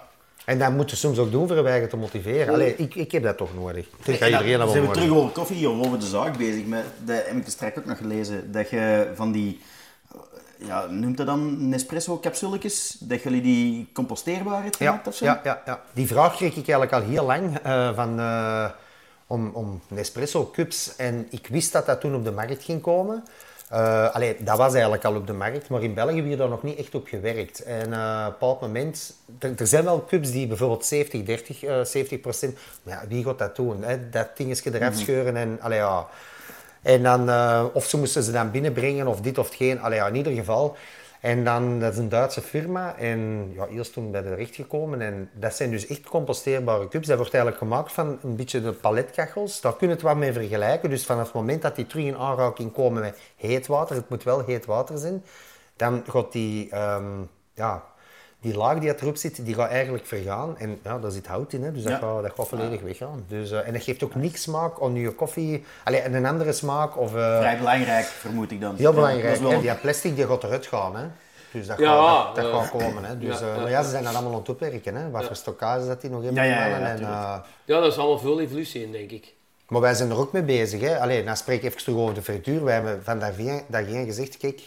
[0.45, 2.55] En dat moet je soms ook doen voor je eigen te motiveren.
[2.55, 3.87] Allee, ik, ik heb dat toch nodig.
[4.05, 6.65] Ik iedereen dat zijn we terug over koffie of over de zaak bezig.
[6.65, 8.53] Met, dat heb ik straks ook nog gelezen.
[8.53, 9.61] Dat je van die,
[10.59, 15.25] ja, noemt dat dan Nespresso-capsuletjes, dat jullie die composteerbaar hebt Ja, gemaakt of zo?
[15.25, 15.83] ja, ja, ja.
[15.93, 18.71] Die vraag kreeg ik eigenlijk al heel lang eh, van, eh,
[19.29, 20.97] om, om Nespresso cups.
[20.97, 23.25] En ik wist dat dat toen op de markt ging komen.
[23.69, 26.49] Eh, allee, dat was eigenlijk al op de markt, maar in België hebben we daar
[26.49, 27.63] nog niet echt op gewerkt.
[27.63, 31.63] En eh, op een bepaald moment, er, er zijn wel cups die bijvoorbeeld 70, 30,
[31.63, 33.83] eh 70 procent, maar ja, wie gaat dat doen?
[33.83, 34.09] Hè?
[34.09, 36.07] Dat dingetje eraf scheuren en, allee, ja.
[36.83, 40.07] en dan, eh, of ze moesten ze dan binnenbrengen of dit of geen, allee, ja,
[40.07, 40.77] in ieder geval.
[41.21, 45.01] En dan, dat is een Duitse firma en ja, eerst toen bij de recht gekomen
[45.01, 47.07] en dat zijn dus echt composteerbare cups.
[47.07, 49.61] Dat wordt eigenlijk gemaakt van een beetje de paletkachels.
[49.61, 50.91] Daar kun je het wat mee vergelijken.
[50.91, 54.23] Dus vanaf het moment dat die terug in aanraking komen met heet water, het moet
[54.23, 55.25] wel heet water zijn,
[55.77, 57.23] dan gaat die, ehm,
[57.55, 57.85] ja,
[58.41, 60.59] die laag die erop zit, die gaat eigenlijk vergaan.
[60.59, 61.99] En ja, daar zit hout in, hè, dus dat, Ja.
[61.99, 63.25] gaat, dat gaat volledig weggaan.
[63.29, 65.65] Dus, eh, en dat geeft ook niks smaak aan je koffie.
[65.85, 66.97] Allee, en een andere smaak.
[66.99, 68.75] Of, eh, Vrij belangrijk, vermoed ik dan.
[68.77, 69.37] Heel Ja, belangrijk.
[69.39, 70.97] wel- En die plastic die gaat eruit gaan.
[70.97, 71.05] Hè.
[71.53, 73.05] Dus dat, Ja, gaat, dat, dat gaat komen.
[73.05, 73.19] Hè.
[73.19, 73.61] Dus, ja, eh, ja.
[73.61, 74.95] maar ja, ze zijn dat allemaal aan het opwerken.
[74.95, 75.11] Hè.
[75.11, 76.45] Wat voor stockage dat die nog hebben.
[76.45, 79.35] Ja, ja, ja, en, Ja, dat is allemaal veel evolutie in, denk ik.
[79.69, 80.81] maar wij zijn er ook mee bezig.
[80.81, 80.99] Hè.
[81.01, 82.65] Allee, dan spreek ik even terug over de frituur.
[82.65, 84.61] Wij hebben van daarheen daarheen gezegd, kijk,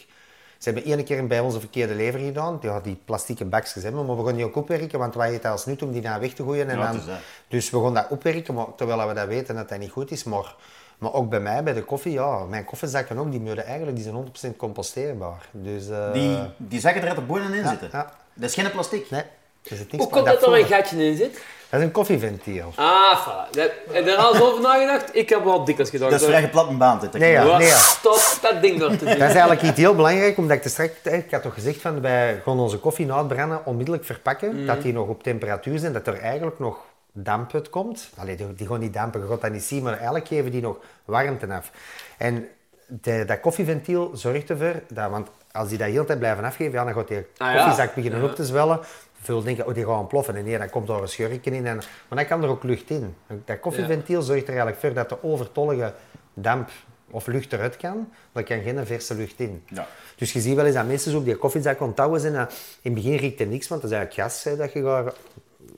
[0.61, 2.57] ze hebben één keer bij ons een verkeerde lever gedaan.
[2.61, 5.65] Ja, die plastieke bakjes hebben, maar we gaan die ook opwerken, want wij eten als
[5.65, 6.69] nut om die dan weg te gooien.
[6.69, 9.69] En Ja, dan, het dus we gaan dat opwerken, maar terwijl we dat weten dat
[9.69, 10.23] dat niet goed is.
[10.23, 10.55] Maar,
[10.97, 14.05] maar ook bij mij, bij de koffie, ja, mijn koffiezakken ook, die moeten eigenlijk, die
[14.05, 15.47] zijn 100% composteerbaar.
[15.51, 17.89] Dus, eh, Die, die zakken er uit de bonen in zitten.
[17.91, 18.13] ja.
[18.33, 19.09] Dat is geen plastic.
[19.09, 21.43] Nee, er zit niks Hoe komt dat er een gatje in zit?
[21.71, 22.73] Dat is een koffieventiel.
[22.75, 23.49] Ah, voilà.
[23.51, 25.15] Dat, heb je er al eens over nagedacht?
[25.15, 26.11] Ik heb wel dikwijls gedacht.
[26.11, 26.99] Dat is vrij geplat een baan.
[26.99, 27.13] Dit.
[27.13, 27.57] Nee, ja.
[27.57, 27.77] Nee, ja.
[27.77, 29.07] Stop dat ding door te doen.
[29.07, 32.01] Dat is eigenlijk iets heel belangrijk, omdat ik te straks, ik had toch gezegd van
[32.01, 35.93] wij gaan onze koffie na het branden onmiddellijk verpakken, dat die nog op temperatuur zijn,
[35.93, 36.77] dat er eigenlijk nog
[37.11, 38.09] damp uit komt.
[38.17, 40.61] Allee, die, die gaan niet dampen, je gaat dat niet zien, maar eigenlijk geven die
[40.61, 41.71] nog warmte af.
[42.17, 42.47] En
[42.87, 46.73] de, dat koffieventiel zorgt ervoor, dat, want als die dat de hele tijd blijven afgeven,
[46.73, 47.55] ja, dan gaat die Ah, ja.
[47.55, 48.79] koffiezak beginnen op te zwellen.
[49.21, 50.35] Veel denken, oh, die gaan ontploffen.
[50.35, 51.65] En nee, dan komt daar een schurkje in.
[51.65, 53.15] En, maar dan kan er ook lucht in.
[53.45, 55.93] Dat koffieventiel zorgt er eigenlijk voor dat de overtollige
[56.33, 56.69] damp
[57.11, 58.09] of lucht eruit kan.
[58.31, 59.63] Er kan geen verse lucht in.
[59.67, 59.87] Ja.
[60.15, 62.35] Dus je ziet wel eens dat mensen zo op die koffiezak ontouwen zijn.
[62.35, 62.47] En
[62.81, 65.15] in het begin riekt er niks, want dat is eigenlijk gas hè, dat je gaat...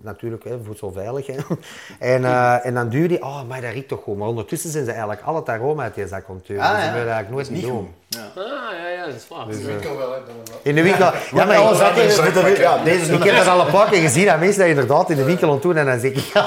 [0.03, 1.27] Natuurlijk, hè, voedselveilig.
[1.27, 1.35] Hè.
[2.13, 4.17] En, eh, en dan duur die, oh, maar dat riekt toch goed.
[4.17, 6.63] Maar ondertussen zijn ze eigenlijk al het aroma uit die zak ontduwen.
[6.63, 6.85] Ah, dus ja.
[6.85, 7.93] dat wil eigenlijk nooit niet niet doen.
[8.13, 8.43] goed.
[8.43, 8.43] Ah,
[8.81, 9.47] ja, ja, dat is waar.
[9.47, 10.19] De winkel wel, hè.
[10.25, 10.59] dan wel.
[10.63, 11.05] In de winkel...
[11.33, 14.69] Ja, maar ja, deze ik heb dat al een paar keer gezien, dat mensen dat
[14.69, 15.77] inderdaad in de winkel aan het doen.
[15.77, 16.45] En dan zeg ik, ja,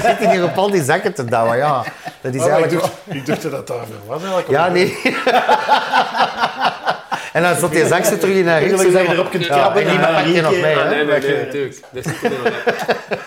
[0.00, 1.56] zit hier op al die zakken te douwen.
[1.56, 1.84] Ja,
[2.20, 2.92] dat is Oh, maar ik, eigenlijk...
[3.06, 4.48] dacht, ik dacht dat daar was eigenlijk.
[4.48, 4.98] Ja, nee.
[7.34, 8.82] En dan zat die zakje terug in haar rits.
[8.82, 10.88] dat je erop kunt krabben en en die dan pak je nog mee, Ah, hè.
[10.90, 11.80] nee, nee, nee, natuurlijk.
[11.92, 12.12] Er.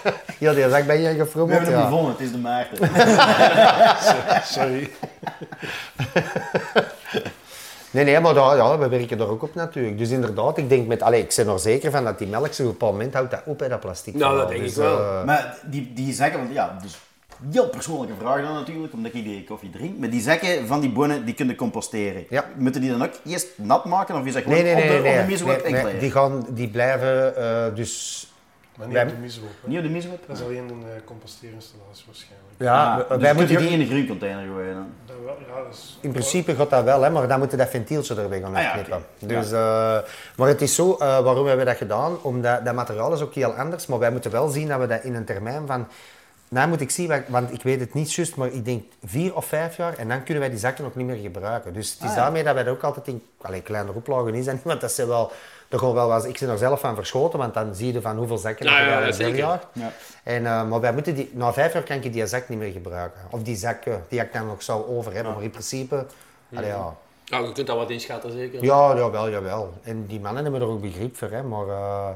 [0.39, 1.89] Ja, die zak ben je We gefrommeld, hebben hem ja.
[1.89, 2.89] gevonden, het is de Maarten.
[4.53, 4.89] Sorry.
[7.91, 9.97] Nee, nee, maar daar, ja, we werken daar ook op natuurlijk.
[9.97, 11.01] Dus inderdaad, ik denk met...
[11.01, 13.32] Allee, ik ben er zeker van dat die melk zo op een bepaald moment houdt
[13.32, 14.14] dat op, hè, dat plastic.
[14.16, 14.97] Nou, dat denk Dus, ik wel.
[14.99, 16.97] eh, Maar die, die zakken, want ja, dus
[17.52, 19.98] heel persoonlijke vraag dan natuurlijk, omdat ik die koffie drink.
[19.98, 22.26] Maar die zakken van die bonen, die kunnen composteren.
[22.30, 22.46] Ja.
[22.56, 24.84] Moeten die dan ook eerst nat maken of is dat gewoon nee, nee, nee.
[24.84, 25.22] op de, nee,
[25.56, 28.26] op de nee, nee, die, gaan, die blijven eh, dus...
[28.78, 29.42] Maar niet op de miso.
[29.64, 30.18] Niet op de?
[30.28, 32.48] Dat is alleen een uh, composteerinstallatie waarschijnlijk.
[32.58, 34.88] Ja, Ah, dus wij moeten die in een groencontainer gooien dan.
[35.06, 35.98] Dat wel, ja, dat is...
[36.02, 38.68] In principe gaat dat wel, hè, maar dan moeten dat ventieltje erbij gaan Ah, ja,
[38.68, 38.98] afknippen.
[38.98, 39.26] oké.
[39.34, 39.98] Dus, eh,
[40.36, 42.18] maar het is zo, eh, waarom hebben we dat gedaan?
[42.22, 45.04] Omdat dat materiaal is ook heel anders, maar wij moeten wel zien dat we dat
[45.04, 45.88] in een termijn van...
[46.50, 49.45] Nou moet ik zien, want ik weet het niet juist, maar ik denk vier of
[49.45, 51.74] vijf jaar en dan kunnen wij die zakken ook niet meer gebruiken.
[51.74, 52.22] Dus het is Ah, ja.
[52.22, 53.24] daarmee dat wij dat ook altijd in...
[53.41, 55.32] Allee, kleine oplagen is dat niet, want dat zijn wel...
[55.70, 58.38] Er wel wat, ik ben er zelf van verschoten, want dan zie je van hoeveel
[58.38, 59.64] zakken Ja, ja, per jaar.
[59.74, 59.91] Ja.
[60.24, 62.72] En, eh, maar wij moeten die, na vijf jaar kan je die zak niet meer
[62.72, 63.22] gebruiken.
[63.30, 65.34] Of die zakken die ik dan nog zou over hebben.
[65.34, 66.06] Maar in principe,
[66.56, 66.95] allee, ja.
[67.24, 68.64] Ja, je kunt dat wat inschatten, zeker.
[68.64, 69.74] Ja, jawel, jawel.
[69.84, 71.32] En die mannen hebben er ook begrip voor.
[71.32, 71.43] Hè.
[71.43, 72.10] Maar, eh,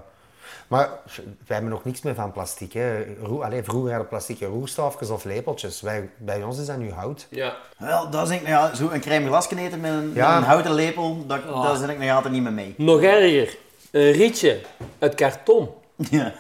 [0.68, 2.74] maar wij hebben nog niks meer van plastic.
[2.74, 3.04] Hè.
[3.24, 5.82] Roe, allee, vroeger hadden plastieke roerstaafjes of lepeltjes.
[5.82, 7.28] Wij, bij ons is dat nu hout.
[7.30, 7.56] Ja.
[7.78, 10.28] Wel, dat is ik, nou ja, zo een crème glas eten met een, Ja.
[10.34, 11.64] met een houten lepel, dat, Oh.
[11.64, 12.74] daar zit ik nog altijd niet meer mee.
[12.78, 13.58] Nog erger.
[13.92, 14.60] Een rietje
[15.00, 15.70] uit karton.
[16.10, 16.34] Ja.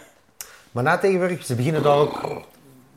[0.72, 2.41] Maar na tegenwoordig, ze beginnen daar ook...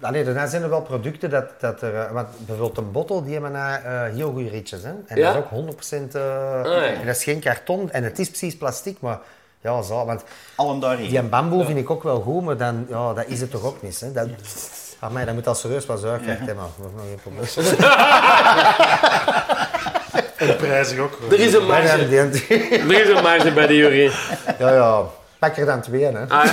[0.01, 1.95] Allee, daarna zijn er wel producten dat, dat er...
[1.95, 4.83] eh, Want bijvoorbeeld een bottel, die hebben nou, eh, heel goede rietjes.
[4.83, 4.93] Hè?
[5.07, 5.33] En Ja?
[5.33, 6.15] dat is ook 100%...
[6.15, 6.21] eh,
[6.65, 6.85] ja.
[6.87, 7.91] En dat is geen karton.
[7.91, 9.19] En het is precies plastic, maar...
[9.65, 10.23] Ja, zo, want
[10.55, 11.09] Allen daarheen.
[11.09, 13.83] die bamboe vind ik ook wel goed, maar dan, ja, dat is het toch ook
[13.83, 14.01] niet.
[14.01, 14.13] Hè?
[14.13, 14.29] Dat,
[14.99, 17.47] ah, mij, dat moet al serieus wat zuiver hè, maar dat is nog geen probleem.
[20.37, 21.19] En prijzig ook.
[21.21, 21.33] hoor.
[21.33, 22.09] Er is een marge.
[22.09, 24.13] die- Er is een marge bij de jury.
[24.59, 25.03] ja, ja,
[25.39, 26.27] pak er dan twee, hè.
[26.29, 26.53] Ah, ja.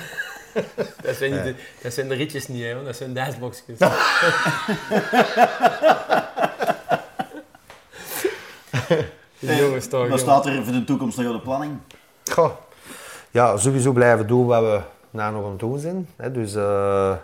[1.02, 3.78] Dat zijn, niet de, dat zijn de ritjes niet, hè, dat zijn de ijsblokjes.
[9.38, 10.08] Jongens, toch.
[10.08, 11.78] Wat staat er voor de toekomst nog op de planning?
[12.32, 12.50] Goh.
[13.30, 14.80] Ja, sowieso blijven doen wat we
[15.10, 16.08] nou nog aan het doen zijn.
[16.16, 16.32] Hè?
[16.32, 17.14] Dus, eh,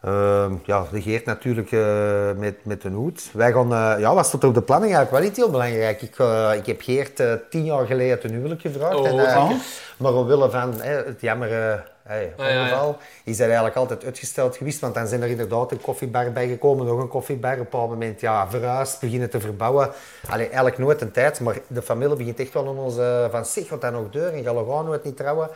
[0.00, 3.30] Ehm, ja, de Geert natuurlijk eh, met, met een hoed.
[3.32, 4.94] Wij gaan, eh, ja, wat stond er op de planning?
[4.94, 6.02] Eigenlijk wel niet heel belangrijk.
[6.02, 6.16] Ik,
[6.58, 8.94] ik heb Geert tien jaar geleden ten huwelijk gevraagd.
[8.94, 9.56] Oh, en, zeker.
[9.96, 12.60] maar omwille van het jammer hey, Ah, ja, ja.
[12.62, 14.80] ongeval is dat eigenlijk altijd uitgesteld geweest.
[14.80, 17.52] Want dan zijn er inderdaad een koffiebar bijgekomen, nog een koffiebar.
[17.52, 19.90] Op een bepaald moment ja, verhuisd, beginnen te verbouwen.
[20.28, 23.44] Allee, eigenlijk nooit een tijd, maar de familie begint echt wel aan ons eh, van
[23.44, 25.48] zeg, wat dat nog deur en gaan we gaan nooit niet trouwen.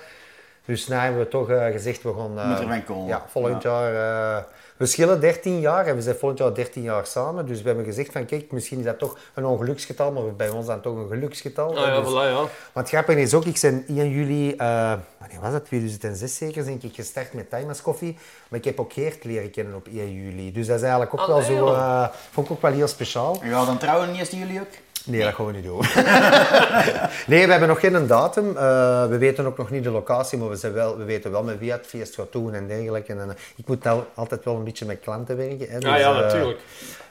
[0.65, 2.39] Dus nu hebben we toch eh, gezegd, we gaan...
[2.39, 3.07] eh, Moet er van komen.
[3.07, 4.45] Ja, volgend jaar...
[4.77, 7.47] we schillen 13 jaar en we zijn volgend jaar 13 jaar samen.
[7.47, 10.67] Dus we hebben gezegd van kijk, misschien is dat toch een ongeluksgetal, maar bij ons
[10.67, 11.79] dan toch een geluksgetal.
[11.79, 12.41] Ah ja, Dus- voilà, ja.
[12.43, 16.65] maar het grappige is ook, ik ben 1 juli, eh wanneer was dat, 2006 zeker,
[16.65, 18.17] denk ik gestart met Timers Coffee.
[18.49, 20.53] Maar ik heb ook Geert leren kennen op 1 juli.
[20.53, 22.89] Dus dat is eigenlijk ook Ah, wel nee, zo, eh, vond ik ook wel heel
[22.89, 23.39] speciaal.
[23.43, 24.67] En gaan dan trouwen niet eens jullie ook?
[25.07, 25.81] Nee, dat gaan we niet doen.
[27.33, 28.57] nee, we hebben nog geen datum.
[28.57, 31.43] Eh, we weten ook nog niet de locatie, maar we, zijn wel, we weten wel
[31.43, 33.13] met wie het feest gaat doen en dergelijke.
[33.13, 35.69] En, eh, ik moet nou altijd wel een beetje met klanten werken.
[35.69, 36.61] Hè, Ja, dus, ja, eh, natuurlijk.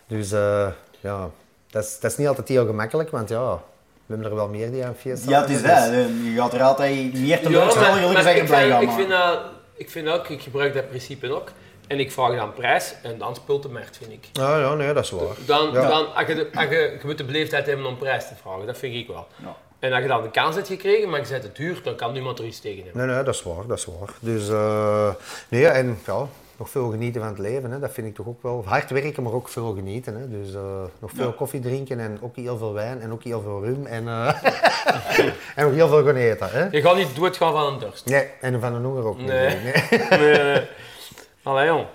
[0.07, 0.67] Dus eh,
[0.99, 1.29] ja,
[1.71, 3.53] dat is, dat is niet altijd heel gemakkelijk, want ja,
[4.05, 5.89] we hebben er wel meer die aan feest Ja, het is dat.
[6.23, 9.39] Je gaat er altijd meer zeggen, ik, blij vind, gaan ik, vind dat,
[9.75, 11.49] ik vind ook, ik gebruik dat principe ook.
[11.87, 14.25] En ik vraag dan prijs en dan speelt de markt, vind ik.
[14.33, 15.35] Ja, ja, nee, dat is waar.
[15.45, 15.87] Dan, Ja.
[15.87, 18.65] dan, als je, de- als je, je moet de beleefdheid hebben om prijs te vragen,
[18.65, 19.27] dat vind ik wel.
[19.43, 19.55] Ja.
[19.79, 22.13] En als je dan de kans hebt gekregen, maar je zet het duur, dan kan
[22.13, 23.05] niemand er iets tegen hebben.
[23.05, 24.09] Nee, nee, dat is waar, dat is waar.
[24.19, 25.09] Dus, eh,
[25.49, 26.27] nee, en ja,
[26.57, 27.79] nog veel genieten van het leven, hè.
[27.79, 28.63] dat vind ik toch ook wel.
[28.67, 30.15] Hard werken, maar ook veel genieten.
[30.15, 30.29] Hè.
[30.29, 30.61] Dus eh,
[30.99, 34.07] nog veel koffie drinken en ook heel veel wijn en ook heel veel rum en,
[34.07, 34.33] eh,
[35.55, 36.49] en ook heel veel gaan eten.
[36.51, 36.67] Hè.
[36.71, 38.05] Je gaat niet doodgaan van een dorst.
[38.05, 39.27] Nee, en van een honger ook niet.
[39.27, 39.55] Nee.
[39.55, 39.99] nee.
[40.09, 40.61] nee, nee.
[41.43, 41.85] Allee, jong.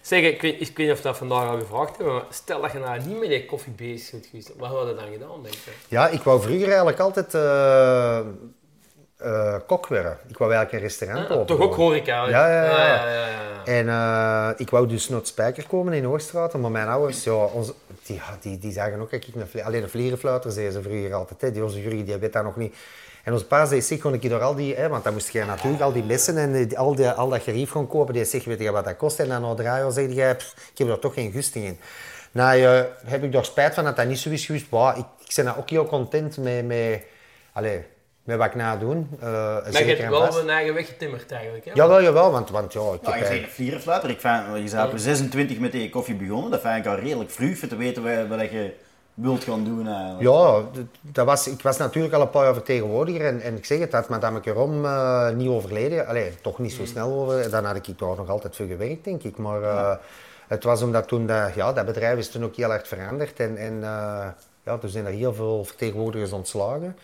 [0.00, 2.72] Zeg, ik weet, ik weet niet of dat vandaag al gevraagd hebben, maar stel dat
[2.72, 5.54] je nou niet met die koffie bezig bent geweest, wat had je dan gedaan, denk
[5.54, 5.70] je?
[5.88, 7.30] Ja, ik wou vroeger eigenlijk altijd
[9.66, 10.18] kok worden.
[10.28, 11.46] Ik wou eigenlijk een restaurant Ah, openen.
[11.46, 12.28] toch ook horeca?
[12.28, 12.70] Ja, ja, ja.
[12.86, 13.64] ja, ja, ja.
[13.64, 17.32] En eh, ik wou dus naar het Spijker komen in Hoogstraat, maar mijn ouders, ja,
[17.34, 17.74] onze,
[18.06, 21.40] die, die, die zagen ook dat ik een alleen een vlierenfluiter zeiden ze vroeger altijd.
[21.40, 21.50] Hè.
[21.52, 22.74] Die, onze Jurgen die weet dat nog niet.
[23.22, 25.28] En onze pa zei, zeg, kon ik je door al die, hè, want dan moest
[25.32, 28.14] je natuurlijk al die messen en die, al, die, al dat gerief gaan kopen.
[28.14, 29.18] Die zegt, weet je wat dat kost?
[29.20, 31.78] En dan na drie jaar zeg je, "Pff, ik heb er toch geen gusting in.
[32.32, 34.70] Nou, eh, heb ik daar spijt van dat dat niet zo is geweest.
[34.70, 37.04] Maar ik, ik ben daar ook heel content mee, mee,
[37.52, 37.80] allez,
[38.24, 39.08] met wat ik na doen.
[39.20, 41.70] Eh, Maar je hebt wel een eigen weg getimmerd eigenlijk, hè?
[41.74, 43.18] Jawel, jawel, want, want ja, ik Ja, heb
[43.56, 44.10] je bent een.
[44.10, 46.50] Ik vind, je bent op 26 met die koffie begonnen.
[46.50, 48.74] Dat vind ik al redelijk vroeg voor te weten wat, wat je
[49.14, 50.22] wilt gaan doen eigenlijk.
[50.22, 50.62] Ja,
[51.00, 53.92] dat was, ik was natuurlijk al een paar jaar vertegenwoordiger en, en ik zeg het,
[53.92, 57.98] had madame Kerom eh niet overleden, Allee, toch niet zo snel over, dan had ik
[57.98, 59.36] daar nog altijd voor gewerkt, denk ik.
[59.36, 59.96] Maar eh,
[60.46, 63.56] het was omdat toen, dat, ja, dat bedrijf is toen ook heel erg veranderd en,
[63.56, 64.26] en eh,
[64.64, 66.96] ja, toen zijn er heel veel vertegenwoordigers ontslagen.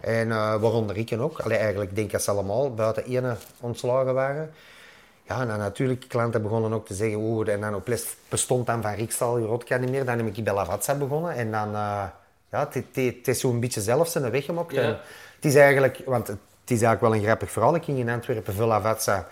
[0.00, 3.36] En eh, waaronder ik en ook, Allee, eigenlijk denk ik dat ze allemaal buiten ene
[3.60, 4.50] ontslagen waren.
[5.28, 7.82] Ja, en dan natuurlijk, klanten begonnen ook te zeggen, oh, en
[8.28, 10.04] bestond dan van Rikstal Rodka niet meer.
[10.04, 12.04] Dan heb ik bij Lavazza begonnen en dan, eh,
[12.50, 14.74] ja, het, is zo'n beetje zelf zijn weg gemokt.
[14.74, 15.00] Ja.
[15.34, 17.74] Het is eigenlijk, want het is eigenlijk wel een grappig verhaal.
[17.74, 19.26] Ik ging in Antwerpen voor Lavazza,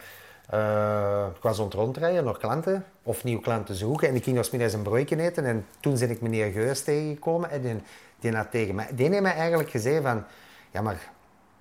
[0.51, 4.09] eh, ik was rondrijden naar klanten, of nieuwe klanten zoeken.
[4.09, 6.83] En ik ging daar 's middags een broodje eten en toen ben ik meneer Geus
[6.83, 7.83] tegengekomen en die,
[8.21, 10.25] die had tegen mij, die heeft mij eigenlijk gezegd van,
[10.71, 11.15] ja maar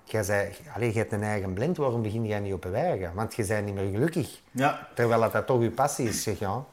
[0.08, 3.14] Jij, zei, je hebt een eigen blind, waarom begin jij niet op te werken?
[3.14, 4.40] Want je bent niet meer gelukkig.
[4.50, 6.64] Ja, Terwijl dat, dat toch je passie is, zeg ja.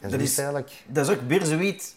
[0.00, 0.72] En Dat is eigenlijk...
[0.86, 1.94] dat is ook weer zoiets.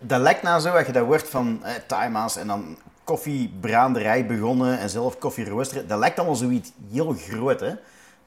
[0.00, 4.90] dat lijkt nou zo, als je dat wordt van eh, en dan koffiebraanderij begonnen en
[4.90, 5.88] zelf koffie roosteren.
[5.88, 7.74] Dat lijkt allemaal zoiets heel groot, hè.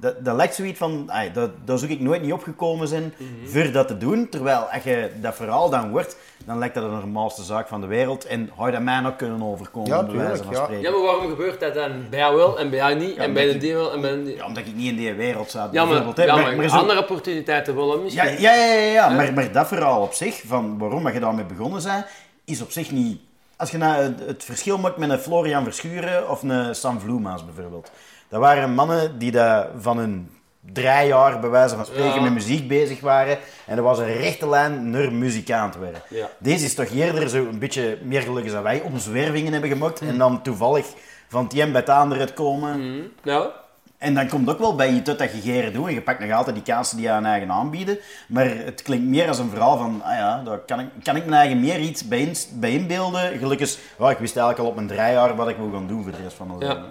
[0.03, 3.13] Dat, dat lijkt zoiets van, ja, dat, daar zou ik nooit niet opgekomen zijn
[3.45, 4.29] voor dat te doen.
[4.29, 7.87] Terwijl als je dat verhaal dan wordt, dan lijkt dat de normaalste zaak van de
[7.87, 8.25] wereld.
[8.25, 10.63] En had je dat mij ook kunnen overkomen, Ja, bij wijze van ja.
[10.63, 10.83] spreken.
[10.83, 13.15] Ja, maar waarom gebeurt dat dan bij jou wel en bij jou niet?
[13.15, 14.35] Ja, en bij de die wel en bij de die...
[14.35, 16.17] Ja, omdat ik niet in die wereld zat, Ja, maar, bijvoorbeeld.
[16.17, 16.23] hè.
[16.23, 18.41] ja, Maar- maar maar zo- andere opportuniteiten wel Ja, misschien.
[18.41, 19.09] ja, ja, ja, ja.
[19.09, 22.05] Maar, maar dat verhaal op zich, van waarom je daarmee begonnen bent,
[22.45, 23.19] is op zich niet...
[23.57, 27.45] Als je nou het, het verschil maakt met een Florian Verschuren of een Sam Vloemaas
[27.45, 27.91] bijvoorbeeld.
[28.33, 30.29] Dat waren mannen die dat van hun
[30.73, 32.21] drie jaar, bij wijze van spreken, Ja.
[32.21, 33.37] met muziek bezig waren.
[33.65, 36.01] En er was een rechte lijn naar muzikant worden.
[36.09, 36.29] Ja.
[36.37, 39.99] Deze is toch eerder zo een beetje meer gelukkig dan wij omzwervingen hebben gemaakt.
[40.01, 40.85] En dan toevallig
[41.27, 42.73] van het een bij het andere komen.
[42.73, 43.49] Hm, Nou,
[43.97, 45.87] En dan komt ook wel bij je tot dat je geren doet.
[45.87, 47.97] En je pakt nog altijd die kansen die je aan eigen aanbieden.
[48.27, 51.25] Maar het klinkt meer als een verhaal van, ah ja, daar kan ik, kan ik
[51.25, 53.37] mijn eigen meer iets bij, in, bij inbeelden.
[53.37, 56.03] Gelukkig, ja, ik wist eigenlijk al op mijn drie jaar wat ik wil gaan doen
[56.03, 56.67] voor de rest van mijn Ja.
[56.67, 56.83] leven.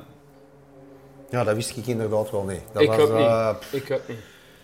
[1.33, 2.61] Ja, dat wist ik inderdaad wel niet.
[2.73, 3.83] Dat ik was, ook eh, niet.
[3.83, 4.19] Ik ook niet.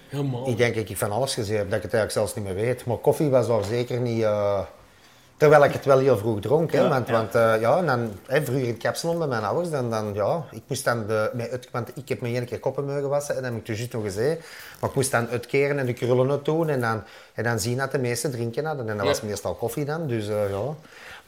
[0.08, 0.48] Helemaal.
[0.48, 2.64] Ik denk dat ik van alles gezien heb, dat ik het eigenlijk zelfs niet meer
[2.64, 2.84] weet.
[2.84, 4.22] Maar koffie was daar zeker niet...
[4.22, 4.60] eh,
[5.36, 7.12] Terwijl ik het wel heel vroeg dronk, hè, want, ja.
[7.12, 10.14] want eh, ja, en dan, hè, vroeger in het kapsalon met mijn ouders, dan, dan
[10.14, 13.36] ja, ik moest dan de, uit, want ik heb me één keer koppen mogen wassen
[13.36, 14.38] en dat heb ik dus juist nog gezegd,
[14.80, 17.02] maar ik moest dan uitkeren en de krullen doen en dan,
[17.34, 19.12] en dan zien dat de meesten drinken hadden en dat Ja.
[19.12, 20.74] was meestal koffie dan, dus ja.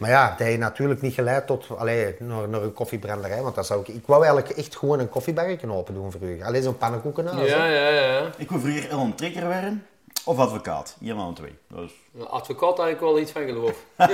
[0.00, 3.66] Maar ja, dat heeft natuurlijk niet geleid tot, allee, naar, naar een koffiebranderij, want dat
[3.66, 7.50] zou ik, ik wou eigenlijk echt gewoon een koffiebarretje open doen vroeger, alleen zo'n pannenkoekenhuis.
[7.50, 8.30] Ja, ja, ja.
[8.36, 9.86] Ik wil vroeger Ellen Trekker werden
[10.24, 10.96] of advocaat.
[11.00, 11.58] Een van de twee.
[11.68, 11.92] Dus...
[12.18, 13.84] Een advocaat had ik wel iets van geloof.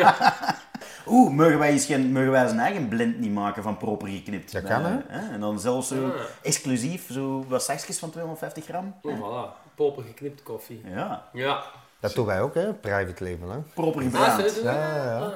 [1.07, 4.53] Oeh, mogen wij, eens geen, mogen wij zijn eigen blend niet maken van proper geknipt?
[4.53, 4.97] Dat kan, hè?
[5.33, 6.21] En dan zelfs zo Ah.
[6.43, 8.95] exclusief, zo wat zakjes van 250 gram.
[9.03, 9.75] Oh, voilà.
[9.75, 10.83] Poper geknipt koffie.
[10.95, 11.63] Ja, Ja.
[12.01, 13.51] Dat doen wij ook, hè, private label.
[13.51, 13.59] Hè.
[13.75, 14.61] proper Ah, gebrand.
[14.63, 15.19] Ja, ja, ja.
[15.19, 15.33] Ah.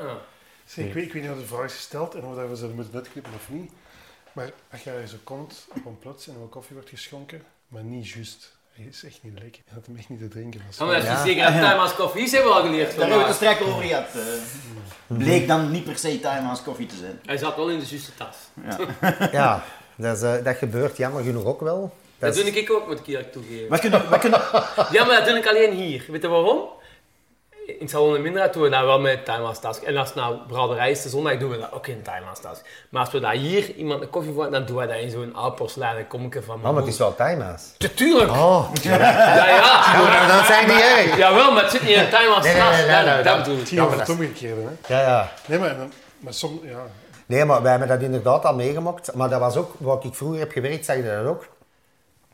[0.71, 2.57] Zeg, ik, weet, ik weet niet of de vraag is gesteld en of dat we
[2.57, 3.71] ze moeten uitknippen of niet.
[4.33, 7.83] Maar als je er zo komt op een plots en er koffie wordt geschonken, maar
[7.83, 8.59] niet juist.
[8.73, 9.63] Hij is echt niet lekker.
[9.67, 10.61] Je had hem echt niet te drinken.
[10.79, 11.25] Ja, maar dat is Ja.
[11.25, 13.35] zeker een time als koffie is, hebben we al geleerd Daar hebben we het er
[13.35, 14.07] straks over gehad.
[14.15, 15.17] eh.
[15.17, 17.21] bleek dan niet per se time als koffie te zijn.
[17.27, 18.37] Hij zat wel in de juiste tas.
[19.33, 19.65] Ja,
[19.97, 21.95] dat, is, eh, dat gebeurt jammer genoeg ook wel.
[22.19, 23.69] Dat, is- doe ik ook, moet ik eerlijk toegeven.
[23.69, 24.41] Wat kunnen, wat kunnen,
[24.93, 26.05] Ja, maar dat doe ik alleen hier.
[26.09, 26.69] Weet je waarom?
[27.71, 30.37] In het salon in Minderheid doen we dat wel met timelapse En als het nou
[30.49, 32.65] braderij is, de zondag doen we dat ook in timelapse task.
[32.89, 35.35] Maar als we daar hier iemand een koffie voor dan doen we dat in zo'n
[35.35, 37.63] oud porseleinen kommetje van Oh, maar het is wel timeout.
[37.97, 38.31] Tuurlijk!
[38.31, 40.27] Oh, Ja, ja.
[40.37, 41.17] dat zijn die erg.
[41.17, 42.77] Jawel, maar het zit niet in een timelapse Nee, nee, tas.
[42.77, 43.67] nee, nee, Ja, nee, dat bedoel ik.
[43.67, 44.95] Ja, maar het omgekeerde, hè?
[44.95, 45.31] Ja, ja.
[45.47, 46.79] Nee, maar, dan- maar soms, ja.
[47.27, 49.15] Nee, maar wij hebben dat inderdaad al meegemaakt.
[49.15, 51.47] Maar dat was ook, wat ik vroeger heb gewerkt, zag je dat ook.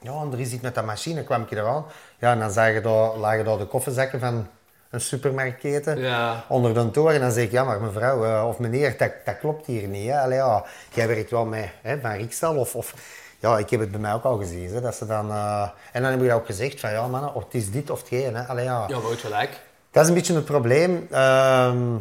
[0.01, 1.85] Ja, en er is iets met dat machine, kwam ik eraan.
[2.19, 4.49] Ja, en dan zag je daar, lagen daar de koffiezakken van
[4.97, 6.45] een supermarktketen Ja.
[6.49, 7.15] onder de toren.
[7.15, 10.11] En dan zeg ik, ja, maar mevrouw eh, of meneer, dat, dat klopt hier niet.
[10.11, 10.21] Hè?
[10.21, 12.75] Allee, ja, jij werkt wel met hè, Van Rikstal of...
[12.75, 12.95] of
[13.39, 14.73] ja, ik heb het bij mij ook al gezien.
[14.75, 17.45] Hè, dat ze dan, eh, en dan heb ik ook gezegd van, ja mannen, of
[17.45, 18.35] het is dit of hetgeen.
[18.35, 18.43] Hè?
[18.43, 18.85] Allee, ja.
[18.89, 19.61] Ja, maar gelijk.
[19.91, 21.07] Dat is een beetje het probleem.
[21.11, 21.97] Ehm,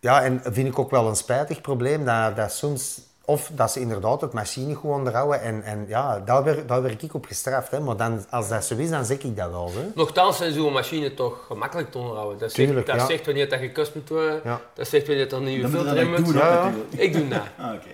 [0.00, 2.04] ja, en vind ik ook wel een spijtig probleem.
[2.04, 3.00] Dat, dat soms,
[3.30, 5.40] of dat ze inderdaad het machine goed onderhouden.
[5.40, 7.70] En, en ja, daar, werd, daar werd ik op gestraft.
[7.70, 7.80] Hè.
[7.80, 9.70] Maar dan, als dat zo is, dan zeg ik dat wel.
[9.74, 9.90] Hè.
[9.94, 12.38] Nochtans zijn zo'n machine toch gemakkelijk te onderhouden.
[12.38, 13.06] Dat zegt, Tuurlijk, dat ja.
[13.06, 14.40] zegt wanneer dat gekust moet worden.
[14.44, 14.60] Ja.
[14.74, 16.34] Dat zegt wanneer dat er een nieuwe filter in moet.
[16.34, 16.72] Ja.
[16.90, 17.42] Ik doe dat.
[17.58, 17.88] Ah, oké.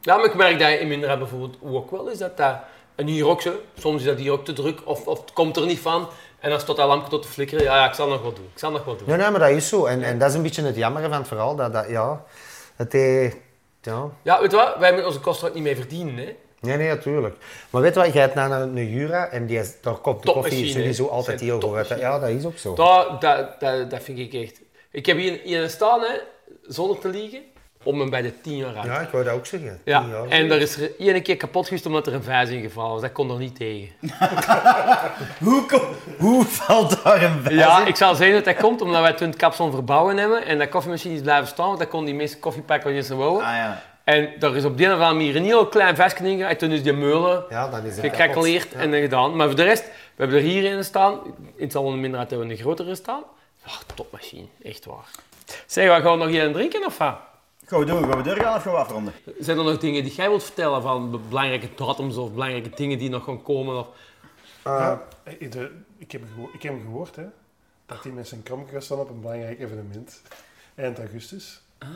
[0.00, 2.56] Ja, maar ik merk dat in Mindera bijvoorbeeld ook wel is dat dat...
[2.94, 3.52] En hier ook zo.
[3.78, 6.08] Soms is dat hier ook te druk of, of het komt er niet van.
[6.40, 7.64] En dan staat dat lampje tot te flikkeren.
[7.64, 8.48] Ja, ja, ik zal nog wat doen.
[8.52, 9.08] Ik zal nog wat doen.
[9.08, 9.84] Nee, nee, maar dat is zo.
[9.84, 11.56] En, en dat is een beetje het jammer van het verhaal.
[11.56, 12.24] Dat, dat, ja,
[12.76, 13.32] het, eh,
[13.82, 14.10] ja.
[14.22, 14.76] Ja, weet je wat?
[14.78, 16.16] Wij moeten onze kosten ook niet mee verdienen.
[16.16, 16.36] Hè?
[16.60, 17.36] Nee, nee, natuurlijk.
[17.70, 20.22] Maar weet je wat, je hebt naar een, een Jura en die is, daar komt
[20.22, 22.00] de koffie sowieso altijd heel goed uit.
[22.00, 22.74] Ja, dat is ook zo.
[22.74, 24.60] Dat, dat, dat, dat vind ik echt...
[24.90, 26.18] Ik heb hier, hier staan, hè,
[26.62, 27.42] zonder te liegen,
[27.82, 28.84] om hem bij de 10 jaar uit.
[28.84, 29.80] Ja, ik wou dat ook zeggen.
[29.84, 30.28] Ja, jaar.
[30.28, 33.00] en daar is er één keer kapot geweest omdat er een vijs in gevallen was.
[33.00, 33.88] Dat kon er niet tegen.
[35.38, 37.86] Hoe, kom- hoe valt daar een wijs Ja, in?
[37.86, 40.68] ik zal zeggen dat dat komt omdat wij toen het kapsel verbouwen hebben en dat
[40.68, 43.46] koffiemachine is blijven staan, want dat kon die meeste koffiepakken niet zo wouden.
[43.46, 43.82] Ah ja.
[44.04, 46.50] En daar is op die een of andere manier een heel klein vestje in gegaan.
[46.50, 48.80] En toen is die meulen Ja, dan is het gekrakeleerd kapot.
[48.80, 49.36] en dan gedaan.
[49.36, 51.12] Maar voor de rest, we hebben er hier in staan.
[51.56, 53.22] In het salon minder hebben we een grotere staan.
[53.66, 55.08] Ah, topmachine, echt waar.
[55.66, 57.14] Zeg, wat gaan we nog hier aan drinken of wat?
[57.70, 58.08] Gaan we doen?
[58.08, 59.12] Gaan we doorgaan of gaan we afronden?
[59.38, 62.98] Zijn er nog dingen die jij wilt vertellen van be- belangrijke datums of belangrijke dingen
[62.98, 63.78] die nog gaan komen?
[63.78, 63.86] Of...
[64.64, 65.02] Ja,
[65.38, 66.22] ik, de- ik, heb
[66.52, 67.24] ik heb gehoord hè,
[67.86, 70.22] dat die met zijn kromkast staan op een belangrijk evenement.
[70.74, 71.60] Eind augustus.
[71.78, 71.88] Ah,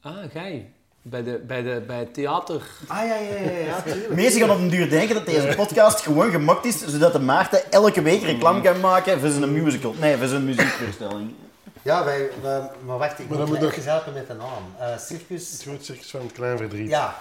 [0.00, 0.70] ah, jij.
[1.02, 2.62] Bij, de, bij, de, bij het theater.
[2.86, 3.82] Ah ja, ja, ja, ja.
[4.14, 7.72] Meesten gaan op een duur denken dat deze podcast gewoon gemaakt is, zodat de Maarten
[7.72, 9.94] elke week reclame kan maken voor zijn musical.
[10.00, 11.34] Nee, voor zijn muziekvoorstelling.
[11.86, 14.74] Ja, wij, wij- maar wacht, ik Maar moet nog helpen met de naam.
[14.78, 15.60] Eh, Het circus.
[15.62, 16.88] groot circus van het klein verdriet.
[16.90, 17.14] Ja,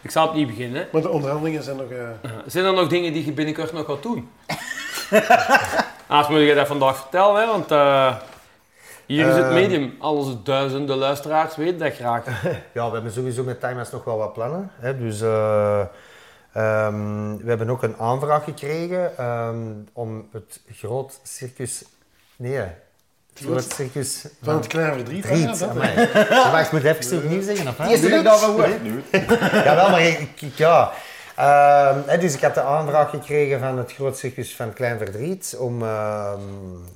[0.00, 0.80] Ik zal opnieuw beginnen.
[0.82, 0.88] hè.
[0.92, 1.90] Maar de onderhandelingen zijn nog...
[1.90, 2.08] eh,
[2.46, 4.30] Zijn er nog dingen die je binnenkort nog gaat doen?
[6.06, 8.16] Anders moet je dat vandaag vertellen, hè, want eh,
[9.06, 9.94] hier is het medium.
[9.98, 12.24] Al onze duizenden luisteraars weten dat graag.
[12.74, 14.70] ja, we hebben sowieso met Timehouse nog wel wat plannen.
[14.74, 14.98] Hè.
[14.98, 15.80] Dus, eh,
[16.52, 21.84] ehm, we hebben ook een aanvraag gekregen ehm, om het groot circus...
[22.36, 22.83] Nee, het groot circus...
[24.42, 25.22] van het klein verdriet.
[25.22, 25.74] Driet, ah, ja, dat.
[25.74, 27.88] Maar wacht, ik moet even opnieuw zeggen, of wat?
[27.88, 28.68] Eerste dat ik daarvan hoor.
[29.64, 30.92] Jawel, maar ik, ik- ja.
[31.36, 35.56] Ehm, hè, dus ik had de aanvraag gekregen van het Groot Circus van Klein Verdriet
[35.58, 36.38] om, ehm,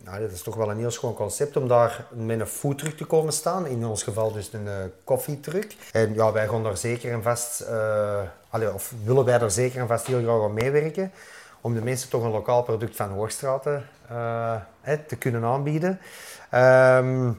[0.04, 3.04] nou, dat is toch wel een heel schoon concept, om daar met een foodtruck te
[3.04, 3.66] komen staan.
[3.66, 4.72] In ons geval dus een uh,
[5.04, 5.76] koffietruck.
[5.92, 8.18] En ja, wij gaan daar zeker en vast, eh,
[8.50, 11.12] allee, of willen wij daar zeker en vast heel graag aan meewerken.
[11.60, 13.88] Om de mensen toch een lokaal product van Hoogstraten
[14.80, 16.00] hè, te kunnen aanbieden.
[16.50, 17.32] Ehm,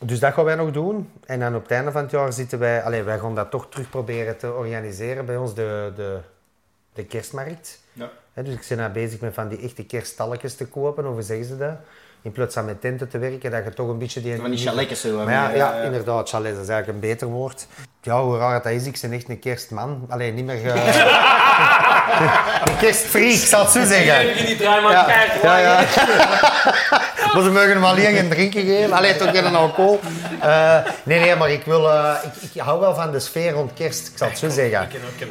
[0.00, 1.10] dus dat gaan wij nog doen.
[1.26, 2.82] En dan op het einde van het jaar zitten wij...
[2.82, 6.20] Allee, wij gaan dat toch terug proberen te organiseren bij ons, de, de,
[6.92, 7.80] de kerstmarkt.
[7.92, 8.10] Ja.
[8.34, 11.46] Dus ik ben nou bezig met van die echte kerststalletjes te kopen, of hoe zeggen
[11.46, 11.76] ze dat?
[12.24, 14.36] In plaats van met tenten te werken, dat je toch een beetje die...
[14.36, 17.26] Van die chaletjes zo, Maar ja, ja, eh, inderdaad, chalet, dat is eigenlijk een beter
[17.26, 17.66] woord.
[18.02, 20.06] Ja, hoe raar dat is, ik ben echt een kerstman.
[20.08, 20.56] Alleen niet meer...
[20.56, 20.70] ge-
[22.70, 24.36] een kerstfreak, zal het zo zeggen.
[24.36, 24.92] in die draai maar
[25.42, 25.86] Ja, ja, ja.
[27.34, 28.92] maar ze mogen hem alleen geen drinken geven.
[28.92, 30.00] Alleen toch geen alcohol.
[30.40, 33.72] Eh, nee, nee, maar ik, wil, eh, ik, ik hou wel van de sfeer rond
[33.72, 34.88] kerst, ik zal het zo zeggen.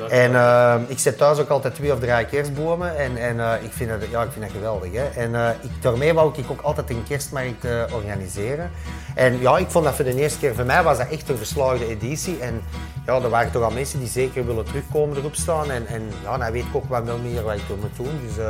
[0.10, 2.98] En eh, ik zet thuis ook altijd twee of drie kerstbomen.
[2.98, 4.92] En, en ik, vind dat, ja, ik vind dat geweldig.
[4.94, 5.22] Hè.
[5.22, 8.72] En ik, daarmee wou ik ook altijd een kerstmarkt organiseren.
[9.16, 11.38] En ja, ik vond dat voor de eerste keer, voor mij was dat echt een
[11.38, 12.40] verslaagde editie.
[12.40, 12.62] En
[13.06, 15.72] ja, er waren toch al mensen die zeker willen terugkomen erop staan.
[15.72, 18.20] En, en ja, dan weet ik ook wat wel meer wat ik wil moet doen.
[18.28, 18.46] Dus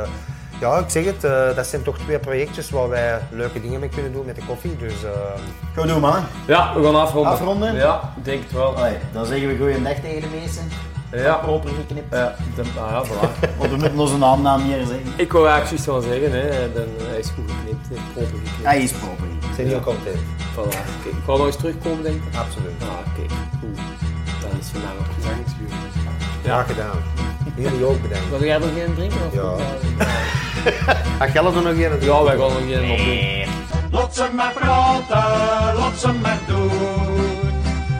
[0.60, 3.88] ja, ik zeg het, eh, dat zijn toch twee projectjes waar wij leuke dingen mee
[3.88, 4.76] kunnen doen met de koffie.
[4.76, 5.10] Dus eh,
[5.76, 6.24] Goed doen, mannen.
[6.46, 7.32] Ja, we gaan afronden.
[7.32, 7.74] Afronden?
[7.74, 8.76] Ja, ik denk het wel.
[8.76, 10.68] Allee, dan zeggen we goeiedag tegen de meesten.
[11.12, 11.34] Ja.
[11.34, 12.14] Proper geknipt.
[12.14, 12.34] Ja,
[12.78, 13.40] ah ja, voilà.
[13.58, 15.12] Want we moeten onze naam naam hier zeggen.
[15.16, 18.38] ik wou eigenlijk juist wel zeggen, hè, dan, hij is goed geknipt, hij is proper
[18.44, 18.64] geknipt.
[18.64, 19.26] Hij is proper.
[19.50, 20.18] ik ben heel content.
[20.54, 21.04] Voilà.
[21.04, 22.36] Ik ga nog eens terugkomen, denk ik.
[22.36, 22.82] Absoluut.
[22.82, 23.76] Ah, kijk, goed.
[24.40, 25.54] Dan is vandaag ook gezegd.
[26.44, 27.33] Graag gedaan.
[27.56, 28.28] Jullie ook bedankt.
[28.30, 29.18] Wil jij nog geen drinken?
[29.26, 29.56] Of ja.
[31.18, 31.76] Ga jij er nog een?
[32.00, 33.52] Ja, wij gaan nog een opdoen.
[33.90, 37.52] Lot Lotsen praten, lotsen met doen.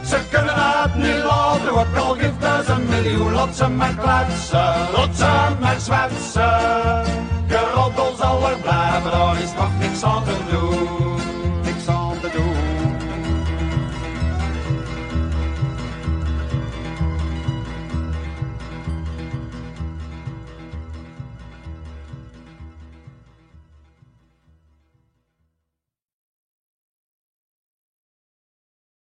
[0.05, 3.33] Ze kunnen het niet laten, wat al geeft dus een miljoen.
[3.33, 6.19] lotsen met kletsen, lotsen met zwetsen.
[6.33, 7.05] zwetsen.
[7.49, 10.84] Geroddel zal er blijven, daar is nog niks aan te doen.